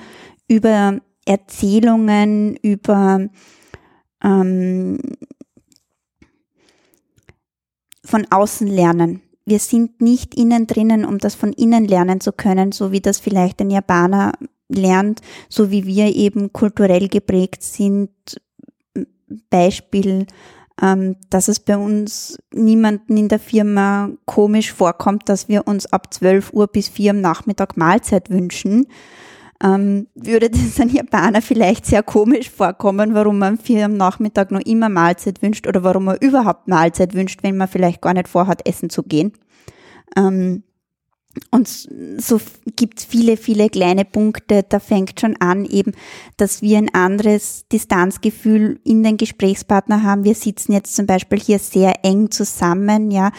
über 0.48 1.00
Erzählungen, 1.26 2.56
über 2.62 3.28
ähm, 4.24 5.00
von 8.04 8.26
außen 8.30 8.68
lernen. 8.68 9.22
Wir 9.46 9.60
sind 9.60 10.02
nicht 10.02 10.36
innen 10.36 10.68
drinnen, 10.68 11.06
um 11.06 11.20
das 11.20 11.36
von 11.36 11.54
innen 11.54 11.86
lernen 11.86 12.20
zu 12.20 12.32
können, 12.32 12.72
so 12.72 12.92
wie 12.92 13.02
das 13.02 13.20
vielleicht 13.20 13.62
ein 13.62 13.70
Japaner 13.70 14.34
lernt, 14.70 15.22
so 15.50 15.72
wie 15.72 15.86
wir 15.86 16.14
eben 16.16 16.52
kulturell 16.52 17.08
geprägt 17.08 17.64
sind. 17.64 18.10
Beispiel, 19.50 20.26
ähm, 20.82 21.18
dass 21.30 21.48
es 21.48 21.60
bei 21.60 21.78
uns 21.78 22.38
niemanden 22.54 23.18
in 23.18 23.28
der 23.28 23.40
Firma 23.40 24.10
komisch 24.26 24.72
vorkommt, 24.72 25.28
dass 25.28 25.50
wir 25.50 25.68
uns 25.68 25.86
ab 25.88 26.14
12 26.14 26.54
Uhr 26.54 26.68
bis 26.68 26.88
4 26.88 27.12
am 27.12 27.22
Nachmittag 27.22 27.78
Mahlzeit 27.78 28.30
wünschen, 28.30 28.88
ähm, 29.64 30.08
würde 30.14 30.50
das 30.50 30.80
ein 30.80 30.90
Japaner 30.90 31.42
vielleicht 31.42 31.86
sehr 31.86 32.04
komisch 32.04 32.50
vorkommen, 32.50 33.14
warum 33.14 33.40
man 33.40 33.58
vier 33.58 33.86
am 33.86 33.98
Nachmittag 33.98 34.52
noch 34.52 34.62
immer 34.62 34.90
Mahlzeit 34.90 35.42
wünscht 35.42 35.68
oder 35.68 35.84
warum 35.84 36.06
man 36.06 36.18
überhaupt 36.18 36.68
Mahlzeit 36.68 37.14
wünscht, 37.14 37.42
wenn 37.44 37.58
man 37.58 37.68
vielleicht 37.68 38.02
gar 38.02 38.14
nicht 38.14 38.28
vorhat, 38.28 38.68
essen 38.68 38.90
zu 38.90 39.04
gehen. 39.04 39.34
Ähm, 40.16 40.64
und 41.52 41.68
so 41.68 42.40
gibt's 42.76 43.06
viele, 43.06 43.38
viele 43.38 43.70
kleine 43.70 44.06
Punkte. 44.06 44.64
Da 44.68 44.80
fängt 44.80 45.20
schon 45.20 45.36
an 45.38 45.66
eben, 45.66 45.94
dass 46.38 46.62
wir 46.62 46.78
ein 46.78 46.94
anderes 46.94 47.66
Distanzgefühl 47.72 48.80
in 48.84 49.04
den 49.04 49.18
Gesprächspartner 49.18 50.04
haben. 50.04 50.24
Wir 50.24 50.36
sitzen 50.36 50.74
jetzt 50.74 50.96
zum 50.96 51.06
Beispiel 51.06 51.40
hier 51.40 51.60
sehr 51.60 52.04
eng 52.04 52.32
zusammen, 52.32 53.12
ja. 53.12 53.32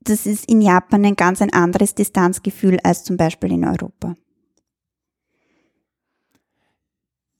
Das 0.00 0.26
ist 0.26 0.48
in 0.48 0.60
Japan 0.60 1.04
ein 1.04 1.16
ganz 1.16 1.42
ein 1.42 1.52
anderes 1.52 1.94
Distanzgefühl 1.94 2.78
als 2.82 3.04
zum 3.04 3.16
Beispiel 3.16 3.52
in 3.52 3.64
Europa. 3.64 4.14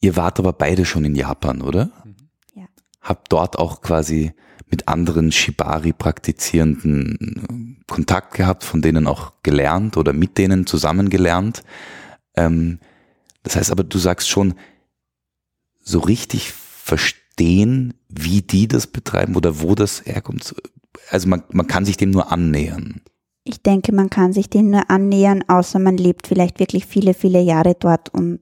Ihr 0.00 0.16
wart 0.16 0.38
aber 0.38 0.52
beide 0.52 0.84
schon 0.84 1.04
in 1.04 1.14
Japan, 1.14 1.60
oder? 1.60 1.90
Ja. 2.54 2.66
Habt 3.00 3.32
dort 3.32 3.58
auch 3.58 3.80
quasi 3.80 4.32
mit 4.70 4.86
anderen 4.86 5.32
Shibari 5.32 5.92
praktizierenden 5.92 7.82
Kontakt 7.86 8.34
gehabt, 8.34 8.64
von 8.64 8.82
denen 8.82 9.06
auch 9.06 9.32
gelernt 9.42 9.96
oder 9.96 10.12
mit 10.12 10.38
denen 10.38 10.66
zusammen 10.66 11.08
gelernt. 11.08 11.62
Ähm, 12.36 12.80
das 13.42 13.56
heißt 13.56 13.72
aber, 13.72 13.82
du 13.82 13.98
sagst 13.98 14.28
schon, 14.28 14.54
so 15.80 16.00
richtig 16.00 16.52
verstehen, 16.52 17.94
wie 18.08 18.42
die 18.42 18.68
das 18.68 18.86
betreiben 18.86 19.36
oder 19.36 19.60
wo 19.60 19.74
das 19.74 20.04
herkommt. 20.04 20.54
Also 21.10 21.28
man, 21.28 21.42
man 21.50 21.66
kann 21.66 21.84
sich 21.84 21.96
dem 21.96 22.10
nur 22.10 22.30
annähern. 22.30 23.00
Ich 23.44 23.62
denke, 23.62 23.94
man 23.94 24.10
kann 24.10 24.34
sich 24.34 24.50
dem 24.50 24.68
nur 24.70 24.90
annähern, 24.90 25.42
außer 25.48 25.78
man 25.78 25.96
lebt 25.96 26.26
vielleicht 26.26 26.60
wirklich 26.60 26.84
viele, 26.84 27.14
viele 27.14 27.40
Jahre 27.40 27.74
dort 27.74 28.12
und 28.12 28.40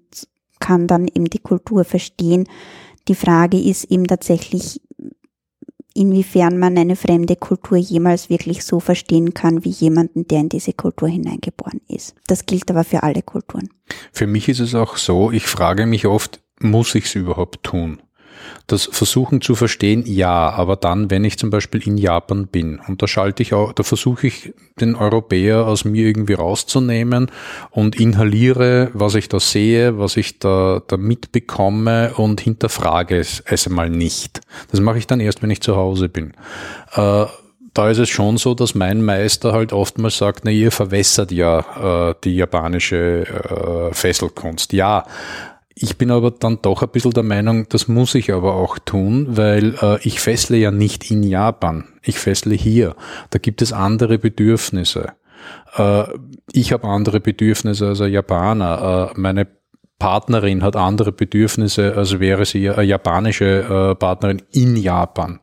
kann 0.61 0.86
dann 0.86 1.09
eben 1.09 1.26
die 1.26 1.38
Kultur 1.38 1.84
verstehen. 1.84 2.48
Die 3.09 3.14
Frage 3.14 3.61
ist 3.61 3.84
eben 3.84 4.07
tatsächlich, 4.07 4.80
inwiefern 5.94 6.59
man 6.59 6.76
eine 6.76 6.96
fremde 6.96 7.36
Kultur 7.36 7.78
jemals 7.78 8.28
wirklich 8.28 8.64
so 8.64 8.80
verstehen 8.80 9.34
kann 9.34 9.64
wie 9.64 9.70
jemanden, 9.70 10.28
der 10.28 10.40
in 10.40 10.48
diese 10.48 10.72
Kultur 10.72 11.09
hineingeboren 11.09 11.80
ist. 11.88 12.14
Das 12.26 12.46
gilt 12.46 12.70
aber 12.70 12.84
für 12.84 13.02
alle 13.02 13.22
Kulturen. 13.22 13.70
Für 14.12 14.26
mich 14.26 14.48
ist 14.48 14.61
es 14.61 14.74
auch 14.74 14.96
so, 14.96 15.30
ich 15.30 15.46
frage 15.46 15.86
mich 15.86 16.07
oft, 16.07 16.40
muss 16.61 16.94
ich 16.94 17.07
es 17.07 17.14
überhaupt 17.14 17.62
tun? 17.62 18.00
Das 18.66 18.84
Versuchen 18.84 19.40
zu 19.40 19.55
verstehen, 19.55 20.05
ja, 20.07 20.51
aber 20.51 20.76
dann, 20.76 21.11
wenn 21.11 21.24
ich 21.24 21.38
zum 21.38 21.51
Beispiel 21.51 21.86
in 21.86 21.99
Japan 21.99 22.47
bin 22.47 22.80
und 22.86 23.03
da 23.03 23.07
schalte 23.07 23.42
ich 23.42 23.55
auch, 23.55 23.72
da 23.72 23.82
versuche 23.82 24.26
ich 24.26 24.53
den 24.80 24.97
Europäer 24.97 25.66
aus 25.66 25.84
mir 25.84 26.07
irgendwie 26.07 26.34
rauszunehmen 26.34 27.30
und 27.70 27.99
inhaliere, 27.99 28.90
was 28.92 29.14
ich 29.14 29.28
da 29.28 29.40
sehe, 29.40 29.99
was 29.99 30.16
ich 30.16 30.38
da, 30.38 30.82
da 30.86 30.97
mitbekomme 30.97 32.14
und 32.14 32.40
hinterfrage 32.40 33.18
es, 33.18 33.42
es 33.47 33.66
einmal 33.66 33.90
nicht. 33.90 34.40
Das 34.70 34.80
mache 34.80 34.99
ich 34.99 35.07
dann 35.07 35.20
erst, 35.20 35.42
wenn 35.42 35.51
ich 35.51 35.61
zu 35.61 35.76
Hause 35.76 36.09
bin. 36.09 36.32
Äh, 36.94 37.26
da 37.76 37.90
ist 37.90 37.99
es 37.99 38.09
schon 38.09 38.38
so, 38.38 38.55
dass 38.55 38.74
mein 38.74 39.05
Meister 39.05 39.53
halt 39.53 39.72
oftmals 39.72 40.16
sagt, 40.16 40.44
na 40.44 40.51
ihr 40.51 40.72
verwässert 40.72 41.30
ja 41.30 42.11
äh, 42.11 42.14
die 42.24 42.36
japanische 42.36 43.26
äh, 43.26 43.94
Fesselkunst. 43.94 44.72
Ja, 44.72 45.05
ich 45.79 45.99
bin 45.99 46.11
aber 46.11 46.31
dann 46.31 46.61
doch 46.62 46.83
ein 46.83 46.89
bisschen 46.89 47.11
der 47.11 47.22
Meinung, 47.22 47.68
das 47.68 47.87
muss 47.87 48.14
ich 48.14 48.33
aber 48.33 48.55
auch 48.55 48.79
tun, 48.79 49.27
weil 49.37 49.74
äh, 49.83 49.99
ich 50.01 50.20
fessle 50.20 50.57
ja 50.57 50.70
nicht 50.70 51.11
in 51.11 51.22
Japan, 51.22 51.85
ich 52.03 52.18
fessle 52.18 52.55
hier. 52.55 52.97
Da 53.29 53.39
gibt 53.39 53.61
es 53.61 53.74
andere 53.74 54.16
Bedürfnisse. 54.18 55.12
Äh, 55.77 56.05
ich 56.51 56.72
habe 56.72 56.89
andere 56.89 57.20
Bedürfnisse 57.20 57.89
als 57.89 58.01
ein 58.01 58.11
Japaner. 58.11 59.12
Äh, 59.14 59.20
meine 59.20 59.49
Partnerin 59.99 60.62
hat 60.62 60.77
andere 60.77 61.12
Bedürfnisse, 61.12 61.95
als 61.95 62.20
wäre 62.20 62.47
sie 62.47 62.70
eine 62.70 62.83
japanische 62.83 63.45
äh, 63.45 63.95
Partnerin 63.97 64.43
in 64.53 64.77
Japan. 64.77 65.41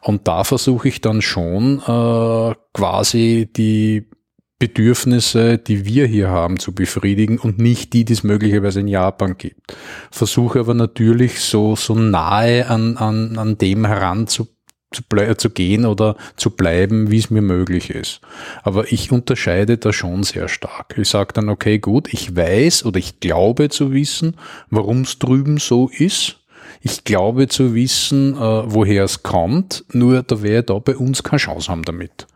Und 0.00 0.26
da 0.26 0.42
versuche 0.42 0.88
ich 0.88 1.00
dann 1.00 1.22
schon 1.22 1.78
äh, 1.86 2.54
quasi 2.72 3.48
die 3.56 4.10
Bedürfnisse, 4.58 5.56
die 5.56 5.84
wir 5.84 6.06
hier 6.06 6.28
haben, 6.28 6.58
zu 6.58 6.74
befriedigen 6.74 7.38
und 7.38 7.58
nicht 7.58 7.92
die, 7.92 8.04
die 8.04 8.12
es 8.12 8.24
möglicherweise 8.24 8.80
in 8.80 8.88
Japan 8.88 9.38
gibt. 9.38 9.76
Versuche 10.10 10.58
aber 10.58 10.74
natürlich 10.74 11.40
so, 11.40 11.76
so 11.76 11.94
nahe 11.94 12.68
an, 12.68 12.96
an, 12.96 13.38
an 13.38 13.56
dem 13.56 13.86
heran 13.86 14.26
zu, 14.26 14.48
zu, 14.90 15.50
gehen 15.50 15.86
oder 15.86 16.16
zu 16.36 16.50
bleiben, 16.50 17.08
wie 17.08 17.18
es 17.18 17.30
mir 17.30 17.42
möglich 17.42 17.90
ist. 17.90 18.20
Aber 18.64 18.92
ich 18.92 19.12
unterscheide 19.12 19.78
da 19.78 19.92
schon 19.92 20.24
sehr 20.24 20.48
stark. 20.48 20.98
Ich 20.98 21.08
sage 21.08 21.34
dann, 21.34 21.50
okay, 21.50 21.78
gut, 21.78 22.12
ich 22.12 22.34
weiß 22.34 22.84
oder 22.84 22.98
ich 22.98 23.20
glaube 23.20 23.68
zu 23.68 23.92
wissen, 23.92 24.36
warum 24.70 25.02
es 25.02 25.20
drüben 25.20 25.58
so 25.58 25.88
ist. 25.88 26.40
Ich 26.80 27.04
glaube 27.04 27.46
zu 27.46 27.76
wissen, 27.76 28.34
äh, 28.34 28.38
woher 28.40 29.04
es 29.04 29.22
kommt, 29.22 29.84
nur 29.92 30.24
da 30.24 30.42
wäre 30.42 30.64
da 30.64 30.78
bei 30.80 30.96
uns 30.96 31.22
keine 31.22 31.38
Chance 31.38 31.70
haben 31.70 31.84
damit 31.84 32.26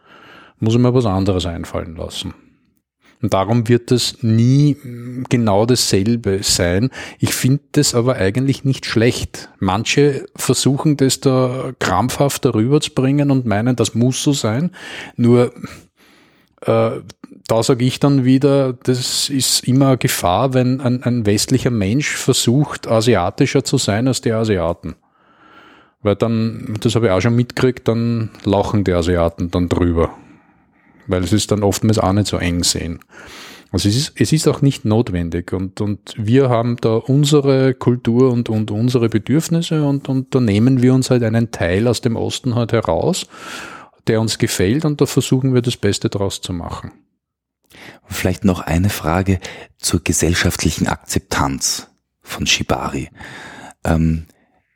muss 0.63 0.75
ich 0.75 0.81
mir 0.81 0.95
was 0.95 1.07
anderes 1.07 1.45
einfallen 1.45 1.97
lassen. 1.97 2.35
Und 3.21 3.35
darum 3.35 3.69
wird 3.69 3.93
es 3.93 4.23
nie 4.23 4.77
genau 5.29 5.67
dasselbe 5.67 6.41
sein. 6.43 6.91
Ich 7.19 7.35
finde 7.35 7.63
das 7.73 7.95
aber 7.95 8.17
eigentlich 8.17 8.65
nicht 8.65 8.87
schlecht. 8.87 9.49
Manche 9.59 10.27
versuchen 10.35 10.97
das 10.97 11.21
da 11.21 11.73
krampfhaft 11.79 12.45
darüber 12.45 12.81
zu 12.81 12.93
bringen 12.93 13.31
und 13.31 13.47
meinen, 13.47 13.77
das 13.77 13.95
muss 13.95 14.23
so 14.23 14.33
sein. 14.33 14.71
Nur 15.17 15.53
äh, 16.63 16.91
da 17.49 17.63
sage 17.63 17.85
ich 17.85 18.01
dann 18.01 18.25
wieder, 18.25 18.73
das 18.73 19.31
ist 19.31 19.67
immer 19.67 19.89
eine 19.89 19.99
Gefahr, 19.99 20.55
wenn 20.55 20.81
ein, 20.81 21.03
ein 21.03 21.27
westlicher 21.27 21.71
Mensch 21.71 22.17
versucht, 22.17 22.87
asiatischer 22.87 23.65
zu 23.65 23.79
sein 23.79 24.09
als 24.09 24.21
die 24.21 24.33
Asiaten. 24.33 24.95
Weil 26.03 26.17
dann, 26.17 26.75
das 26.81 26.95
habe 26.97 27.07
ich 27.07 27.13
auch 27.13 27.21
schon 27.21 27.37
mitgekriegt, 27.37 27.87
dann 27.87 28.31
lachen 28.45 28.85
die 28.85 28.93
Asiaten 28.93 29.51
dann 29.51 29.69
drüber 29.69 30.11
weil 31.07 31.23
es 31.25 31.33
ist 31.33 31.51
dann 31.51 31.63
oftmals 31.63 31.99
auch 31.99 32.13
nicht 32.13 32.27
so 32.27 32.39
eng 32.39 32.65
sehen. 32.65 33.01
Also 33.73 33.89
es 33.89 33.97
ist, 33.97 34.13
es 34.17 34.33
ist 34.33 34.49
auch 34.49 34.61
nicht 34.61 34.85
notwendig 34.85 35.55
und, 35.55 35.81
und 35.81 36.15
wir 36.19 36.51
haben 36.51 36.77
da 36.77 36.97
unsere 36.97 37.73
Kultur 37.73 38.31
und, 38.31 38.51
und 38.51 38.71
unsere 38.71 39.09
Bedürfnisse 39.09 39.85
und, 39.85 40.11
und 40.11 40.35
da 40.35 40.41
nehmen 40.41 40.83
wir 40.83 40.93
uns 40.93 41.09
halt 41.09 41.23
einen 41.23 41.51
Teil 41.53 41.89
aus 41.89 42.03
dem 42.03 42.17
Osten 42.17 42.55
halt 42.55 42.73
heraus, 42.73 43.27
der 44.07 44.21
uns 44.21 44.37
gefällt 44.37 44.85
und 44.85 45.01
da 45.01 45.07
versuchen 45.07 45.55
wir 45.55 45.63
das 45.63 45.79
Beste 45.79 46.11
draus 46.11 46.43
zu 46.43 46.53
machen. 46.53 46.93
Vielleicht 48.05 48.45
noch 48.45 48.61
eine 48.61 48.91
Frage 48.91 49.41
zur 49.79 50.05
gesellschaftlichen 50.05 50.87
Akzeptanz 50.87 51.89
von 52.21 52.47
Shibari. 52.47 53.09
Ähm, 53.85 54.27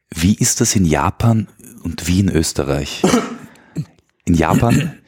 wie 0.09 0.35
ist 0.35 0.63
das 0.63 0.75
in 0.75 0.87
Japan 0.87 1.49
und 1.83 2.09
wie 2.09 2.21
in 2.21 2.31
Österreich? 2.31 3.03
In 4.25 4.35
Japan 4.35 4.99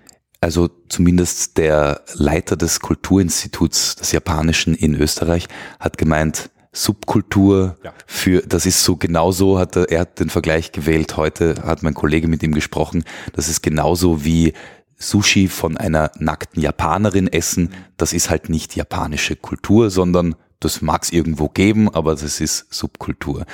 also 0.40 0.68
zumindest 0.88 1.58
der 1.58 2.02
Leiter 2.14 2.56
des 2.56 2.80
Kulturinstituts 2.80 3.96
des 3.96 4.12
Japanischen 4.12 4.74
in 4.74 4.94
Österreich 4.94 5.48
hat 5.80 5.98
gemeint, 5.98 6.50
Subkultur 6.72 7.76
ja. 7.82 7.92
für, 8.06 8.42
das 8.42 8.66
ist 8.66 8.84
so 8.84 8.96
genauso, 8.96 9.58
hat 9.58 9.74
er, 9.74 9.90
er 9.90 10.00
hat 10.00 10.20
den 10.20 10.30
Vergleich 10.30 10.70
gewählt, 10.70 11.16
heute 11.16 11.56
hat 11.64 11.82
mein 11.82 11.94
Kollege 11.94 12.28
mit 12.28 12.42
ihm 12.42 12.52
gesprochen, 12.52 13.04
das 13.32 13.48
ist 13.48 13.62
genauso 13.62 14.24
wie 14.24 14.52
Sushi 14.96 15.48
von 15.48 15.76
einer 15.76 16.12
nackten 16.18 16.62
Japanerin 16.62 17.26
essen, 17.26 17.72
das 17.96 18.12
ist 18.12 18.30
halt 18.30 18.48
nicht 18.48 18.76
japanische 18.76 19.34
Kultur, 19.34 19.90
sondern 19.90 20.36
das 20.60 20.82
mag 20.82 21.02
es 21.04 21.10
irgendwo 21.10 21.48
geben, 21.48 21.88
aber 21.88 22.12
das 22.12 22.40
ist 22.40 22.72
Subkultur. 22.72 23.44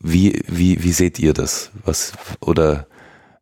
Wie, 0.00 0.42
wie, 0.46 0.82
wie 0.82 0.92
seht 0.92 1.18
ihr 1.18 1.34
das? 1.34 1.70
Was, 1.84 2.12
oder 2.40 2.86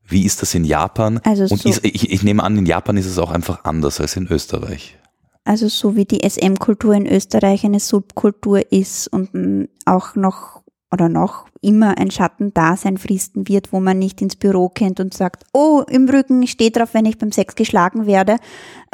wie 0.09 0.25
ist 0.25 0.43
das 0.43 0.55
in 0.55 0.65
Japan? 0.65 1.21
Also 1.25 1.45
Und 1.45 1.61
so 1.61 1.69
ist, 1.69 1.85
ich, 1.85 2.11
ich 2.11 2.23
nehme 2.23 2.43
an, 2.43 2.57
in 2.57 2.67
Japan 2.67 2.97
ist 2.97 3.07
es 3.07 3.19
auch 3.19 3.31
einfach 3.31 3.65
anders 3.65 4.01
als 4.01 4.17
in 4.17 4.27
Österreich. 4.27 4.99
Also 5.45 5.69
so 5.69 5.95
wie 5.95 6.05
die 6.05 6.29
SM-Kultur 6.29 6.95
in 6.95 7.07
Österreich 7.07 7.65
eine 7.65 7.81
Subkultur 7.81 8.73
ist 8.73 9.09
und 9.09 9.69
auch 9.85 10.17
noch 10.17 10.63
oder 10.93 11.09
noch 11.09 11.47
immer 11.61 11.99
ein 11.99 12.11
Schattendasein 12.11 12.97
fristen 12.97 13.49
wird, 13.49 13.73
wo 13.73 13.81
man 13.81 13.99
nicht 13.99 14.23
ins 14.23 14.37
Büro 14.37 14.69
kennt 14.69 15.01
und 15.01 15.15
sagt, 15.15 15.45
oh, 15.53 15.83
im 15.89 16.09
Rücken 16.09 16.47
steht 16.47 16.77
drauf, 16.77 16.95
wenn 16.95 17.07
ich 17.07 17.19
beim 17.19 17.33
Sex 17.33 17.55
geschlagen 17.55 18.07
werde, 18.07 18.37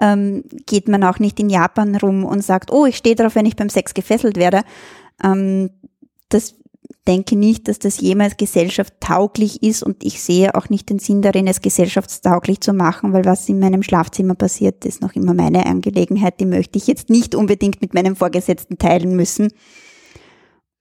ähm, 0.00 0.42
geht 0.66 0.88
man 0.88 1.04
auch 1.04 1.18
nicht 1.18 1.38
in 1.38 1.50
Japan 1.50 1.94
rum 1.96 2.24
und 2.24 2.42
sagt, 2.42 2.72
oh, 2.72 2.86
ich 2.86 2.96
stehe 2.96 3.14
drauf, 3.14 3.34
wenn 3.34 3.46
ich 3.46 3.56
beim 3.56 3.68
Sex 3.68 3.94
gefesselt 3.94 4.36
werde. 4.36 4.62
Ähm, 5.22 5.70
das 6.30 6.54
denke 7.06 7.36
nicht, 7.36 7.66
dass 7.66 7.78
das 7.78 8.00
jemals 8.00 8.36
gesellschaftstauglich 8.36 9.62
ist 9.62 9.82
und 9.82 10.04
ich 10.04 10.22
sehe 10.22 10.54
auch 10.54 10.68
nicht 10.68 10.88
den 10.88 10.98
Sinn 10.98 11.20
darin, 11.20 11.48
es 11.48 11.60
gesellschaftstauglich 11.60 12.60
zu 12.60 12.72
machen, 12.72 13.12
weil 13.12 13.24
was 13.24 13.48
in 13.48 13.58
meinem 13.58 13.82
Schlafzimmer 13.82 14.34
passiert, 14.34 14.84
ist 14.84 15.02
noch 15.02 15.14
immer 15.14 15.34
meine 15.34 15.66
Angelegenheit, 15.66 16.38
die 16.38 16.46
möchte 16.46 16.78
ich 16.78 16.86
jetzt 16.86 17.10
nicht 17.10 17.34
unbedingt 17.34 17.80
mit 17.80 17.92
meinem 17.92 18.14
Vorgesetzten 18.14 18.78
teilen 18.78 19.16
müssen. 19.16 19.52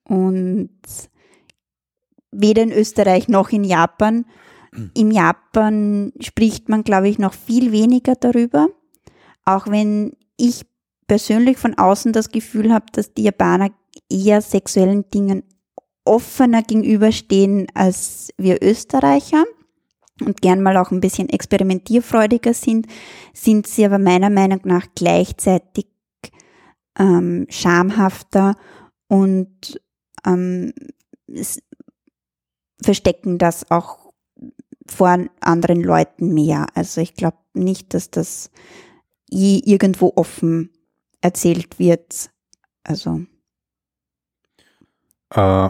Und 0.03 0.69
weder 2.31 2.63
in 2.63 2.71
Österreich 2.71 3.27
noch 3.27 3.49
in 3.49 3.63
Japan. 3.63 4.25
Im 4.93 5.11
Japan 5.11 6.13
spricht 6.19 6.69
man, 6.69 6.83
glaube 6.83 7.09
ich, 7.09 7.19
noch 7.19 7.33
viel 7.33 7.71
weniger 7.71 8.15
darüber, 8.15 8.69
auch 9.43 9.67
wenn 9.67 10.13
ich 10.37 10.65
persönlich 11.07 11.57
von 11.57 11.77
außen 11.77 12.13
das 12.13 12.29
Gefühl 12.29 12.73
habe, 12.73 12.85
dass 12.93 13.13
die 13.13 13.23
Japaner 13.23 13.71
eher 14.09 14.41
sexuellen 14.41 15.09
Dingen 15.09 15.43
offener 16.05 16.63
gegenüberstehen 16.63 17.67
als 17.73 18.29
wir 18.37 18.61
Österreicher 18.61 19.43
und 20.21 20.41
gern 20.41 20.61
mal 20.61 20.77
auch 20.77 20.91
ein 20.91 21.01
bisschen 21.01 21.29
experimentierfreudiger 21.29 22.53
sind, 22.53 22.87
sind 23.33 23.67
sie 23.67 23.85
aber 23.85 23.99
meiner 23.99 24.29
Meinung 24.29 24.61
nach 24.63 24.87
gleichzeitig 24.95 25.87
ähm, 26.97 27.47
schamhafter 27.49 28.55
und 29.07 29.81
ähm, 30.25 30.73
verstecken 32.81 33.37
das 33.37 33.69
auch 33.71 34.13
vor 34.87 35.17
anderen 35.39 35.81
Leuten 35.81 36.33
mehr. 36.33 36.67
Also 36.75 37.01
ich 37.01 37.15
glaube 37.15 37.37
nicht, 37.53 37.93
dass 37.93 38.11
das 38.11 38.51
je 39.29 39.61
irgendwo 39.63 40.13
offen 40.15 40.71
erzählt 41.21 41.79
wird. 41.79 42.29
Also. 42.83 43.21
Äh, 45.29 45.69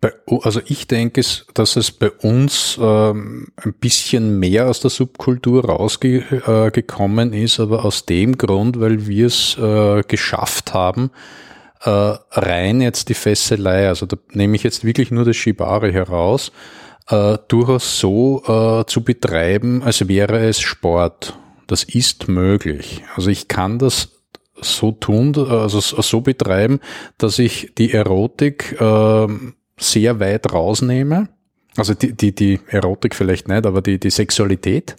bei, 0.00 0.12
also 0.42 0.60
ich 0.66 0.86
denke, 0.86 1.22
dass 1.54 1.76
es 1.76 1.90
bei 1.90 2.10
uns 2.10 2.78
ähm, 2.80 3.48
ein 3.56 3.74
bisschen 3.74 4.38
mehr 4.38 4.68
aus 4.68 4.80
der 4.80 4.90
Subkultur 4.90 5.64
rausgekommen 5.64 7.32
äh, 7.32 7.42
ist, 7.42 7.58
aber 7.58 7.84
aus 7.84 8.06
dem 8.06 8.38
Grund, 8.38 8.78
weil 8.78 9.08
wir 9.08 9.26
es 9.26 9.58
äh, 9.58 10.02
geschafft 10.06 10.72
haben, 10.72 11.10
äh, 11.82 11.90
rein 11.90 12.80
jetzt 12.80 13.08
die 13.08 13.14
Fesselei, 13.14 13.88
also 13.88 14.06
da 14.06 14.16
nehme 14.32 14.54
ich 14.54 14.62
jetzt 14.62 14.84
wirklich 14.84 15.10
nur 15.10 15.24
das 15.24 15.36
Shibari 15.36 15.92
heraus, 15.92 16.52
äh, 17.08 17.38
durchaus 17.48 17.98
so 17.98 18.42
äh, 18.46 18.84
zu 18.86 19.02
betreiben, 19.02 19.82
als 19.82 20.06
wäre 20.06 20.46
es 20.46 20.60
Sport. 20.60 21.36
Das 21.66 21.82
ist 21.82 22.28
möglich. 22.28 23.02
Also 23.16 23.30
ich 23.30 23.48
kann 23.48 23.78
das 23.78 24.10
so 24.60 24.92
tun, 24.92 25.36
also 25.36 25.80
so 25.80 26.20
betreiben, 26.20 26.80
dass 27.16 27.38
ich 27.38 27.72
die 27.76 27.92
Erotik 27.92 28.76
äh, 28.80 29.26
sehr 29.78 30.20
weit 30.20 30.52
rausnehme, 30.52 31.28
also 31.76 31.94
die, 31.94 32.12
die, 32.12 32.34
die 32.34 32.60
Erotik 32.68 33.14
vielleicht 33.14 33.48
nicht, 33.48 33.64
aber 33.64 33.82
die, 33.82 33.98
die 33.98 34.10
Sexualität, 34.10 34.96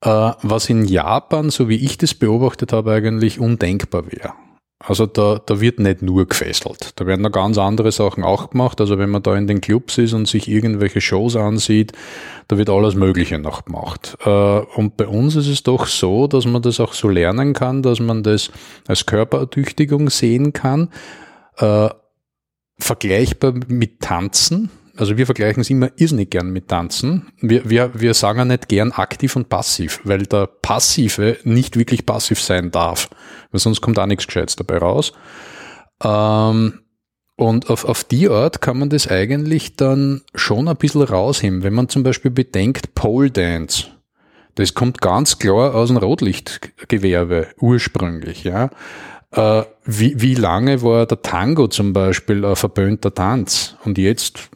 äh, 0.00 0.30
was 0.42 0.70
in 0.70 0.84
Japan, 0.84 1.50
so 1.50 1.68
wie 1.68 1.84
ich 1.84 1.98
das 1.98 2.14
beobachtet 2.14 2.72
habe, 2.72 2.92
eigentlich 2.92 3.40
undenkbar 3.40 4.10
wäre. 4.10 4.32
Also 4.80 5.06
da, 5.06 5.40
da 5.44 5.60
wird 5.60 5.80
nicht 5.80 6.02
nur 6.02 6.28
gefesselt. 6.28 6.92
Da 6.94 7.06
werden 7.06 7.22
noch 7.22 7.32
ganz 7.32 7.58
andere 7.58 7.90
Sachen 7.90 8.22
auch 8.22 8.50
gemacht. 8.50 8.80
Also 8.80 8.96
wenn 8.96 9.10
man 9.10 9.24
da 9.24 9.34
in 9.36 9.48
den 9.48 9.60
Clubs 9.60 9.98
ist 9.98 10.12
und 10.12 10.28
sich 10.28 10.46
irgendwelche 10.46 11.00
Shows 11.00 11.34
ansieht, 11.34 11.92
da 12.46 12.58
wird 12.58 12.70
alles 12.70 12.94
Mögliche 12.94 13.40
noch 13.40 13.64
gemacht. 13.64 14.16
Äh, 14.24 14.28
und 14.30 14.96
bei 14.96 15.08
uns 15.08 15.34
ist 15.34 15.48
es 15.48 15.64
doch 15.64 15.86
so, 15.86 16.28
dass 16.28 16.46
man 16.46 16.62
das 16.62 16.78
auch 16.78 16.92
so 16.92 17.08
lernen 17.08 17.54
kann, 17.54 17.82
dass 17.82 17.98
man 17.98 18.22
das 18.22 18.52
als 18.86 19.04
Körperertüchtigung 19.04 20.10
sehen 20.10 20.52
kann. 20.52 20.90
Vergleichbar 22.78 23.54
mit 23.68 24.00
Tanzen. 24.00 24.70
Also 24.96 25.16
wir 25.16 25.26
vergleichen 25.26 25.60
es 25.60 25.70
immer 25.70 25.90
irrsinnig 25.96 26.30
gern 26.30 26.50
mit 26.50 26.68
Tanzen. 26.68 27.28
Wir, 27.40 27.68
wir, 27.70 28.00
wir 28.00 28.14
sagen 28.14 28.40
ja 28.40 28.44
nicht 28.44 28.68
gern 28.68 28.90
aktiv 28.90 29.36
und 29.36 29.48
passiv, 29.48 30.00
weil 30.04 30.24
der 30.24 30.46
Passive 30.46 31.36
nicht 31.44 31.76
wirklich 31.76 32.04
passiv 32.04 32.40
sein 32.40 32.72
darf, 32.72 33.08
weil 33.52 33.60
sonst 33.60 33.80
kommt 33.80 33.98
auch 33.98 34.06
nichts 34.06 34.26
Gescheites 34.26 34.56
dabei 34.56 34.78
raus. 34.78 35.12
Ähm, 36.02 36.80
und 37.36 37.70
auf, 37.70 37.84
auf 37.84 38.02
die 38.02 38.28
Art 38.28 38.60
kann 38.60 38.80
man 38.80 38.90
das 38.90 39.06
eigentlich 39.06 39.76
dann 39.76 40.22
schon 40.34 40.66
ein 40.66 40.76
bisschen 40.76 41.02
rausheben. 41.02 41.62
Wenn 41.62 41.74
man 41.74 41.88
zum 41.88 42.02
Beispiel 42.02 42.32
bedenkt, 42.32 42.96
Pole 42.96 43.30
Dance, 43.30 43.84
das 44.56 44.74
kommt 44.74 45.00
ganz 45.00 45.38
klar 45.38 45.76
aus 45.76 45.86
dem 45.86 45.98
Rotlichtgewerbe 45.98 47.46
ursprünglich, 47.60 48.42
ja. 48.42 48.70
Äh, 49.30 49.62
wie, 49.84 50.20
wie 50.20 50.34
lange 50.34 50.82
war 50.82 51.04
der 51.04 51.20
Tango 51.20 51.68
zum 51.68 51.92
Beispiel 51.92 52.44
ein 52.44 52.56
verböhnter 52.56 53.12
Tanz? 53.12 53.76
Und 53.84 53.98
jetzt, 53.98 54.48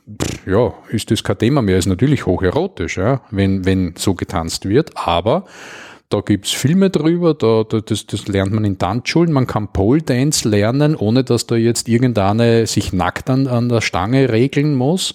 ja, 0.46 0.72
ist 0.90 1.10
das 1.10 1.22
kein 1.22 1.38
Thema 1.38 1.62
mehr. 1.62 1.78
Ist 1.78 1.86
natürlich 1.86 2.24
hocherotisch, 2.26 2.96
ja, 2.96 3.20
wenn, 3.30 3.66
wenn 3.66 3.94
so 3.96 4.14
getanzt 4.14 4.66
wird. 4.66 4.96
Aber 4.96 5.44
da 6.08 6.20
gibt's 6.20 6.52
Filme 6.52 6.90
drüber, 6.90 7.34
da, 7.34 7.64
da, 7.64 7.80
das, 7.80 8.06
das 8.06 8.28
lernt 8.28 8.52
man 8.52 8.64
in 8.64 8.78
Tanzschulen. 8.78 9.32
Man 9.32 9.46
kann 9.46 9.72
Pole 9.72 10.02
Dance 10.02 10.48
lernen, 10.48 10.96
ohne 10.96 11.24
dass 11.24 11.46
da 11.46 11.56
jetzt 11.56 11.88
irgendeine 11.88 12.66
sich 12.66 12.92
nackt 12.92 13.28
an, 13.28 13.46
an 13.46 13.68
der 13.68 13.82
Stange 13.82 14.30
regeln 14.30 14.74
muss. 14.74 15.14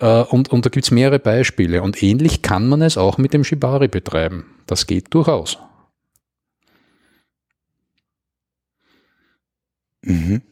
Äh, 0.00 0.22
und, 0.24 0.50
und 0.50 0.66
da 0.66 0.70
gibt's 0.70 0.90
mehrere 0.90 1.18
Beispiele. 1.18 1.82
Und 1.82 2.02
ähnlich 2.02 2.42
kann 2.42 2.68
man 2.68 2.82
es 2.82 2.98
auch 2.98 3.16
mit 3.16 3.32
dem 3.32 3.44
Shibari 3.44 3.88
betreiben. 3.88 4.44
Das 4.66 4.86
geht 4.86 5.12
durchaus. 5.14 5.58
Mhm. 10.02 10.42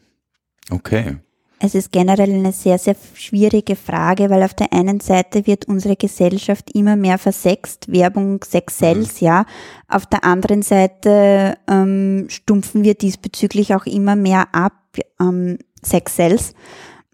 Okay. 0.70 1.18
Es 1.60 1.74
ist 1.74 1.90
generell 1.90 2.32
eine 2.32 2.52
sehr, 2.52 2.78
sehr 2.78 2.94
schwierige 3.14 3.74
Frage, 3.74 4.30
weil 4.30 4.44
auf 4.44 4.54
der 4.54 4.72
einen 4.72 5.00
Seite 5.00 5.46
wird 5.46 5.66
unsere 5.66 5.96
Gesellschaft 5.96 6.70
immer 6.72 6.94
mehr 6.94 7.18
versext, 7.18 7.90
Werbung 7.90 8.44
Sex 8.44 8.78
sells, 8.78 9.20
mhm. 9.20 9.26
ja. 9.26 9.46
Auf 9.88 10.06
der 10.06 10.22
anderen 10.22 10.62
Seite 10.62 11.56
ähm, 11.68 12.26
stumpfen 12.28 12.84
wir 12.84 12.94
diesbezüglich 12.94 13.74
auch 13.74 13.86
immer 13.86 14.14
mehr 14.14 14.54
ab, 14.54 14.74
ähm, 15.20 15.58
Sex 15.82 16.14
sells. 16.14 16.54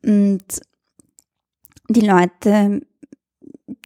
Und 0.05 0.45
die 1.89 2.07
Leute 2.07 2.83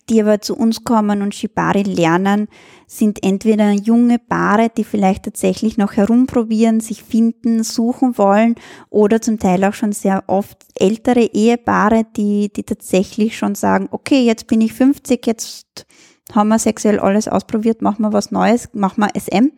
die 0.09 0.23
aber 0.23 0.41
zu 0.41 0.57
uns 0.57 0.85
kommen 0.85 1.23
und 1.23 1.35
Shibari 1.35 1.83
lernen, 1.83 2.49
sind 2.87 3.23
entweder 3.23 3.71
junge 3.73 4.19
Paare, 4.19 4.71
die 4.75 4.85
vielleicht 4.85 5.25
tatsächlich 5.25 5.77
noch 5.77 5.93
herumprobieren, 5.95 6.81
sich 6.81 7.03
finden, 7.03 7.63
suchen 7.63 8.17
wollen 8.17 8.55
oder 8.91 9.21
zum 9.21 9.39
Teil 9.39 9.65
auch 9.65 9.75
schon 9.75 9.93
sehr 9.93 10.25
oft 10.27 10.65
ältere 10.75 11.25
Ehepaare, 11.25 12.07
die, 12.17 12.51
die 12.53 12.63
tatsächlich 12.63 13.37
schon 13.37 13.55
sagen, 13.55 13.89
okay, 13.91 14.25
jetzt 14.25 14.47
bin 14.47 14.61
ich 14.61 14.73
50, 14.73 15.27
jetzt 15.27 15.87
haben 16.33 16.49
wir 16.49 16.59
sexuell 16.59 16.99
alles 16.99 17.29
ausprobiert, 17.29 17.83
machen 17.83 18.03
wir 18.03 18.13
was 18.13 18.31
Neues, 18.31 18.71
machen 18.73 19.03
wir 19.03 19.11
SM. 19.19 19.53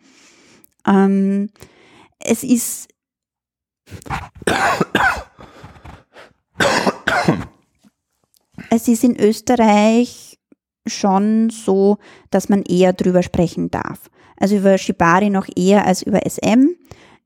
Ähm, 0.87 1.51
es 2.19 2.43
ist 2.45 2.89
es 8.71 8.89
ist 8.89 9.05
in 9.05 9.19
Österreich 9.19 10.30
schon 10.87 11.51
so, 11.51 11.99
dass 12.31 12.49
man 12.49 12.62
eher 12.62 12.93
drüber 12.93 13.22
sprechen 13.22 13.70
darf. 13.70 14.11
Also 14.37 14.57
über 14.57 14.78
Shibari 14.78 15.31
noch 15.31 15.47
eher 15.55 15.87
als 15.87 16.03
über 16.03 16.20
SM. 16.28 16.70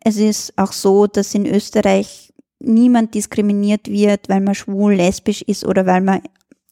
Es 0.04 0.16
ist 0.16 0.52
auch 0.58 0.72
so, 0.72 1.06
dass 1.06 1.34
in 1.34 1.46
Österreich 1.46 2.32
niemand 2.58 3.14
diskriminiert 3.14 3.88
wird, 3.88 4.28
weil 4.28 4.40
man 4.40 4.54
schwul, 4.54 4.94
lesbisch 4.94 5.42
ist 5.42 5.64
oder 5.64 5.86
weil 5.86 6.00
man 6.00 6.20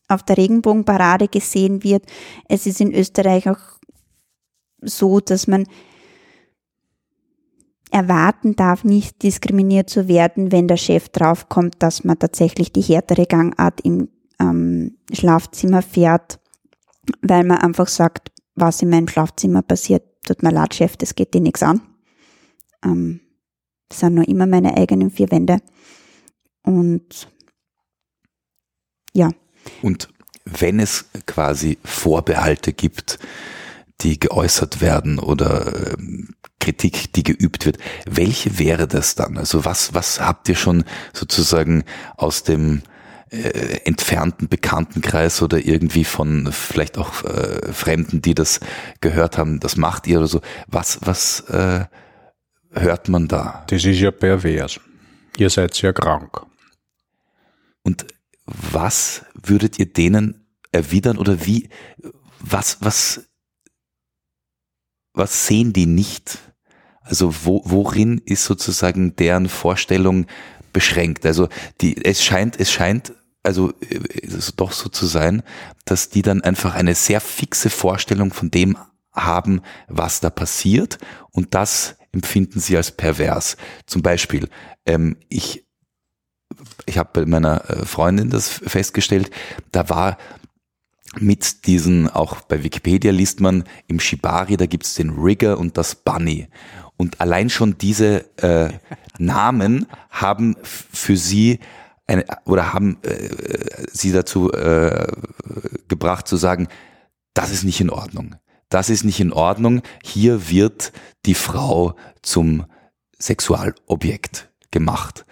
auf 0.09 0.23
der 0.23 0.37
Regenbogenparade 0.37 1.29
gesehen 1.29 1.83
wird. 1.83 2.05
Es 2.49 2.67
ist 2.67 2.81
in 2.81 2.93
Österreich 2.93 3.49
auch 3.49 3.61
so, 4.81 5.21
dass 5.21 5.47
man 5.47 5.67
erwarten 7.91 8.57
darf, 8.57 8.85
nicht 8.85 9.23
diskriminiert 9.23 9.91
zu 9.91 10.09
werden, 10.09 10.51
wenn 10.51 10.67
der 10.67 10.79
Chef 10.79 11.09
draufkommt, 11.11 11.77
dass 11.79 12.05
man 12.05 12.19
tatsächlich 12.19 12.73
die 12.73 12.81
härtere 12.81 13.27
Gangart 13.27 13.81
im 13.83 14.09
ähm, 14.41 14.97
Schlafzimmer 15.13 15.83
fährt 15.83 16.42
weil 17.21 17.45
man 17.45 17.59
einfach 17.59 17.89
sagt, 17.89 18.31
was 18.55 18.83
in 18.83 18.91
meinem 18.91 19.09
Schlafzimmer 19.09 19.63
passiert, 19.63 20.05
tut 20.27 20.43
mir 20.43 20.53
leid, 20.53 20.75
Chef, 20.75 20.97
das 20.97 21.15
geht 21.15 21.35
dir 21.35 21.41
nichts 21.41 21.63
an. 21.63 21.81
Ähm, 22.85 23.21
das 23.89 24.01
sind 24.01 24.15
nur 24.15 24.29
immer 24.29 24.47
meine 24.47 24.77
eigenen 24.77 25.11
vier 25.11 25.31
Wände. 25.31 25.59
Und 26.63 27.29
ja. 29.13 29.31
Und 29.83 30.09
wenn 30.45 30.81
es 30.81 31.07
quasi 31.27 31.79
Vorbehalte 31.85 32.73
gibt, 32.73 33.19
die 34.01 34.19
geäußert 34.19 34.81
werden 34.81 35.19
oder 35.19 35.93
ähm, 35.93 36.35
Kritik, 36.59 37.13
die 37.13 37.23
geübt 37.23 37.67
wird, 37.67 37.79
welche 38.07 38.59
wäre 38.59 38.89
das 38.89 39.15
dann? 39.15 39.37
Also 39.37 39.65
was, 39.65 39.95
was 39.95 40.21
habt 40.21 40.49
ihr 40.49 40.57
schon 40.57 40.85
sozusagen 41.13 41.85
aus 42.17 42.43
dem 42.43 42.83
äh, 43.33 43.81
entfernten 43.87 44.49
Bekanntenkreis 44.49 45.41
oder 45.41 45.65
irgendwie 45.65 46.05
von 46.05 46.53
vielleicht 46.53 46.99
auch 46.99 47.25
äh, 47.25 47.73
Fremden, 47.73 48.21
die 48.21 48.35
das 48.35 48.61
gehört 49.01 49.39
haben, 49.39 49.59
das 49.59 49.77
macht 49.77 50.07
ihr 50.07 50.19
oder 50.19 50.29
so. 50.29 50.43
Was, 50.67 50.99
was 51.03 51.41
äh, 51.49 51.87
hört 52.73 53.09
man 53.09 53.29
da? 53.29 53.65
Das 53.69 53.87
ist 53.87 54.01
ja 54.01 54.11
pervers. 54.11 54.79
Ihr 55.39 55.49
seid 55.49 55.73
sehr 55.73 55.95
krank. 55.95 56.43
Und 57.83 58.05
was 58.45 59.25
würdet 59.35 59.79
ihr 59.79 59.91
denen 59.91 60.47
erwidern 60.71 61.17
oder 61.17 61.47
wie, 61.47 61.71
was, 62.39 62.83
was, 62.83 63.31
was 65.15 65.47
sehen 65.47 65.73
die 65.73 65.87
nicht? 65.87 66.39
Also 67.01 67.35
wo, 67.45 67.63
worin 67.65 68.19
ist 68.19 68.45
sozusagen 68.45 69.17
deren 69.17 69.49
Vorstellung 69.49 70.27
beschränkt? 70.75 71.25
Also 71.25 71.49
die, 71.81 72.05
es 72.05 72.23
scheint, 72.23 72.61
es 72.61 72.71
scheint 72.71 73.15
also 73.43 73.73
äh, 73.81 74.01
doch 74.57 74.73
so 74.73 74.89
zu 74.89 75.07
sein, 75.07 75.43
dass 75.85 76.09
die 76.09 76.23
dann 76.23 76.43
einfach 76.43 76.75
eine 76.75 76.95
sehr 76.95 77.21
fixe 77.21 77.71
Vorstellung 77.71 78.33
von 78.33 78.51
dem 78.51 78.77
haben, 79.13 79.61
was 79.89 80.21
da 80.21 80.31
passiert 80.31 80.99
und 81.31 81.55
das 81.55 81.97
empfinden 82.13 82.61
sie 82.61 82.77
als 82.77 82.91
pervers. 82.91 83.57
Zum 83.87 84.03
Beispiel, 84.03 84.49
ähm, 84.87 85.17
ich, 85.29 85.65
ich 86.87 86.99
habe 86.99 87.11
bei 87.13 87.27
meiner 87.27 87.69
äh, 87.69 87.85
Freundin 87.85 88.31
das 88.31 88.49
festgestellt, 88.49 89.31
da 89.71 89.89
war 89.89 90.19
mit 91.19 91.67
diesen, 91.67 92.09
auch 92.09 92.41
bei 92.43 92.63
Wikipedia 92.63 93.13
liest 93.13 93.41
man, 93.41 93.65
im 93.87 94.01
Shibari, 94.01 94.57
da 94.57 94.67
gibt's 94.67 94.95
den 94.95 95.11
Rigger 95.11 95.59
und 95.59 95.77
das 95.77 95.95
Bunny. 95.95 96.49
Und 96.97 97.21
allein 97.21 97.51
schon 97.51 97.77
diese 97.77 98.25
äh, 98.39 98.73
Namen 99.19 99.87
haben 100.11 100.57
für 100.63 101.17
sie 101.17 101.59
eine, 102.07 102.25
oder 102.45 102.73
haben 102.73 102.99
äh, 103.03 103.29
sie 103.91 104.13
dazu 104.13 104.53
äh, 104.53 105.07
gebracht 105.89 106.29
zu 106.29 106.37
sagen, 106.37 106.69
das 107.35 107.51
ist 107.51 107.65
nicht 107.65 107.81
in 107.81 107.91
Ordnung. 107.91 108.37
Das 108.69 108.91
ist 108.91 109.05
nicht 109.05 109.21
in 109.21 109.33
Ordnung. 109.33 109.83
Hier 110.03 110.49
wird 110.49 110.93
die 111.27 111.35
Frau 111.35 111.95
zum 112.23 112.65
Sexualobjekt 113.19 114.51
gemacht. 114.71 115.25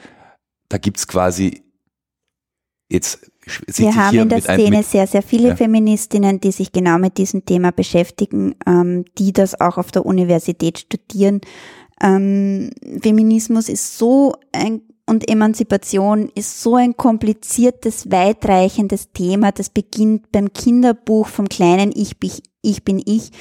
Da 0.68 0.78
gibt's 0.78 1.08
quasi 1.08 1.62
jetzt 2.88 3.30
wir 3.76 3.96
haben 3.96 4.18
in 4.18 4.28
der 4.28 4.42
Szene 4.42 4.82
sehr, 4.82 5.06
sehr 5.06 5.22
viele 5.22 5.48
ja. 5.48 5.56
Feministinnen, 5.56 6.40
die 6.40 6.52
sich 6.52 6.72
genau 6.72 6.98
mit 6.98 7.18
diesem 7.18 7.44
Thema 7.44 7.72
beschäftigen, 7.72 8.54
ähm, 8.66 9.04
die 9.18 9.32
das 9.32 9.60
auch 9.60 9.78
auf 9.78 9.90
der 9.90 10.06
Universität 10.06 10.78
studieren. 10.78 11.40
Ähm, 12.00 12.70
Feminismus 13.02 13.68
ist 13.68 13.98
so 13.98 14.34
ein 14.52 14.82
und 15.10 15.28
Emanzipation 15.28 16.30
ist 16.36 16.62
so 16.62 16.76
ein 16.76 16.96
kompliziertes, 16.96 18.12
weitreichendes 18.12 19.10
Thema. 19.10 19.50
Das 19.50 19.68
beginnt 19.68 20.30
beim 20.30 20.52
Kinderbuch 20.52 21.26
vom 21.26 21.48
kleinen 21.48 21.90
Ich 21.92 22.18
bin 22.18 22.30
ich, 22.62 22.84
bin 22.84 23.02
ich 23.04 23.32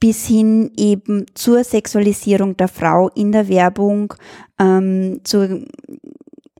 bis 0.00 0.26
hin 0.26 0.72
eben 0.76 1.26
zur 1.34 1.62
Sexualisierung 1.62 2.56
der 2.56 2.66
Frau 2.66 3.08
in 3.10 3.30
der 3.30 3.48
Werbung, 3.48 4.14
ähm, 4.58 5.20
zu, 5.22 5.64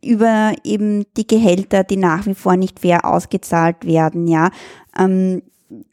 über 0.01 0.53
eben 0.63 1.07
die 1.17 1.27
Gehälter, 1.27 1.83
die 1.83 1.97
nach 1.97 2.25
wie 2.27 2.35
vor 2.35 2.57
nicht 2.57 2.79
fair 2.79 3.05
ausgezahlt 3.05 3.85
werden, 3.85 4.29
ja. 4.29 4.53
Ähm, 4.97 5.43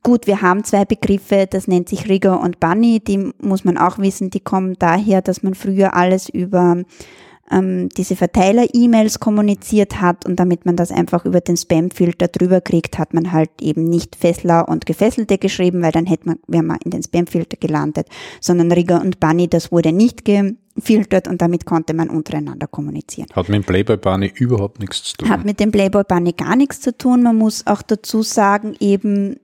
gut, 0.03 0.27
wir 0.27 0.43
haben 0.43 0.63
zwei 0.63 0.85
Begriffe, 0.85 1.47
das 1.49 1.67
nennt 1.67 1.89
sich 1.89 2.07
Rigger 2.07 2.39
und 2.39 2.59
Bunny, 2.59 2.99
die 2.99 3.31
muss 3.41 3.63
man 3.65 3.79
auch 3.79 3.97
wissen, 3.97 4.29
die 4.29 4.41
kommen 4.41 4.75
daher, 4.77 5.23
dass 5.23 5.41
man 5.41 5.55
früher 5.55 5.95
alles 5.95 6.29
über 6.29 6.83
ähm, 7.51 7.89
diese 7.89 8.15
Verteiler-E-Mails 8.15 9.19
kommuniziert 9.19 10.01
hat 10.01 10.25
und 10.25 10.39
damit 10.39 10.65
man 10.65 10.75
das 10.75 10.91
einfach 10.91 11.25
über 11.25 11.41
den 11.41 11.57
Spam-Filter 11.57 12.27
drüber 12.27 12.61
kriegt, 12.61 12.97
hat 12.97 13.13
man 13.13 13.31
halt 13.31 13.49
eben 13.61 13.85
nicht 13.85 14.15
Fessler 14.15 14.67
und 14.67 14.85
Gefesselte 14.85 15.37
geschrieben, 15.37 15.81
weil 15.81 15.91
dann 15.91 16.05
hätte 16.05 16.27
man, 16.27 16.39
wäre 16.47 16.63
man 16.63 16.77
in 16.83 16.91
den 16.91 17.03
Spam-Filter 17.03 17.57
gelandet, 17.57 18.07
sondern 18.39 18.71
Rigger 18.71 19.01
und 19.01 19.19
Bunny, 19.19 19.47
das 19.47 19.71
wurde 19.71 19.91
nicht 19.91 20.25
gefiltert 20.25 21.27
und 21.27 21.41
damit 21.41 21.65
konnte 21.65 21.93
man 21.93 22.09
untereinander 22.09 22.67
kommunizieren. 22.67 23.27
Hat 23.33 23.49
mit 23.49 23.57
dem 23.57 23.63
Playboy 23.63 23.97
Bunny 23.97 24.31
überhaupt 24.35 24.79
nichts 24.79 25.03
zu 25.03 25.17
tun. 25.17 25.29
Hat 25.29 25.45
mit 25.45 25.59
dem 25.59 25.71
Playboy 25.71 26.03
Bunny 26.07 26.33
gar 26.33 26.55
nichts 26.55 26.81
zu 26.81 26.97
tun. 26.97 27.23
Man 27.23 27.37
muss 27.37 27.65
auch 27.67 27.81
dazu 27.81 28.21
sagen, 28.21 28.75
eben 28.79 29.37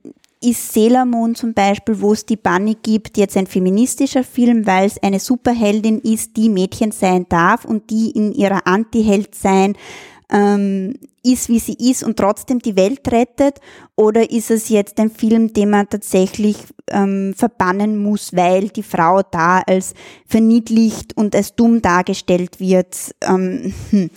ist 0.45 0.73
Sailor 0.73 1.05
Moon 1.05 1.35
zum 1.35 1.53
Beispiel, 1.53 1.99
wo 1.99 2.13
es 2.13 2.25
die 2.25 2.37
Bunny 2.37 2.77
gibt, 2.81 3.17
jetzt 3.17 3.35
ein 3.35 3.47
feministischer 3.47 4.23
Film, 4.23 4.65
weil 4.67 4.85
es 4.85 5.01
eine 5.01 5.19
Superheldin 5.19 5.99
ist, 5.99 6.37
die 6.37 6.49
Mädchen 6.49 6.91
sein 6.91 7.25
darf 7.29 7.65
und 7.65 7.89
die 7.89 8.11
in 8.11 8.31
ihrer 8.33 8.65
Anti-Held 8.67 9.33
sein 9.35 9.75
ähm, 10.29 10.95
ist, 11.23 11.49
wie 11.49 11.59
sie 11.59 11.73
ist 11.73 12.03
und 12.03 12.17
trotzdem 12.17 12.59
die 12.59 12.75
Welt 12.75 13.11
rettet? 13.11 13.59
Oder 13.95 14.29
ist 14.29 14.51
es 14.51 14.69
jetzt 14.69 14.99
ein 14.99 15.09
Film, 15.09 15.53
den 15.53 15.71
man 15.71 15.89
tatsächlich 15.89 16.57
ähm, 16.89 17.33
verbannen 17.35 17.97
muss, 17.97 18.35
weil 18.35 18.69
die 18.69 18.83
Frau 18.83 19.21
da 19.23 19.59
als 19.65 19.93
verniedlicht 20.27 21.17
und 21.17 21.35
als 21.35 21.55
dumm 21.55 21.81
dargestellt 21.81 22.59
wird? 22.59 23.15
Ähm, 23.21 23.73
hm. 23.89 24.09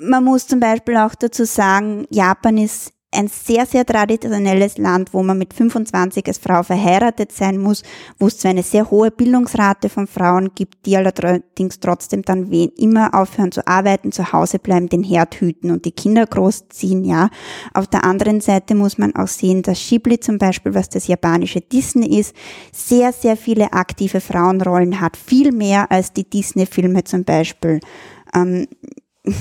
Man 0.00 0.24
muss 0.24 0.46
zum 0.46 0.60
Beispiel 0.60 0.96
auch 0.96 1.14
dazu 1.14 1.44
sagen, 1.44 2.06
Japan 2.10 2.56
ist 2.56 2.92
ein 3.10 3.28
sehr, 3.28 3.64
sehr 3.64 3.86
traditionelles 3.86 4.76
Land, 4.76 5.14
wo 5.14 5.22
man 5.22 5.38
mit 5.38 5.54
25 5.54 6.26
als 6.26 6.38
Frau 6.38 6.62
verheiratet 6.62 7.32
sein 7.32 7.58
muss, 7.58 7.82
wo 8.18 8.26
es 8.26 8.38
zwar 8.38 8.50
eine 8.50 8.62
sehr 8.62 8.90
hohe 8.90 9.10
Bildungsrate 9.10 9.88
von 9.88 10.06
Frauen 10.06 10.50
gibt, 10.54 10.84
die 10.84 10.96
allerdings 10.96 11.80
trotzdem 11.80 12.22
dann 12.22 12.52
immer 12.52 13.14
aufhören 13.14 13.50
zu 13.50 13.66
arbeiten, 13.66 14.12
zu 14.12 14.32
Hause 14.32 14.58
bleiben, 14.58 14.90
den 14.90 15.02
Herd 15.02 15.36
hüten 15.36 15.70
und 15.70 15.86
die 15.86 15.92
Kinder 15.92 16.26
großziehen, 16.26 17.04
ja. 17.04 17.30
Auf 17.72 17.86
der 17.86 18.04
anderen 18.04 18.42
Seite 18.42 18.74
muss 18.74 18.98
man 18.98 19.16
auch 19.16 19.28
sehen, 19.28 19.62
dass 19.62 19.78
Ghibli 19.88 20.20
zum 20.20 20.36
Beispiel, 20.36 20.74
was 20.74 20.90
das 20.90 21.06
japanische 21.06 21.62
Disney 21.62 22.18
ist, 22.18 22.36
sehr, 22.72 23.12
sehr 23.12 23.38
viele 23.38 23.72
aktive 23.72 24.20
Frauenrollen 24.20 25.00
hat, 25.00 25.16
viel 25.16 25.52
mehr 25.52 25.90
als 25.90 26.12
die 26.12 26.28
Disney-Filme 26.28 27.04
zum 27.04 27.24
Beispiel. 27.24 27.80
Ähm, 28.34 28.66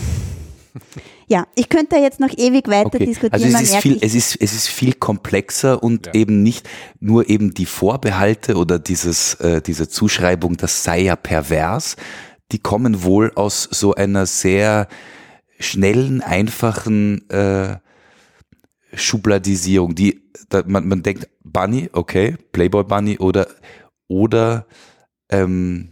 Ja, 1.30 1.46
ich 1.56 1.68
könnte 1.68 1.98
jetzt 1.98 2.22
noch 2.22 2.32
ewig 2.38 2.70
weiter 2.70 2.88
okay. 2.88 3.06
diskutieren. 3.06 3.44
Also 3.44 3.48
es 3.48 3.62
ist, 3.62 3.76
viel, 3.78 3.98
es, 4.02 4.16
ist, 4.16 4.38
es 4.40 4.54
ist 4.54 4.68
viel 4.70 4.94
komplexer 4.94 5.84
und 5.84 6.08
ja. 6.08 6.14
eben 6.14 6.42
nicht 6.42 6.70
nur 7.02 7.30
eben 7.30 7.54
die 7.54 7.66
Vorbehalte 7.66 8.56
oder 8.56 8.80
dieses, 8.80 9.34
äh, 9.36 9.62
diese 9.62 9.90
Zuschreibung, 9.90 10.56
das 10.56 10.86
sei 10.86 11.02
ja 11.02 11.18
pervers, 11.18 11.98
die 12.54 12.60
kommen 12.60 13.04
wohl 13.04 13.34
aus 13.36 13.68
so 13.70 13.94
einer 13.94 14.26
sehr 14.26 14.88
schnellen, 15.60 16.22
einfachen 16.22 17.30
äh, 17.30 17.78
Schubladisierung. 18.94 19.96
Die, 19.96 20.22
da, 20.48 20.64
man, 20.66 20.88
man 20.88 21.04
denkt, 21.04 21.28
Bunny, 21.44 21.90
okay, 21.92 22.38
Playboy 22.54 22.86
Bunny 22.86 23.18
oder, 23.18 23.48
oder 24.08 24.66
ähm, 25.30 25.92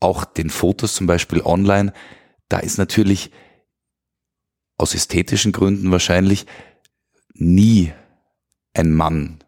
auch 0.00 0.24
den 0.24 0.50
Fotos 0.50 0.94
zum 0.94 1.06
Beispiel 1.06 1.42
online 1.42 1.92
da 2.52 2.58
ist 2.58 2.78
natürlich 2.78 3.30
aus 4.76 4.94
ästhetischen 4.94 5.52
Gründen 5.52 5.90
wahrscheinlich 5.90 6.46
nie 7.34 7.92
ein 8.74 8.92
Mann 8.92 9.38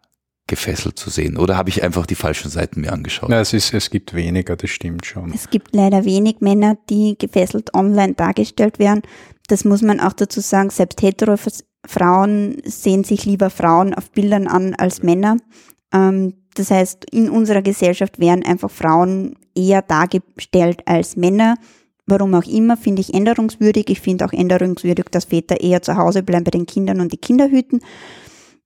gefesselt 0.47 0.99
zu 0.99 1.11
sehen. 1.11 1.37
Oder 1.39 1.57
habe 1.57 1.71
ich 1.71 1.83
einfach 1.83 2.07
die 2.07 2.15
falschen 2.15 2.51
Seiten 2.51 2.81
mir 2.81 2.93
angeschaut? 2.93 3.31
Ja, 3.31 3.41
es, 3.41 3.53
ist, 3.53 3.73
es 3.73 3.91
gibt 3.91 4.15
weniger, 4.15 4.57
das 4.57 4.71
stimmt 4.71 5.07
schon. 5.07 5.33
Es 5.33 5.49
gibt 5.49 5.75
leider 5.75 6.05
wenig 6.05 6.41
Männer, 6.41 6.77
die 6.91 7.17
gefesselt 7.19 7.75
online 7.75 8.15
dargestellt 8.15 8.79
werden. 8.79 9.03
Das 9.49 9.65
muss 9.65 9.83
man 9.83 10.01
auch 10.01 10.13
dazu 10.13 10.41
sagen, 10.41 10.71
selbst 10.71 11.01
hetero 11.03 11.37
Frauen 11.87 12.63
sehen 12.65 13.05
sich 13.05 13.25
lieber 13.25 13.51
Frauen 13.51 13.95
auf 13.95 14.11
Bildern 14.11 14.47
an 14.47 14.75
als 14.75 15.03
Männer. 15.03 15.39
Ähm, 15.93 16.35
das 16.55 16.71
heißt, 16.71 17.07
in 17.11 17.29
unserer 17.29 17.63
Gesellschaft 17.63 18.19
werden 18.19 18.45
einfach 18.45 18.71
Frauen 18.71 19.37
eher 19.55 19.83
dargestellt 19.83 20.83
als 20.87 21.17
Männer. 21.17 21.57
Warum 22.07 22.35
auch 22.35 22.45
immer, 22.45 22.77
finde 22.77 23.01
ich 23.01 23.15
änderungswürdig. 23.15 23.89
Ich 23.89 24.01
finde 24.01 24.27
auch 24.27 24.33
änderungswürdig, 24.33 25.07
dass 25.11 25.27
Väter 25.27 25.61
eher 25.61 25.81
zu 25.81 25.97
Hause 25.97 26.23
bleiben 26.23 26.45
bei 26.45 26.51
den 26.51 26.67
Kindern 26.67 27.01
und 27.01 27.13
die 27.13 27.17
Kinder 27.17 27.49
hüten. 27.49 27.81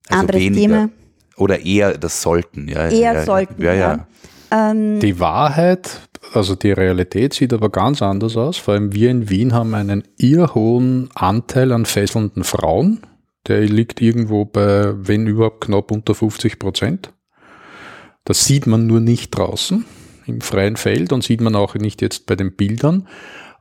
Also 0.09 0.21
Anderes 0.21 0.41
weniger. 0.41 0.61
Thema. 0.61 0.89
Oder 1.37 1.65
eher 1.65 1.97
das 1.97 2.21
sollten, 2.21 2.67
ja. 2.67 2.89
Eher 2.89 3.13
ja, 3.13 3.25
sollten, 3.25 3.61
ja. 3.63 3.73
ja. 3.73 4.07
ja. 4.51 4.71
Ähm, 4.71 4.99
die 4.99 5.19
Wahrheit, 5.21 6.01
also 6.33 6.55
die 6.55 6.71
Realität 6.71 7.33
sieht 7.33 7.53
aber 7.53 7.69
ganz 7.69 8.01
anders 8.01 8.35
aus. 8.35 8.57
Vor 8.57 8.73
allem 8.73 8.93
wir 8.93 9.09
in 9.09 9.29
Wien 9.29 9.53
haben 9.53 9.73
einen 9.73 10.03
eher 10.17 10.53
hohen 10.53 11.09
Anteil 11.15 11.71
an 11.71 11.85
fesselnden 11.85 12.43
Frauen. 12.43 12.99
Der 13.47 13.61
liegt 13.61 14.01
irgendwo 14.01 14.43
bei, 14.43 14.91
wenn 14.95 15.27
überhaupt, 15.27 15.61
knapp 15.61 15.91
unter 15.91 16.13
50 16.13 16.59
Prozent. 16.59 17.13
Das 18.25 18.43
sieht 18.43 18.67
man 18.67 18.85
nur 18.85 18.99
nicht 18.99 19.31
draußen 19.31 19.85
im 20.29 20.41
freien 20.41 20.77
Feld 20.77 21.11
und 21.11 21.23
sieht 21.23 21.41
man 21.41 21.55
auch 21.55 21.75
nicht 21.75 22.01
jetzt 22.01 22.25
bei 22.25 22.35
den 22.35 22.55
Bildern. 22.55 23.07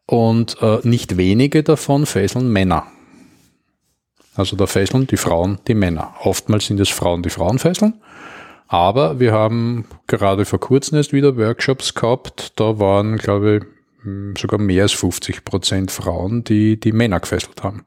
Und 0.06 0.56
äh, 0.62 0.78
nicht 0.84 1.16
wenige 1.16 1.62
davon 1.62 2.06
fesseln 2.06 2.50
Männer. 2.50 2.86
Also 4.34 4.56
da 4.56 4.66
fesseln 4.66 5.06
die 5.06 5.16
Frauen 5.16 5.58
die 5.66 5.74
Männer. 5.74 6.14
Oftmals 6.22 6.66
sind 6.66 6.80
es 6.80 6.88
Frauen, 6.88 7.22
die 7.22 7.30
Frauen 7.30 7.58
fesseln. 7.58 7.94
Aber 8.68 9.18
wir 9.18 9.32
haben 9.32 9.86
gerade 10.06 10.44
vor 10.44 10.60
kurzem 10.60 10.96
erst 10.96 11.12
wieder 11.12 11.36
Workshops 11.36 11.94
gehabt. 11.94 12.52
Da 12.56 12.78
waren, 12.78 13.16
glaube 13.16 13.56
ich, 13.56 14.40
sogar 14.40 14.60
mehr 14.60 14.84
als 14.84 14.92
50 14.92 15.44
Prozent 15.44 15.90
Frauen, 15.90 16.44
die 16.44 16.78
die 16.78 16.92
Männer 16.92 17.18
gefesselt 17.18 17.62
haben. 17.62 17.84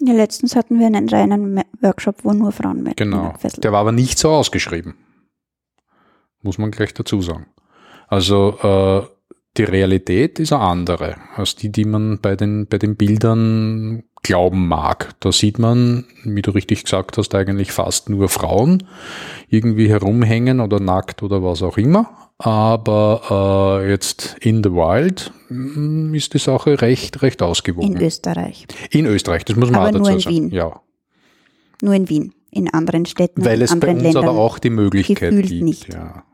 Ja, 0.00 0.14
letztens 0.14 0.56
hatten 0.56 0.78
wir 0.78 0.86
einen 0.86 1.08
reinen 1.08 1.62
Workshop, 1.80 2.24
wo 2.24 2.32
nur 2.32 2.52
Frauen 2.52 2.82
Männer 2.82 2.96
genau. 2.96 3.32
gefesselt 3.32 3.54
haben. 3.54 3.62
Der 3.62 3.72
war 3.72 3.80
aber 3.80 3.92
nicht 3.92 4.18
so 4.18 4.30
ausgeschrieben. 4.30 4.94
Muss 6.42 6.58
man 6.58 6.70
gleich 6.70 6.94
dazu 6.94 7.20
sagen. 7.20 7.46
Also 8.10 8.58
äh, 8.60 9.06
die 9.56 9.62
Realität 9.62 10.40
ist 10.40 10.52
eine 10.52 10.62
andere 10.62 11.16
als 11.36 11.54
die, 11.54 11.70
die 11.70 11.84
man 11.84 12.18
bei 12.20 12.34
den, 12.34 12.66
bei 12.66 12.76
den 12.76 12.96
Bildern 12.96 14.02
glauben 14.22 14.66
mag. 14.66 15.14
Da 15.20 15.30
sieht 15.30 15.60
man, 15.60 16.06
wie 16.24 16.42
du 16.42 16.50
richtig 16.50 16.84
gesagt 16.84 17.16
hast, 17.18 17.34
eigentlich 17.34 17.70
fast 17.70 18.10
nur 18.10 18.28
Frauen 18.28 18.82
irgendwie 19.48 19.88
herumhängen 19.88 20.60
oder 20.60 20.80
nackt 20.80 21.22
oder 21.22 21.42
was 21.42 21.62
auch 21.62 21.78
immer. 21.78 22.32
Aber 22.38 23.80
äh, 23.80 23.90
jetzt 23.90 24.36
in 24.40 24.64
the 24.64 24.70
wild 24.70 25.32
mm, 25.48 26.12
ist 26.14 26.34
die 26.34 26.38
Sache 26.38 26.82
recht, 26.82 27.22
recht 27.22 27.42
ausgewogen. 27.42 27.96
In 27.96 28.02
Österreich. 28.02 28.66
In 28.90 29.06
Österreich, 29.06 29.44
das 29.44 29.56
muss 29.56 29.70
man 29.70 29.80
aber 29.80 29.88
auch 29.88 29.92
dazu 29.92 30.02
nur 30.02 30.10
in 30.10 30.20
sagen. 30.20 30.36
Wien. 30.36 30.50
Ja. 30.50 30.80
Nur 31.80 31.94
in 31.94 32.08
Wien. 32.08 32.34
In 32.50 32.68
anderen 32.72 33.06
Städten. 33.06 33.44
Weil 33.44 33.62
es 33.62 33.78
bei 33.78 33.92
uns 33.92 34.02
Ländern 34.02 34.24
aber 34.28 34.38
auch 34.38 34.58
die 34.58 34.70
Möglichkeit 34.70 35.30
gibt. 35.30 35.62
Nicht. 35.62 35.92
Ja 35.92 36.24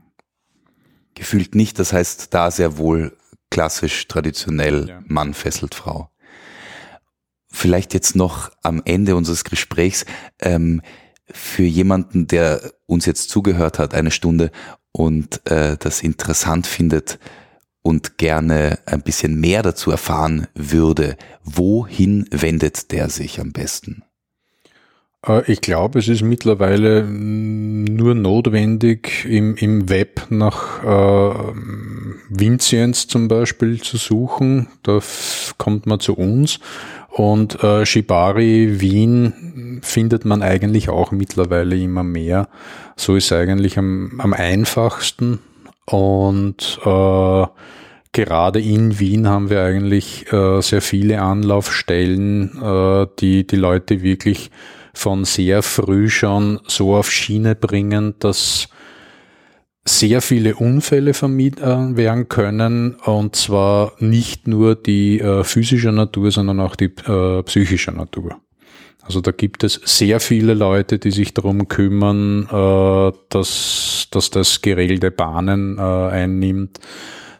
gefühlt 1.16 1.56
nicht. 1.56 1.80
Das 1.80 1.92
heißt, 1.92 2.32
da 2.32 2.52
sehr 2.52 2.78
wohl 2.78 3.16
klassisch, 3.50 4.06
traditionell 4.06 4.88
ja. 4.88 5.02
Mann 5.06 5.34
fesselt 5.34 5.74
Frau. 5.74 6.10
Vielleicht 7.48 7.94
jetzt 7.94 8.14
noch 8.14 8.50
am 8.62 8.82
Ende 8.84 9.16
unseres 9.16 9.42
Gesprächs 9.42 10.04
ähm, 10.40 10.82
für 11.30 11.64
jemanden, 11.64 12.28
der 12.28 12.72
uns 12.86 13.06
jetzt 13.06 13.30
zugehört 13.30 13.78
hat, 13.78 13.94
eine 13.94 14.10
Stunde 14.10 14.50
und 14.92 15.44
äh, 15.50 15.76
das 15.78 16.02
interessant 16.02 16.66
findet 16.66 17.18
und 17.82 18.18
gerne 18.18 18.78
ein 18.86 19.02
bisschen 19.02 19.40
mehr 19.40 19.62
dazu 19.62 19.90
erfahren 19.90 20.48
würde, 20.54 21.16
wohin 21.42 22.26
wendet 22.30 22.92
der 22.92 23.08
sich 23.08 23.40
am 23.40 23.52
besten? 23.52 24.02
Äh, 25.26 25.50
ich 25.50 25.60
glaube, 25.60 25.98
es 25.98 26.08
ist 26.08 26.22
mittlerweile 26.22 27.04
nur 27.04 28.14
notwendig, 28.14 29.24
im, 29.28 29.56
im 29.56 29.88
Web 29.88 30.26
nach 30.30 30.82
äh, 30.82 31.52
Vinciens 32.28 33.06
zum 33.06 33.28
Beispiel 33.28 33.80
zu 33.80 33.96
suchen. 33.96 34.68
Da 34.82 35.00
kommt 35.58 35.86
man 35.86 36.00
zu 36.00 36.14
uns. 36.14 36.58
Und 37.10 37.62
äh, 37.62 37.86
Shibari 37.86 38.80
Wien 38.80 39.80
findet 39.82 40.26
man 40.26 40.42
eigentlich 40.42 40.90
auch 40.90 41.12
mittlerweile 41.12 41.76
immer 41.76 42.02
mehr. 42.02 42.48
So 42.96 43.16
ist 43.16 43.32
eigentlich 43.32 43.78
am, 43.78 44.20
am 44.20 44.34
einfachsten. 44.34 45.38
Und 45.86 46.78
äh, 46.84 47.46
gerade 48.12 48.60
in 48.60 48.98
Wien 48.98 49.28
haben 49.28 49.48
wir 49.48 49.62
eigentlich 49.62 50.30
äh, 50.30 50.60
sehr 50.60 50.82
viele 50.82 51.22
Anlaufstellen, 51.22 52.60
äh, 52.62 53.06
die 53.20 53.46
die 53.46 53.56
Leute 53.56 54.02
wirklich 54.02 54.50
von 54.96 55.24
sehr 55.24 55.62
früh 55.62 56.08
schon 56.08 56.60
so 56.66 56.96
auf 56.96 57.10
Schiene 57.10 57.54
bringen, 57.54 58.14
dass 58.18 58.68
sehr 59.84 60.20
viele 60.20 60.56
Unfälle 60.56 61.14
vermieden 61.14 61.96
werden 61.96 62.28
können 62.28 62.96
und 63.04 63.36
zwar 63.36 63.92
nicht 64.00 64.48
nur 64.48 64.74
die 64.74 65.20
äh, 65.20 65.44
physische 65.44 65.92
Natur, 65.92 66.32
sondern 66.32 66.60
auch 66.60 66.74
die 66.74 66.92
äh, 67.06 67.42
psychische 67.44 67.92
Natur. 67.92 68.40
Also 69.02 69.20
da 69.20 69.30
gibt 69.30 69.62
es 69.62 69.80
sehr 69.84 70.18
viele 70.18 70.54
Leute, 70.54 70.98
die 70.98 71.12
sich 71.12 71.32
darum 71.32 71.68
kümmern, 71.68 72.48
äh, 72.50 73.16
dass, 73.28 74.08
dass 74.10 74.30
das 74.30 74.60
geregelte 74.60 75.12
Bahnen 75.12 75.78
äh, 75.78 75.80
einnimmt, 75.80 76.80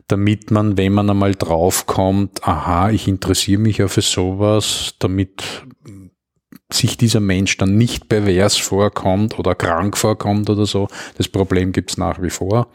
damit 0.07 0.53
man, 0.53 0.77
wenn 0.77 0.93
man 0.93 1.11
einmal 1.11 1.35
draufkommt, 1.35 2.47
aha, 2.47 2.91
ich 2.91 3.09
interessiere 3.09 3.61
mich 3.61 3.79
ja 3.79 3.89
für 3.89 4.03
sowas, 4.03 4.95
damit 5.01 5.43
sich 6.73 6.97
dieser 6.97 7.21
Mensch 7.21 7.57
dann 7.59 7.77
nicht 7.77 8.09
pervers 8.09 8.57
vorkommt 8.57 9.39
oder 9.39 9.55
krank 9.55 9.97
vorkommt 9.97 10.51
oder 10.51 10.67
so. 10.67 10.89
Das 11.17 11.29
Problem 11.29 11.73
gibt's 11.73 11.97
nach 11.97 12.21
wie 12.21 12.31
vor. 12.31 12.69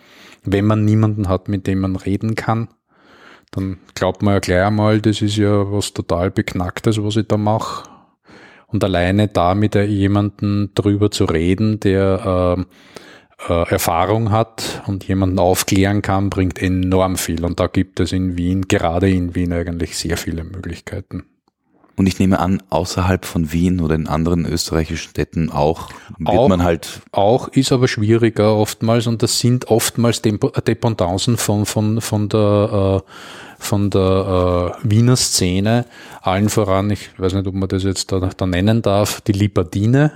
Wenn 0.43 0.65
man 0.65 0.85
niemanden 0.85 1.27
hat, 1.27 1.49
mit 1.49 1.67
dem 1.67 1.79
man 1.79 1.95
reden 1.95 2.35
kann, 2.35 2.69
dann 3.51 3.79
glaubt 3.95 4.21
man 4.21 4.35
ja 4.35 4.39
gleich 4.39 4.63
einmal, 4.63 5.01
das 5.01 5.21
ist 5.21 5.35
ja 5.35 5.71
was 5.71 5.93
total 5.93 6.31
Beknacktes, 6.31 7.03
was 7.03 7.17
ich 7.17 7.27
da 7.27 7.37
mache. 7.37 7.89
Und 8.67 8.83
alleine 8.85 9.27
da 9.27 9.53
mit 9.53 9.75
jemanden 9.75 10.71
drüber 10.73 11.11
zu 11.11 11.25
reden, 11.25 11.81
der 11.81 12.57
äh, 12.57 13.53
äh, 13.53 13.69
Erfahrung 13.69 14.31
hat 14.31 14.81
und 14.87 15.07
jemanden 15.07 15.39
aufklären 15.39 16.01
kann, 16.01 16.29
bringt 16.29 16.61
enorm 16.61 17.17
viel. 17.17 17.43
Und 17.43 17.59
da 17.59 17.67
gibt 17.67 17.99
es 17.99 18.13
in 18.13 18.37
Wien, 18.37 18.67
gerade 18.69 19.09
in 19.09 19.35
Wien 19.35 19.51
eigentlich 19.51 19.97
sehr 19.97 20.15
viele 20.15 20.45
Möglichkeiten. 20.45 21.25
Und 22.01 22.07
ich 22.07 22.17
nehme 22.17 22.39
an, 22.39 22.63
außerhalb 22.71 23.25
von 23.25 23.51
Wien 23.51 23.79
oder 23.79 23.93
in 23.93 24.07
anderen 24.07 24.47
österreichischen 24.47 25.11
Städten 25.11 25.51
auch 25.51 25.91
wird 26.17 26.35
auch, 26.35 26.49
man 26.49 26.63
halt. 26.63 27.03
Auch 27.11 27.47
ist 27.49 27.71
aber 27.71 27.87
schwieriger 27.87 28.55
oftmals 28.55 29.05
und 29.05 29.21
das 29.21 29.37
sind 29.37 29.67
oftmals 29.67 30.23
Dependancen 30.23 31.37
von, 31.37 31.67
von, 31.67 32.01
von 32.01 32.27
der, 32.27 33.03
äh, 33.05 33.11
von 33.59 33.91
der 33.91 34.79
äh, 34.81 34.89
Wiener 34.89 35.15
Szene. 35.15 35.85
Allen 36.23 36.49
voran, 36.49 36.89
ich 36.89 37.11
weiß 37.19 37.35
nicht, 37.35 37.45
ob 37.45 37.53
man 37.53 37.69
das 37.69 37.83
jetzt 37.83 38.11
da, 38.11 38.31
da 38.35 38.47
nennen 38.47 38.81
darf, 38.81 39.21
die 39.21 39.33
Libardine. 39.33 40.11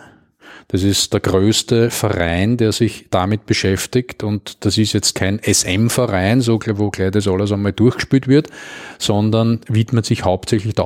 Das 0.69 0.81
ist 0.81 1.13
der 1.13 1.19
größte 1.19 1.91
Verein, 1.91 2.57
der 2.57 2.71
sich 2.71 3.05
damit 3.11 3.45
beschäftigt 3.45 4.23
und 4.23 4.65
das 4.65 4.79
ist 4.79 4.93
jetzt 4.93 5.13
kein 5.13 5.39
SM-Verein, 5.39 6.41
so 6.41 6.59
wo 6.65 6.89
gleich 6.89 7.11
das 7.11 7.27
alles 7.27 7.51
einmal 7.51 7.73
durchgespielt 7.73 8.27
wird, 8.27 8.47
sondern 8.97 9.61
widmet 9.67 10.07
sich 10.07 10.25
hauptsächlich 10.25 10.73
der 10.73 10.85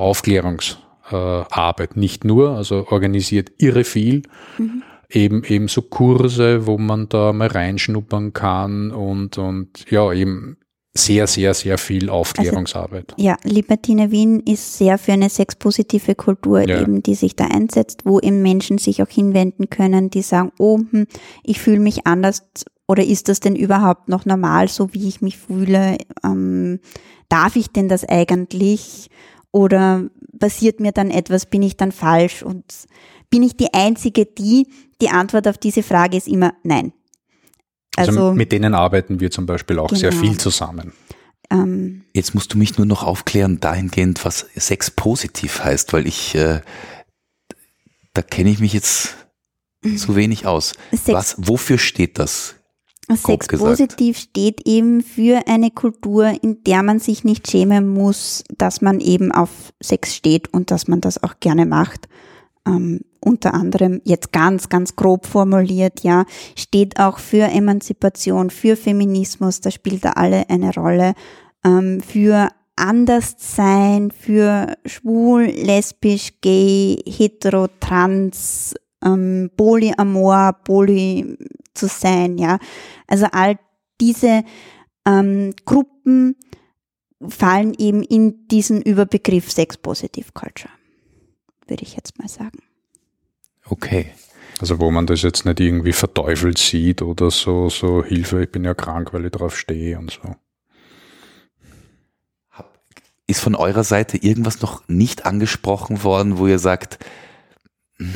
Aufklärungsarbeit. 1.16 1.96
Nicht 1.96 2.24
nur, 2.24 2.50
also 2.50 2.86
organisiert 2.88 3.52
irre 3.58 3.84
viel. 3.84 4.22
Mhm. 4.58 4.82
Eben, 5.12 5.42
eben 5.44 5.66
so 5.66 5.82
Kurse, 5.82 6.66
wo 6.66 6.78
man 6.78 7.08
da 7.08 7.32
mal 7.32 7.48
reinschnuppern 7.48 8.32
kann 8.32 8.92
und, 8.92 9.38
und 9.38 9.90
ja, 9.90 10.12
eben 10.12 10.56
sehr, 10.94 11.26
sehr, 11.26 11.54
sehr 11.54 11.78
viel 11.78 12.10
Aufklärungsarbeit. 12.10 13.12
Also, 13.12 13.26
ja, 13.26 13.36
Libertine 13.44 14.10
Wien 14.10 14.40
ist 14.40 14.76
sehr 14.78 14.98
für 14.98 15.12
eine 15.12 15.28
sexpositive 15.28 16.14
Kultur 16.14 16.68
ja. 16.68 16.80
eben, 16.80 17.02
die 17.02 17.14
sich 17.14 17.36
da 17.36 17.46
einsetzt, 17.46 18.02
wo 18.04 18.20
eben 18.20 18.42
Menschen 18.42 18.78
sich 18.78 19.02
auch 19.02 19.08
hinwenden 19.08 19.70
können, 19.70 20.10
die 20.10 20.22
sagen, 20.22 20.52
oh, 20.58 20.78
hm, 20.78 21.06
ich 21.44 21.60
fühle 21.60 21.80
mich 21.80 22.06
anders 22.06 22.42
oder 22.88 23.04
ist 23.04 23.28
das 23.28 23.38
denn 23.38 23.54
überhaupt 23.54 24.08
noch 24.08 24.26
normal, 24.26 24.66
so 24.66 24.92
wie 24.92 25.06
ich 25.06 25.22
mich 25.22 25.38
fühle? 25.38 25.98
Ähm, 26.24 26.80
darf 27.28 27.54
ich 27.54 27.68
denn 27.68 27.88
das 27.88 28.04
eigentlich? 28.04 29.10
Oder 29.52 30.10
passiert 30.40 30.80
mir 30.80 30.90
dann 30.90 31.12
etwas, 31.12 31.46
bin 31.46 31.62
ich 31.62 31.76
dann 31.76 31.92
falsch? 31.92 32.42
Und 32.42 32.64
bin 33.30 33.44
ich 33.44 33.56
die 33.56 33.72
Einzige, 33.72 34.26
die, 34.26 34.66
die 35.00 35.08
Antwort 35.08 35.46
auf 35.46 35.56
diese 35.56 35.84
Frage 35.84 36.16
ist 36.16 36.26
immer 36.26 36.54
nein. 36.64 36.92
Also, 37.96 38.10
also 38.10 38.32
mit 38.34 38.50
denen 38.50 38.74
arbeiten 38.74 39.20
wir 39.20 39.30
zum 39.30 39.46
Beispiel 39.46 39.78
auch 39.78 39.88
genau. 39.88 40.00
sehr 40.00 40.12
viel 40.12 40.36
zusammen. 40.36 40.92
Ähm, 41.50 42.04
Jetzt 42.14 42.34
musst 42.34 42.52
du 42.54 42.58
mich 42.58 42.76
nur 42.78 42.86
noch 42.86 43.02
aufklären 43.02 43.60
dahingehend, 43.60 44.24
was 44.24 44.46
Sex 44.54 44.90
positiv 44.90 45.62
heißt, 45.62 45.92
weil 45.92 46.06
ich, 46.06 46.34
äh, 46.34 46.60
da 48.14 48.22
kenne 48.22 48.50
ich 48.50 48.60
mich 48.60 48.72
jetzt 48.72 49.16
zu 49.96 50.16
wenig 50.16 50.46
aus. 50.46 50.74
Sex, 50.90 51.08
was, 51.08 51.34
wofür 51.38 51.78
steht 51.78 52.18
das? 52.18 52.56
Sex 53.16 53.48
positiv 53.48 54.18
steht 54.18 54.66
eben 54.66 55.02
für 55.02 55.42
eine 55.46 55.70
Kultur, 55.70 56.32
in 56.42 56.62
der 56.64 56.82
man 56.82 56.98
sich 56.98 57.24
nicht 57.24 57.50
schämen 57.50 57.88
muss, 57.88 58.44
dass 58.56 58.80
man 58.80 59.00
eben 59.00 59.32
auf 59.32 59.72
Sex 59.82 60.14
steht 60.14 60.52
und 60.52 60.70
dass 60.70 60.88
man 60.88 61.00
das 61.00 61.22
auch 61.22 61.40
gerne 61.40 61.66
macht. 61.66 62.08
Ähm, 62.66 63.00
unter 63.20 63.54
anderem 63.54 64.00
jetzt 64.04 64.32
ganz, 64.32 64.68
ganz 64.68 64.96
grob 64.96 65.26
formuliert, 65.26 66.00
ja, 66.00 66.24
steht 66.56 66.98
auch 66.98 67.18
für 67.18 67.44
Emanzipation, 67.44 68.50
für 68.50 68.76
Feminismus, 68.76 69.60
da 69.60 69.70
spielt 69.70 70.04
da 70.04 70.10
alle 70.12 70.48
eine 70.48 70.72
Rolle, 70.74 71.14
ähm, 71.64 72.00
für 72.00 72.48
Anderssein, 72.76 74.10
für 74.10 74.74
schwul, 74.86 75.44
lesbisch, 75.44 76.40
gay, 76.40 76.98
hetero, 77.06 77.68
trans, 77.78 78.74
ähm, 79.04 79.50
polyamor, 79.56 80.54
poly 80.64 81.36
zu 81.74 81.86
sein, 81.86 82.38
ja. 82.38 82.58
Also 83.06 83.26
all 83.32 83.58
diese 84.00 84.44
ähm, 85.06 85.54
Gruppen 85.64 86.36
fallen 87.28 87.74
eben 87.78 88.02
in 88.02 88.48
diesen 88.48 88.82
Überbegriff 88.82 89.50
Sex 89.50 89.76
Positive 89.76 90.32
Culture 90.32 90.70
würde 91.70 91.84
ich 91.84 91.94
jetzt 91.94 92.18
mal 92.18 92.28
sagen. 92.28 92.58
Okay. 93.64 94.10
Also 94.60 94.78
wo 94.78 94.90
man 94.90 95.06
das 95.06 95.22
jetzt 95.22 95.46
nicht 95.46 95.60
irgendwie 95.60 95.92
verteufelt 95.92 96.58
sieht 96.58 97.00
oder 97.00 97.30
so, 97.30 97.70
so 97.70 98.04
Hilfe, 98.04 98.42
ich 98.42 98.52
bin 98.52 98.64
ja 98.64 98.74
krank, 98.74 99.14
weil 99.14 99.24
ich 99.24 99.32
drauf 99.32 99.56
stehe 99.58 99.98
und 99.98 100.10
so. 100.10 100.36
Ist 103.26 103.40
von 103.40 103.54
eurer 103.54 103.84
Seite 103.84 104.18
irgendwas 104.18 104.60
noch 104.60 104.86
nicht 104.88 105.24
angesprochen 105.24 106.02
worden, 106.02 106.36
wo 106.36 106.46
ihr 106.46 106.58
sagt, 106.58 106.98
hm, 107.96 108.14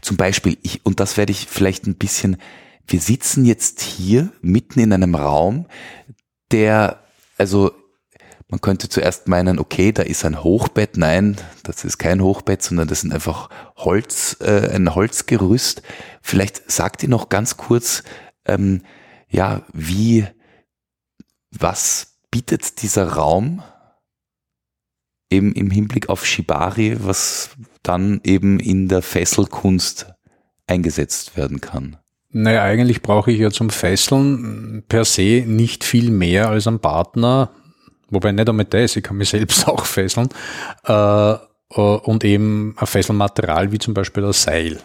zum 0.00 0.16
Beispiel, 0.16 0.58
ich, 0.62 0.84
und 0.84 1.00
das 1.00 1.16
werde 1.16 1.32
ich 1.32 1.46
vielleicht 1.46 1.86
ein 1.86 1.96
bisschen, 1.96 2.36
wir 2.86 3.00
sitzen 3.00 3.44
jetzt 3.44 3.80
hier 3.80 4.30
mitten 4.40 4.80
in 4.80 4.92
einem 4.92 5.14
Raum, 5.14 5.66
der, 6.50 7.02
also 7.38 7.72
man 8.48 8.60
könnte 8.60 8.88
zuerst 8.88 9.26
meinen, 9.26 9.58
okay, 9.58 9.90
da 9.90 10.02
ist 10.02 10.24
ein 10.24 10.44
Hochbett. 10.44 10.96
Nein, 10.96 11.36
das 11.64 11.84
ist 11.84 11.98
kein 11.98 12.22
Hochbett, 12.22 12.62
sondern 12.62 12.86
das 12.86 13.00
sind 13.00 13.12
einfach 13.12 13.48
Holz, 13.74 14.36
äh, 14.40 14.70
ein 14.72 14.94
Holzgerüst. 14.94 15.82
Vielleicht 16.22 16.70
sagt 16.70 17.02
ihr 17.02 17.08
noch 17.08 17.30
ganz 17.30 17.56
kurz, 17.56 18.04
ähm, 18.44 18.82
ja, 19.28 19.62
wie, 19.72 20.26
was 21.50 22.18
bietet 22.30 22.82
dieser 22.82 23.08
Raum 23.08 23.62
eben 25.30 25.52
im 25.52 25.70
Hinblick 25.70 26.08
auf 26.08 26.24
Shibari, 26.24 26.96
was 27.00 27.50
dann 27.82 28.20
eben 28.24 28.60
in 28.60 28.88
der 28.88 29.02
Fesselkunst 29.02 30.12
eingesetzt 30.66 31.36
werden 31.36 31.60
kann? 31.60 31.96
Naja, 32.30 32.62
eigentlich 32.62 33.02
brauche 33.02 33.30
ich 33.30 33.38
ja 33.38 33.50
zum 33.50 33.70
Fesseln 33.70 34.82
per 34.88 35.04
se 35.04 35.44
nicht 35.46 35.84
viel 35.84 36.10
mehr 36.10 36.48
als 36.48 36.66
einen 36.66 36.80
Partner, 36.80 37.50
Wobei 38.14 38.32
nicht 38.32 38.48
einmal 38.48 38.66
das, 38.66 38.96
ich 38.96 39.02
kann 39.02 39.16
mich 39.16 39.28
selbst 39.30 39.66
auch 39.68 39.84
fesseln. 39.84 40.28
Äh, 40.86 41.32
äh, 41.32 41.36
und 41.74 42.24
eben 42.24 42.74
ein 42.78 42.86
Fesselmaterial 42.86 43.72
wie 43.72 43.78
zum 43.78 43.94
Beispiel 43.94 44.24
ein 44.24 44.32
Seil. 44.32 44.78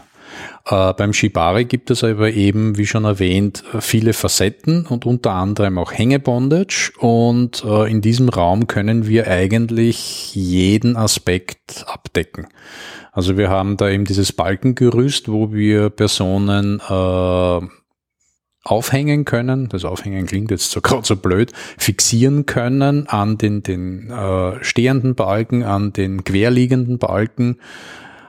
Äh, 0.66 0.94
beim 0.94 1.14
Shibari 1.14 1.66
gibt 1.66 1.92
es 1.92 2.04
aber 2.04 2.32
eben, 2.32 2.78
wie 2.78 2.86
schon 2.86 3.06
erwähnt, 3.06 3.64
viele 3.80 4.14
Facetten 4.14 4.86
und 4.86 5.06
unter 5.06 5.32
anderem 5.32 5.78
auch 5.78 5.92
Hängebondage. 5.92 6.92
Und 7.00 7.64
äh, 7.64 7.90
in 7.90 8.02
diesem 8.02 8.30
Raum 8.30 8.68
können 8.68 9.08
wir 9.08 9.28
eigentlich 9.28 10.36
jeden 10.36 10.96
Aspekt 10.96 11.86
abdecken. 11.88 12.48
Also 13.12 13.38
wir 13.38 13.50
haben 13.50 13.78
da 13.78 13.90
eben 13.90 14.06
dieses 14.06 14.32
Balkengerüst, 14.32 15.30
wo 15.30 15.52
wir 15.52 15.90
Personen 15.90 16.80
äh, 16.88 17.68
aufhängen 18.64 19.26
können, 19.26 19.70
das 19.70 19.86
Aufhängen 19.86 20.26
klingt 20.26 20.52
jetzt 20.52 20.72
so 20.72 20.82
gerade 20.82 21.06
so 21.06 21.16
blöd, 21.16 21.52
fixieren 21.78 22.46
können 22.46 23.08
an 23.08 23.38
den, 23.38 23.64
den 23.64 24.10
äh, 24.12 24.64
stehenden 24.64 25.16
Balken, 25.16 25.64
an 25.64 25.94
den 25.94 26.24
querliegenden 26.24 27.00
Balken. 27.00 27.58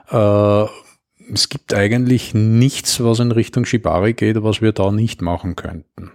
Äh, 0.09 0.65
es 1.33 1.49
gibt 1.49 1.73
eigentlich 1.73 2.33
nichts, 2.33 3.01
was 3.03 3.19
in 3.19 3.31
Richtung 3.31 3.65
Shibari 3.65 4.13
geht, 4.13 4.43
was 4.43 4.61
wir 4.61 4.71
da 4.71 4.91
nicht 4.91 5.21
machen 5.21 5.55
könnten. 5.55 6.11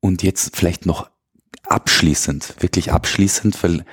Und 0.00 0.22
jetzt 0.22 0.56
vielleicht 0.56 0.86
noch 0.86 1.10
abschließend, 1.64 2.54
wirklich 2.60 2.92
abschließend, 2.92 3.62
weil 3.62 3.84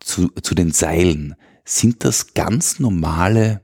zu, 0.00 0.28
zu 0.28 0.54
den 0.54 0.72
Seilen, 0.72 1.34
sind 1.64 2.04
das 2.04 2.34
ganz 2.34 2.78
normale 2.80 3.62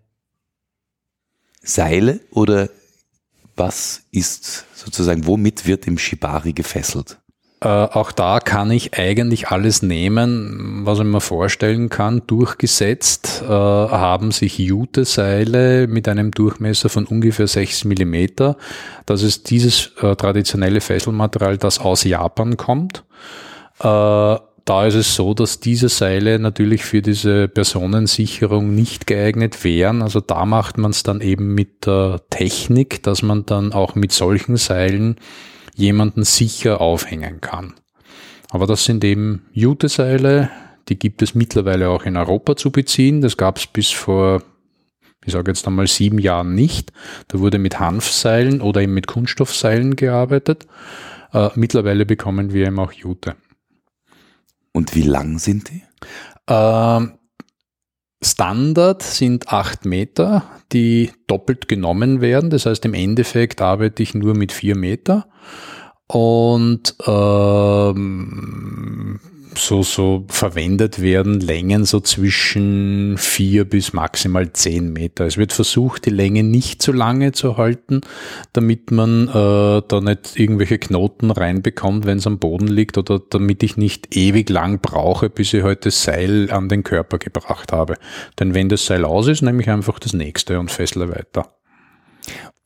Seile 1.63 2.21
oder 2.31 2.71
was 3.57 4.03
ist 4.13 4.67
sozusagen, 4.75 5.27
womit 5.27 5.67
wird 5.67 5.87
im 5.87 5.99
Shibari 5.99 6.53
gefesselt? 6.53 7.21
Äh, 7.61 7.67
auch 7.69 8.13
da 8.13 8.39
kann 8.39 8.71
ich 8.71 8.97
eigentlich 8.99 9.49
alles 9.49 9.83
nehmen, 9.83 10.83
was 10.85 11.01
ich 11.01 11.05
mir 11.05 11.21
vorstellen 11.21 11.89
kann. 11.89 12.23
Durchgesetzt 12.27 13.43
äh, 13.43 13.49
haben 13.49 14.31
sich 14.31 14.59
Jute-Seile 14.59 15.89
mit 15.89 16.07
einem 16.07 16.31
Durchmesser 16.31 16.89
von 16.89 17.05
ungefähr 17.05 17.49
6 17.49 17.85
Millimeter. 17.85 18.57
Das 19.07 19.23
ist 19.23 19.51
dieses 19.51 19.93
äh, 20.01 20.15
traditionelle 20.15 20.81
Fesselmaterial, 20.81 21.59
das 21.59 21.81
aus 21.81 22.05
Japan 22.05 22.57
kommt. 22.57 23.03
Äh, 23.81 24.37
da 24.69 24.87
ist 24.87 24.95
es 24.95 25.15
so, 25.15 25.35
dass 25.35 25.61
diese 25.61 25.89
Seile 25.89 26.39
natürlich 26.39 26.85
für 26.85 27.01
diese 27.03 27.49
Personensicherung 27.49 28.75
nicht 28.75 29.07
geeignet 29.07 29.65
wären. 29.65 30.03
Also 30.03 30.21
da 30.21 30.45
macht 30.45 30.79
man 30.79 30.91
es 30.91 31.03
dann 31.03 31.23
eben 31.23 31.55
mit 31.55 31.87
der 31.87 32.21
Technik, 32.31 33.03
dass 33.03 33.23
man 33.23 33.47
dann 33.47 33.73
auch 33.73 33.95
mit 33.95 34.13
solchen 34.13 34.59
Seilen 34.59 35.17
jemanden 35.79 36.25
sicher 36.25 36.81
aufhängen 36.81 37.41
kann. 37.41 37.75
Aber 38.51 38.67
das 38.67 38.85
sind 38.85 39.05
eben 39.05 39.47
Juteseile, 39.53 40.51
die 40.89 40.99
gibt 40.99 41.23
es 41.23 41.35
mittlerweile 41.35 41.91
auch 41.91 42.05
in 42.05 42.17
Europa 42.17 42.57
zu 42.57 42.71
beziehen. 42.71 43.21
Das 43.21 43.37
gab 43.37 43.59
es 43.59 43.67
bis 43.67 43.91
vor, 43.91 44.43
ich 45.25 45.33
sage 45.33 45.51
jetzt 45.51 45.67
einmal 45.67 45.87
sieben 45.87 46.19
Jahren 46.19 46.55
nicht. 46.55 46.93
Da 47.29 47.39
wurde 47.41 47.59
mit 47.59 47.79
Hanfseilen 47.79 48.61
oder 48.61 48.81
eben 48.81 48.95
mit 48.95 49.07
Kunststoffseilen 49.07 49.97
gearbeitet. 49.97 50.67
Äh, 51.33 51.51
mittlerweile 51.55 52.07
bekommen 52.07 52.53
wir 52.53 52.67
eben 52.67 52.79
auch 52.79 52.93
Jute. 52.93 53.37
Und 54.73 54.95
wie 54.95 55.03
lang 55.03 55.39
sind 55.39 55.71
die? 55.71 55.83
Äh, 56.47 57.18
Standard 58.23 59.03
sind 59.03 59.49
acht 59.49 59.85
Meter, 59.85 60.45
die 60.73 61.13
doppelt 61.29 61.69
genommen 61.69 62.21
werden. 62.21 62.51
Das 62.51 62.67
heißt, 62.67 62.85
im 62.85 62.95
Endeffekt 62.95 63.63
arbeite 63.63 64.03
ich 64.03 64.15
nur 64.15 64.35
mit 64.35 64.53
vier 64.53 64.77
Meter. 64.77 65.29
Und 66.09 66.97
ähm, 67.07 69.21
so, 69.55 69.83
so 69.83 70.25
verwendet 70.29 71.01
werden 71.01 71.41
Längen 71.41 71.85
so 71.85 72.01
zwischen 72.01 73.17
vier 73.19 73.65
bis 73.65 73.93
maximal 73.93 74.53
zehn 74.53 74.93
Meter. 74.93 75.27
Es 75.27 75.37
wird 75.37 75.53
versucht, 75.53 76.07
die 76.07 76.11
Länge 76.11 76.43
nicht 76.43 76.83
zu 76.83 76.93
lange 76.93 77.33
zu 77.33 77.57
halten, 77.57 78.01
damit 78.53 78.91
man 78.91 79.29
äh, 79.29 79.83
da 79.87 80.01
nicht 80.01 80.39
irgendwelche 80.39 80.79
Knoten 80.79 81.31
reinbekommt, 81.31 82.07
wenn 82.07 82.19
es 82.19 82.27
am 82.27 82.39
Boden 82.39 82.69
liegt 82.69 82.99
oder 82.99 83.19
damit 83.19 83.63
ich 83.63 83.77
nicht 83.77 84.17
ewig 84.17 84.49
lang 84.51 84.81
brauche, 84.81 85.31
bis 85.31 85.55
ich 85.55 85.63
heute 85.63 85.67
halt 85.67 85.87
das 85.87 86.03
Seil 86.03 86.51
an 86.51 86.69
den 86.69 86.83
Körper 86.83 87.19
gebracht 87.19 87.73
habe. 87.73 87.95
Denn 88.39 88.55
wenn 88.55 88.69
das 88.69 88.87
Seil 88.87 89.05
aus 89.05 89.29
ist, 89.29 89.43
nehme 89.43 89.63
ich 89.63 89.71
einfach 89.71 89.99
das 89.99 90.13
nächste 90.13 90.59
und 90.59 90.71
fessle 90.71 91.09
weiter. 91.09 91.55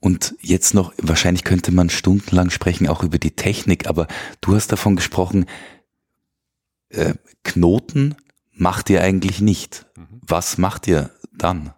Und 0.00 0.34
jetzt 0.40 0.74
noch, 0.74 0.92
wahrscheinlich 0.98 1.44
könnte 1.44 1.70
man 1.70 1.88
stundenlang 1.88 2.50
sprechen, 2.50 2.88
auch 2.88 3.04
über 3.04 3.18
die 3.18 3.30
Technik, 3.30 3.88
aber 3.88 4.08
du 4.40 4.56
hast 4.56 4.72
davon 4.72 4.96
gesprochen, 4.96 5.46
äh, 6.92 7.14
Knoten 7.44 8.14
macht 8.52 8.90
ihr 8.90 9.02
eigentlich 9.02 9.40
nicht. 9.40 9.86
Mhm. 9.96 10.20
Was 10.26 10.58
macht 10.58 10.86
ihr 10.88 11.10
dann? 11.32 11.72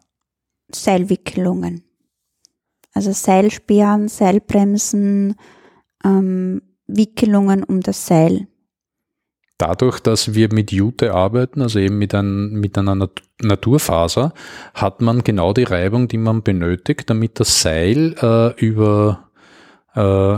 Seilwickelungen. 0.72 1.82
Also 2.92 3.12
Seilsperren, 3.12 4.08
Seilbremsen, 4.08 5.36
ähm, 6.04 6.62
Wickelungen 6.86 7.64
um 7.64 7.80
das 7.80 8.06
Seil. 8.06 8.46
Dadurch, 9.58 10.00
dass 10.00 10.34
wir 10.34 10.52
mit 10.52 10.72
Jute 10.72 11.14
arbeiten, 11.14 11.62
also 11.62 11.78
eben 11.78 11.98
mit, 11.98 12.14
ein, 12.14 12.50
mit 12.50 12.76
einer 12.76 13.08
Naturfaser, 13.40 14.32
hat 14.74 15.00
man 15.00 15.22
genau 15.22 15.52
die 15.52 15.62
Reibung, 15.62 16.08
die 16.08 16.18
man 16.18 16.42
benötigt, 16.42 17.08
damit 17.08 17.38
das 17.40 17.62
Seil 17.62 18.14
äh, 18.20 18.60
über 18.60 19.30
äh, 19.94 20.36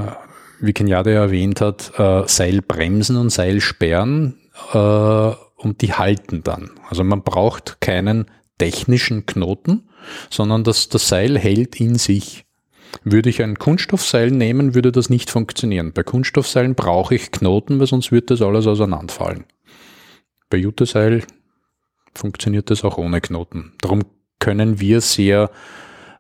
wie 0.61 0.73
Kenyatta 0.73 1.11
erwähnt 1.11 1.61
hat, 1.61 1.93
äh, 1.99 2.23
Seilbremsen 2.27 3.17
und 3.17 3.31
Seilsperren 3.31 4.39
äh, 4.73 5.35
und 5.57 5.81
die 5.81 5.93
halten 5.93 6.43
dann. 6.43 6.71
Also 6.89 7.05
man 7.05 7.23
braucht 7.23 7.81
keinen 7.81 8.27
technischen 8.59 9.27
Knoten, 9.27 9.89
sondern 10.31 10.65
das, 10.65 10.89
das 10.89 11.09
Seil 11.09 11.39
hält 11.39 11.81
in 11.81 11.97
sich. 11.97 12.45
Würde 13.05 13.29
ich 13.29 13.43
ein 13.43 13.59
Kunststoffseil 13.59 14.31
nehmen, 14.31 14.75
würde 14.75 14.93
das 14.93 15.11
nicht 15.11 15.31
funktionieren. 15.31 15.93
Bei 15.93 16.03
Kunststoffseilen 16.03 16.75
brauche 16.75 17.15
ich 17.15 17.31
Knoten, 17.31 17.79
weil 17.79 17.87
sonst 17.87 18.13
wird 18.13 18.31
das 18.31 18.43
alles 18.43 18.67
auseinanderfallen. 18.67 19.45
Bei 20.49 20.57
Juteseil 20.57 21.25
funktioniert 22.15 22.71
das 22.71 22.85
auch 22.85 22.97
ohne 22.99 23.21
Knoten. 23.21 23.73
Darum 23.81 24.03
können 24.39 24.81
wir 24.81 25.01
sehr 25.01 25.51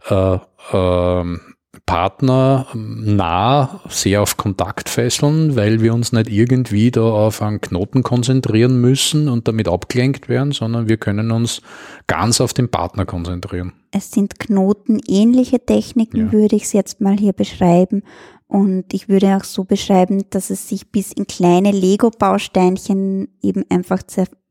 äh, 0.08 0.38
äh, 0.72 1.38
Partner 1.86 2.66
nah 2.74 3.80
sehr 3.88 4.20
auf 4.20 4.36
Kontakt 4.36 4.88
fesseln, 4.88 5.54
weil 5.54 5.80
wir 5.80 5.94
uns 5.94 6.12
nicht 6.12 6.28
irgendwie 6.28 6.90
da 6.90 7.02
auf 7.02 7.40
einen 7.40 7.60
Knoten 7.60 8.02
konzentrieren 8.02 8.80
müssen 8.80 9.28
und 9.28 9.46
damit 9.46 9.68
abgelenkt 9.68 10.28
werden, 10.28 10.50
sondern 10.50 10.88
wir 10.88 10.96
können 10.96 11.30
uns 11.30 11.62
ganz 12.08 12.40
auf 12.40 12.52
den 12.52 12.68
Partner 12.68 13.06
konzentrieren. 13.06 13.72
Es 13.92 14.10
sind 14.10 14.40
knotenähnliche 14.40 15.64
Techniken, 15.64 16.26
ja. 16.26 16.32
würde 16.32 16.56
ich 16.56 16.64
es 16.64 16.72
jetzt 16.72 17.00
mal 17.00 17.16
hier 17.16 17.32
beschreiben. 17.32 18.02
Und 18.48 18.92
ich 18.92 19.08
würde 19.08 19.36
auch 19.36 19.44
so 19.44 19.64
beschreiben, 19.64 20.24
dass 20.30 20.50
es 20.50 20.68
sich 20.68 20.90
bis 20.90 21.12
in 21.12 21.26
kleine 21.26 21.70
Lego-Bausteinchen 21.70 23.28
eben 23.42 23.64
einfach 23.70 24.02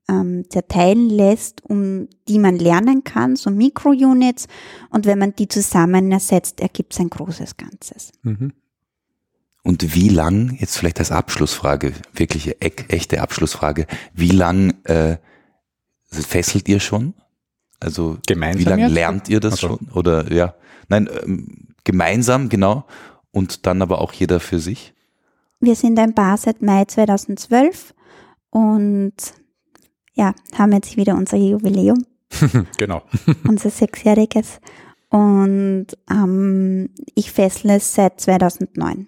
ähm, 0.10 0.46
zerteilen 0.50 1.10
lässt, 1.10 1.64
um 1.64 2.08
die 2.28 2.40
man 2.40 2.58
lernen 2.58 3.04
kann, 3.04 3.36
so 3.36 3.50
Mikrounits. 3.50 4.48
Und 4.90 5.06
wenn 5.06 5.20
man 5.20 5.36
die 5.36 5.48
zusammen 5.48 6.12
ersetzt, 6.12 6.60
ergibt 6.62 6.94
es 6.94 7.00
ein 7.00 7.10
großes 7.10 7.58
Ganzes. 7.58 8.12
Mhm. 8.24 8.54
Und 9.64 9.96
wie 9.96 10.10
lang, 10.10 10.56
jetzt 10.60 10.78
vielleicht 10.78 11.00
als 11.00 11.12
Abschlussfrage, 11.12 11.94
wirkliche 12.14 12.62
echte 12.62 13.22
Abschlussfrage, 13.22 13.88
wie 14.14 14.30
lang 14.30 14.76
äh, 14.84 15.18
fesselt 16.12 16.70
ihr 16.70 16.80
schon? 16.80 17.16
Also 17.80 18.20
gemeinsam 18.28 18.60
wie 18.60 18.70
lange 18.70 18.88
lernt 18.88 19.28
ihr 19.28 19.40
das 19.40 19.54
also. 19.54 19.68
schon? 19.70 19.90
Oder 19.94 20.32
ja, 20.32 20.54
nein, 20.88 21.10
ähm, 21.24 21.74
gemeinsam, 21.84 22.50
genau. 22.50 22.86
Und 23.32 23.66
dann 23.66 23.82
aber 23.82 24.02
auch 24.02 24.14
jeder 24.14 24.40
für 24.40 24.60
sich? 24.60 24.94
Wir 25.60 25.76
sind 25.76 25.98
ein 25.98 26.14
Paar 26.14 26.38
seit 26.38 26.62
Mai 26.62 26.86
2012 26.86 27.96
und 28.52 29.14
ja, 30.16 30.34
haben 30.58 30.72
jetzt 30.72 30.98
wieder 30.98 31.16
unser 31.16 31.38
Jubiläum. 31.38 32.06
genau. 32.78 33.04
unser 33.48 33.70
sechsjähriges. 33.70 34.60
Und 35.10 35.88
ähm, 36.10 36.90
ich 37.14 37.32
fessle 37.32 37.76
es 37.76 37.94
seit 37.94 38.20
2009. 38.20 39.08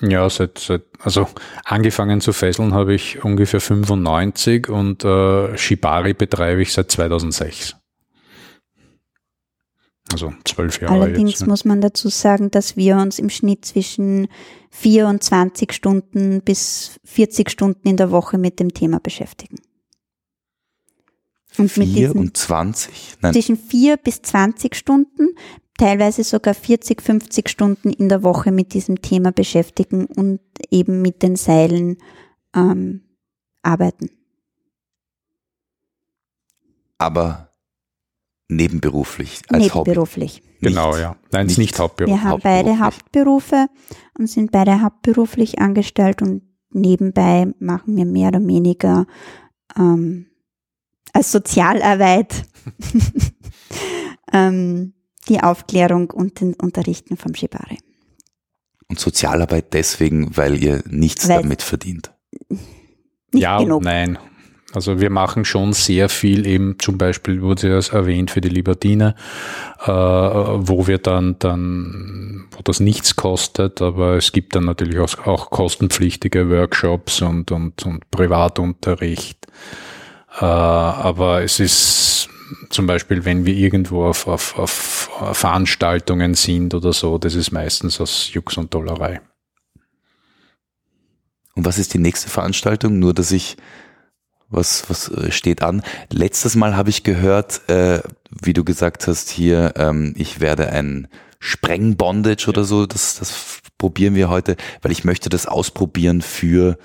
Ja, 0.00 0.30
seit, 0.30 0.58
seit, 0.58 0.82
also 1.00 1.26
angefangen 1.64 2.20
zu 2.20 2.32
fesseln 2.32 2.72
habe 2.72 2.94
ich 2.94 3.24
ungefähr 3.24 3.60
95 3.60 4.68
und 4.68 5.04
äh, 5.04 5.56
Shibari 5.58 6.14
betreibe 6.14 6.62
ich 6.62 6.72
seit 6.72 6.92
2006. 6.92 7.77
Also 10.12 10.32
zwölf 10.44 10.80
Jahre. 10.80 10.94
Allerdings 10.94 11.32
jetzt, 11.32 11.40
ne? 11.42 11.48
muss 11.48 11.64
man 11.64 11.80
dazu 11.80 12.08
sagen, 12.08 12.50
dass 12.50 12.76
wir 12.76 12.96
uns 12.96 13.18
im 13.18 13.30
Schnitt 13.30 13.64
zwischen 13.64 14.28
24 14.70 15.72
Stunden 15.72 16.40
bis 16.42 16.98
40 17.04 17.50
Stunden 17.50 17.88
in 17.88 17.96
der 17.96 18.10
Woche 18.10 18.38
mit 18.38 18.58
dem 18.60 18.72
Thema 18.72 19.00
beschäftigen. 19.00 19.56
Und 21.58 21.70
24? 21.70 23.16
Nein. 23.20 23.32
Zwischen 23.32 23.56
4 23.56 23.96
bis 23.96 24.22
20 24.22 24.76
Stunden, 24.76 25.34
teilweise 25.76 26.24
sogar 26.24 26.54
40, 26.54 27.02
50 27.02 27.48
Stunden 27.48 27.90
in 27.90 28.08
der 28.08 28.22
Woche 28.22 28.52
mit 28.52 28.74
diesem 28.74 29.02
Thema 29.02 29.32
beschäftigen 29.32 30.06
und 30.06 30.40
eben 30.70 31.02
mit 31.02 31.22
den 31.22 31.36
Seilen 31.36 31.98
ähm, 32.54 33.02
arbeiten. 33.62 34.10
Aber 36.98 37.47
nebenberuflich 38.48 39.42
als 39.48 39.64
Nebenberuflich. 39.64 40.36
Hobby. 40.36 40.68
Genau, 40.68 40.96
ja. 40.96 41.16
Nein, 41.30 41.46
nicht, 41.46 41.58
nicht 41.58 41.78
hauptberuflich. 41.78 42.22
Wir 42.22 42.28
haben 42.28 42.40
beide 42.42 42.78
Hauptberufe 42.80 43.68
und 44.18 44.28
sind 44.28 44.50
beide 44.50 44.82
hauptberuflich 44.82 45.60
angestellt 45.60 46.22
und 46.22 46.42
nebenbei 46.70 47.46
machen 47.60 47.96
wir 47.96 48.04
mehr 48.04 48.28
oder 48.28 48.44
weniger 48.46 49.06
ähm, 49.76 50.26
als 51.12 51.30
Sozialarbeit 51.30 52.44
ähm, 54.32 54.94
die 55.28 55.40
Aufklärung 55.40 56.10
und 56.10 56.40
den 56.40 56.54
Unterrichten 56.54 57.16
vom 57.16 57.34
Shibari. 57.34 57.78
Und 58.88 58.98
Sozialarbeit 58.98 59.74
deswegen, 59.74 60.36
weil 60.36 60.62
ihr 60.62 60.82
nichts 60.88 61.28
weil 61.28 61.42
damit 61.42 61.62
verdient? 61.62 62.14
ja 63.34 63.58
genug. 63.58 63.78
und 63.78 63.84
nein. 63.84 64.18
Also 64.74 65.00
wir 65.00 65.08
machen 65.08 65.46
schon 65.46 65.72
sehr 65.72 66.10
viel 66.10 66.46
eben, 66.46 66.78
zum 66.78 66.98
Beispiel 66.98 67.40
wurde 67.40 67.78
es 67.78 67.88
erwähnt 67.88 68.30
für 68.30 68.42
die 68.42 68.50
Libertine, 68.50 69.14
äh, 69.82 69.88
wo 69.88 70.86
wir 70.86 70.98
dann, 70.98 71.38
dann, 71.38 72.48
wo 72.50 72.60
das 72.62 72.78
nichts 72.78 73.16
kostet, 73.16 73.80
aber 73.80 74.16
es 74.16 74.32
gibt 74.32 74.54
dann 74.54 74.66
natürlich 74.66 74.98
auch, 74.98 75.26
auch 75.26 75.50
kostenpflichtige 75.50 76.50
Workshops 76.50 77.22
und, 77.22 77.50
und, 77.50 77.86
und 77.86 78.10
Privatunterricht. 78.10 79.46
Äh, 80.38 80.44
aber 80.44 81.42
es 81.42 81.60
ist 81.60 82.28
zum 82.68 82.86
Beispiel, 82.86 83.24
wenn 83.24 83.46
wir 83.46 83.54
irgendwo 83.54 84.04
auf, 84.04 84.26
auf, 84.26 84.58
auf 84.58 85.08
Veranstaltungen 85.32 86.34
sind 86.34 86.74
oder 86.74 86.92
so, 86.92 87.16
das 87.16 87.34
ist 87.34 87.52
meistens 87.52 88.02
aus 88.02 88.30
Jux 88.34 88.58
und 88.58 88.74
Dollerei. 88.74 89.22
Und 91.54 91.64
was 91.64 91.78
ist 91.78 91.94
die 91.94 91.98
nächste 91.98 92.28
Veranstaltung? 92.28 92.98
Nur, 92.98 93.14
dass 93.14 93.32
ich 93.32 93.56
was, 94.48 94.88
was 94.88 95.08
äh, 95.10 95.30
steht 95.30 95.62
an? 95.62 95.82
Letztes 96.10 96.56
Mal 96.56 96.76
habe 96.76 96.90
ich 96.90 97.02
gehört, 97.02 97.68
äh, 97.68 98.00
wie 98.30 98.52
du 98.52 98.64
gesagt 98.64 99.06
hast, 99.06 99.28
hier, 99.30 99.74
ähm, 99.76 100.14
ich 100.16 100.40
werde 100.40 100.70
ein 100.70 101.08
Sprengbondage 101.40 102.48
oder 102.48 102.64
so, 102.64 102.86
das, 102.86 103.18
das 103.18 103.60
probieren 103.78 104.14
wir 104.14 104.28
heute, 104.28 104.56
weil 104.82 104.92
ich 104.92 105.04
möchte 105.04 105.28
das 105.28 105.46
ausprobieren 105.46 106.20
für, 106.22 106.78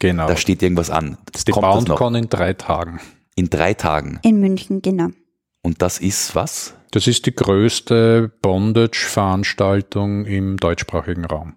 genau. 0.00 0.26
da 0.26 0.36
steht 0.36 0.62
irgendwas 0.62 0.90
an. 0.90 1.18
Das 1.32 1.40
ist 1.40 1.48
die 1.48 1.52
BoundCon 1.52 2.14
in 2.14 2.28
drei 2.28 2.52
Tagen. 2.52 3.00
In 3.36 3.50
drei 3.50 3.74
Tagen? 3.74 4.18
In 4.22 4.40
München, 4.40 4.82
genau. 4.82 5.08
Und 5.62 5.82
das 5.82 5.98
ist 5.98 6.34
was? 6.34 6.74
Das 6.90 7.06
ist 7.06 7.26
die 7.26 7.34
größte 7.34 8.32
Bondage-Veranstaltung 8.40 10.24
im 10.24 10.56
deutschsprachigen 10.56 11.24
Raum. 11.24 11.56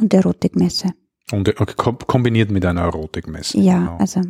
Und 0.00 0.12
Erotikmesse. 0.14 0.92
Und 1.32 1.54
kombiniert 1.76 2.50
mit 2.50 2.64
einer 2.64 2.82
Erotikmesse. 2.82 3.58
Ja, 3.58 3.78
genau. 3.78 3.96
also. 3.98 4.22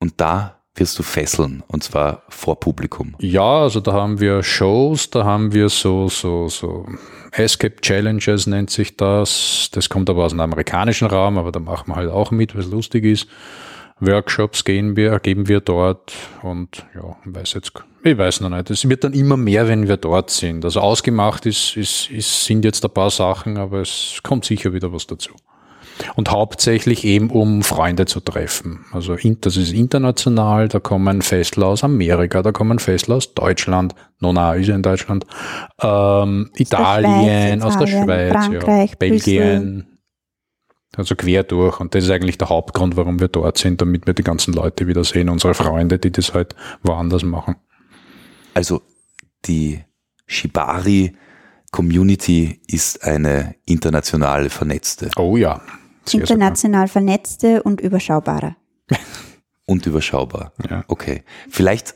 Und 0.00 0.14
da 0.18 0.60
wirst 0.76 0.98
du 0.98 1.02
fesseln 1.02 1.62
und 1.68 1.84
zwar 1.84 2.22
vor 2.28 2.58
Publikum. 2.58 3.14
Ja, 3.20 3.62
also 3.62 3.80
da 3.80 3.92
haben 3.92 4.20
wir 4.20 4.42
Shows, 4.42 5.10
da 5.10 5.24
haben 5.24 5.52
wir 5.52 5.68
so, 5.68 6.08
so, 6.08 6.48
so 6.48 6.86
Escape 7.32 7.76
Challenges 7.80 8.46
nennt 8.46 8.70
sich 8.70 8.96
das. 8.96 9.68
Das 9.72 9.88
kommt 9.88 10.10
aber 10.10 10.24
aus 10.24 10.32
dem 10.32 10.40
amerikanischen 10.40 11.06
Raum, 11.06 11.38
aber 11.38 11.52
da 11.52 11.60
machen 11.60 11.88
wir 11.88 11.96
halt 11.96 12.10
auch 12.10 12.30
mit, 12.30 12.56
was 12.56 12.66
lustig 12.66 13.04
ist. 13.04 13.28
Workshops 14.00 14.64
gehen 14.64 14.96
wir, 14.96 15.20
geben 15.20 15.46
wir 15.46 15.60
dort 15.60 16.12
und 16.42 16.84
ja, 16.94 17.16
ich 17.24 17.34
weiß 17.34 17.54
jetzt, 17.54 17.72
ich 18.02 18.18
weiß 18.18 18.40
noch 18.40 18.50
nicht. 18.50 18.68
Es 18.70 18.88
wird 18.88 19.04
dann 19.04 19.12
immer 19.12 19.36
mehr, 19.36 19.68
wenn 19.68 19.86
wir 19.86 19.96
dort 19.96 20.30
sind. 20.30 20.64
Also 20.64 20.80
ausgemacht 20.80 21.46
ist, 21.46 21.76
ist, 21.76 22.10
ist, 22.10 22.44
sind 22.44 22.64
jetzt 22.64 22.84
ein 22.84 22.90
paar 22.90 23.10
Sachen, 23.10 23.56
aber 23.56 23.80
es 23.80 24.18
kommt 24.24 24.44
sicher 24.44 24.72
wieder 24.72 24.92
was 24.92 25.06
dazu. 25.06 25.30
Und 26.16 26.30
hauptsächlich 26.30 27.04
eben, 27.04 27.30
um 27.30 27.62
Freunde 27.62 28.06
zu 28.06 28.20
treffen. 28.20 28.84
Also 28.92 29.16
das 29.40 29.56
ist 29.56 29.72
international, 29.72 30.68
da 30.68 30.80
kommen 30.80 31.22
Festler 31.22 31.66
aus 31.66 31.84
Amerika, 31.84 32.42
da 32.42 32.52
kommen 32.52 32.78
Festler 32.78 33.16
aus 33.16 33.34
Deutschland, 33.34 33.94
Nona 34.20 34.54
ist 34.54 34.68
ja 34.68 34.74
in 34.74 34.82
Deutschland, 34.82 35.24
ähm, 35.80 36.50
Italien, 36.56 37.62
aus 37.62 37.78
der 37.78 37.86
Schweiz, 37.86 38.32
Frankreich, 38.32 38.90
ja, 38.90 38.96
Belgien, 38.98 39.98
also 40.96 41.14
quer 41.14 41.42
durch. 41.44 41.80
Und 41.80 41.94
das 41.94 42.04
ist 42.04 42.10
eigentlich 42.10 42.38
der 42.38 42.48
Hauptgrund, 42.48 42.96
warum 42.96 43.20
wir 43.20 43.28
dort 43.28 43.58
sind, 43.58 43.80
damit 43.80 44.06
wir 44.06 44.14
die 44.14 44.24
ganzen 44.24 44.54
Leute 44.54 44.86
wieder 44.86 45.04
sehen, 45.04 45.28
unsere 45.28 45.54
Freunde, 45.54 45.98
die 45.98 46.10
das 46.10 46.34
halt 46.34 46.54
woanders 46.82 47.22
machen. 47.22 47.56
Also 48.54 48.82
die 49.46 49.84
Shibari 50.26 51.14
Community 51.70 52.60
ist 52.68 53.02
eine 53.02 53.56
international 53.66 54.48
vernetzte. 54.48 55.10
Oh 55.16 55.36
ja. 55.36 55.60
Sehr 56.08 56.20
international 56.20 56.88
sogar. 56.88 56.92
vernetzte 56.92 57.62
und 57.62 57.80
überschaubare. 57.80 58.56
und 59.66 59.86
überschaubar. 59.86 60.52
Ja. 60.68 60.84
Okay. 60.88 61.22
Vielleicht 61.48 61.94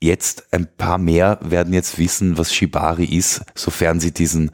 jetzt 0.00 0.52
ein 0.52 0.68
paar 0.76 0.98
mehr 0.98 1.38
werden 1.42 1.72
jetzt 1.72 1.98
wissen, 1.98 2.36
was 2.36 2.54
Shibari 2.54 3.04
ist, 3.04 3.42
sofern 3.54 3.98
sie 4.00 4.12
diesen, 4.12 4.50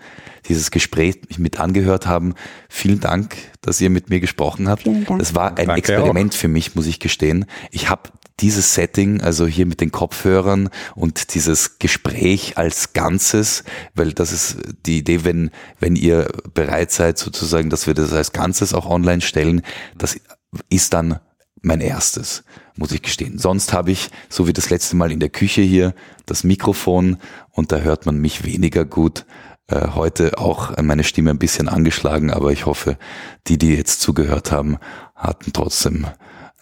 dieses 0.48 0.70
Gespräch 0.70 1.18
mit 1.38 1.58
angehört 1.58 2.06
haben. 2.06 2.34
Vielen 2.68 3.00
Dank, 3.00 3.36
dass 3.60 3.80
ihr 3.80 3.90
mit 3.90 4.08
mir 4.08 4.20
gesprochen 4.20 4.68
habt. 4.68 4.82
Vielen 4.82 5.04
Dank. 5.04 5.18
Das 5.18 5.34
war 5.34 5.50
ein 5.58 5.66
Danke 5.66 5.78
Experiment 5.78 6.32
auch. 6.32 6.38
für 6.38 6.48
mich, 6.48 6.74
muss 6.74 6.86
ich 6.86 7.00
gestehen. 7.00 7.46
Ich 7.70 7.88
habe 7.90 8.10
dieses 8.40 8.74
Setting, 8.74 9.20
also 9.20 9.46
hier 9.46 9.66
mit 9.66 9.80
den 9.80 9.92
Kopfhörern 9.92 10.70
und 10.94 11.34
dieses 11.34 11.78
Gespräch 11.78 12.58
als 12.58 12.92
Ganzes, 12.92 13.64
weil 13.94 14.12
das 14.12 14.32
ist 14.32 14.56
die 14.86 14.98
Idee, 14.98 15.24
wenn, 15.24 15.50
wenn 15.78 15.96
ihr 15.96 16.28
bereit 16.54 16.90
seid, 16.90 17.18
sozusagen, 17.18 17.70
dass 17.70 17.86
wir 17.86 17.94
das 17.94 18.12
als 18.12 18.32
Ganzes 18.32 18.74
auch 18.74 18.86
online 18.86 19.20
stellen, 19.20 19.62
das 19.96 20.18
ist 20.68 20.92
dann 20.92 21.20
mein 21.62 21.80
erstes, 21.80 22.44
muss 22.76 22.92
ich 22.92 23.02
gestehen. 23.02 23.38
Sonst 23.38 23.72
habe 23.72 23.92
ich, 23.92 24.10
so 24.28 24.46
wie 24.46 24.52
das 24.52 24.70
letzte 24.70 24.96
Mal 24.96 25.12
in 25.12 25.20
der 25.20 25.30
Küche 25.30 25.62
hier, 25.62 25.94
das 26.26 26.44
Mikrofon 26.44 27.18
und 27.50 27.72
da 27.72 27.78
hört 27.78 28.06
man 28.06 28.18
mich 28.18 28.44
weniger 28.44 28.84
gut. 28.84 29.24
Äh, 29.68 29.88
heute 29.94 30.38
auch 30.38 30.76
meine 30.82 31.04
Stimme 31.04 31.30
ein 31.30 31.38
bisschen 31.38 31.68
angeschlagen, 31.68 32.30
aber 32.30 32.50
ich 32.50 32.66
hoffe, 32.66 32.98
die, 33.46 33.58
die 33.58 33.74
jetzt 33.74 34.00
zugehört 34.00 34.50
haben, 34.50 34.78
hatten 35.14 35.52
trotzdem 35.52 36.06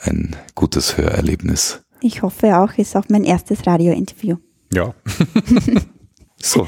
ein 0.01 0.37
gutes 0.55 0.97
Hörerlebnis. 0.97 1.83
Ich 2.01 2.23
hoffe 2.23 2.59
auch, 2.59 2.73
ist 2.79 2.97
auch 2.97 3.09
mein 3.09 3.25
erstes 3.25 3.67
Radiointerview. 3.67 4.37
Ja. 4.73 4.95
so. 6.41 6.67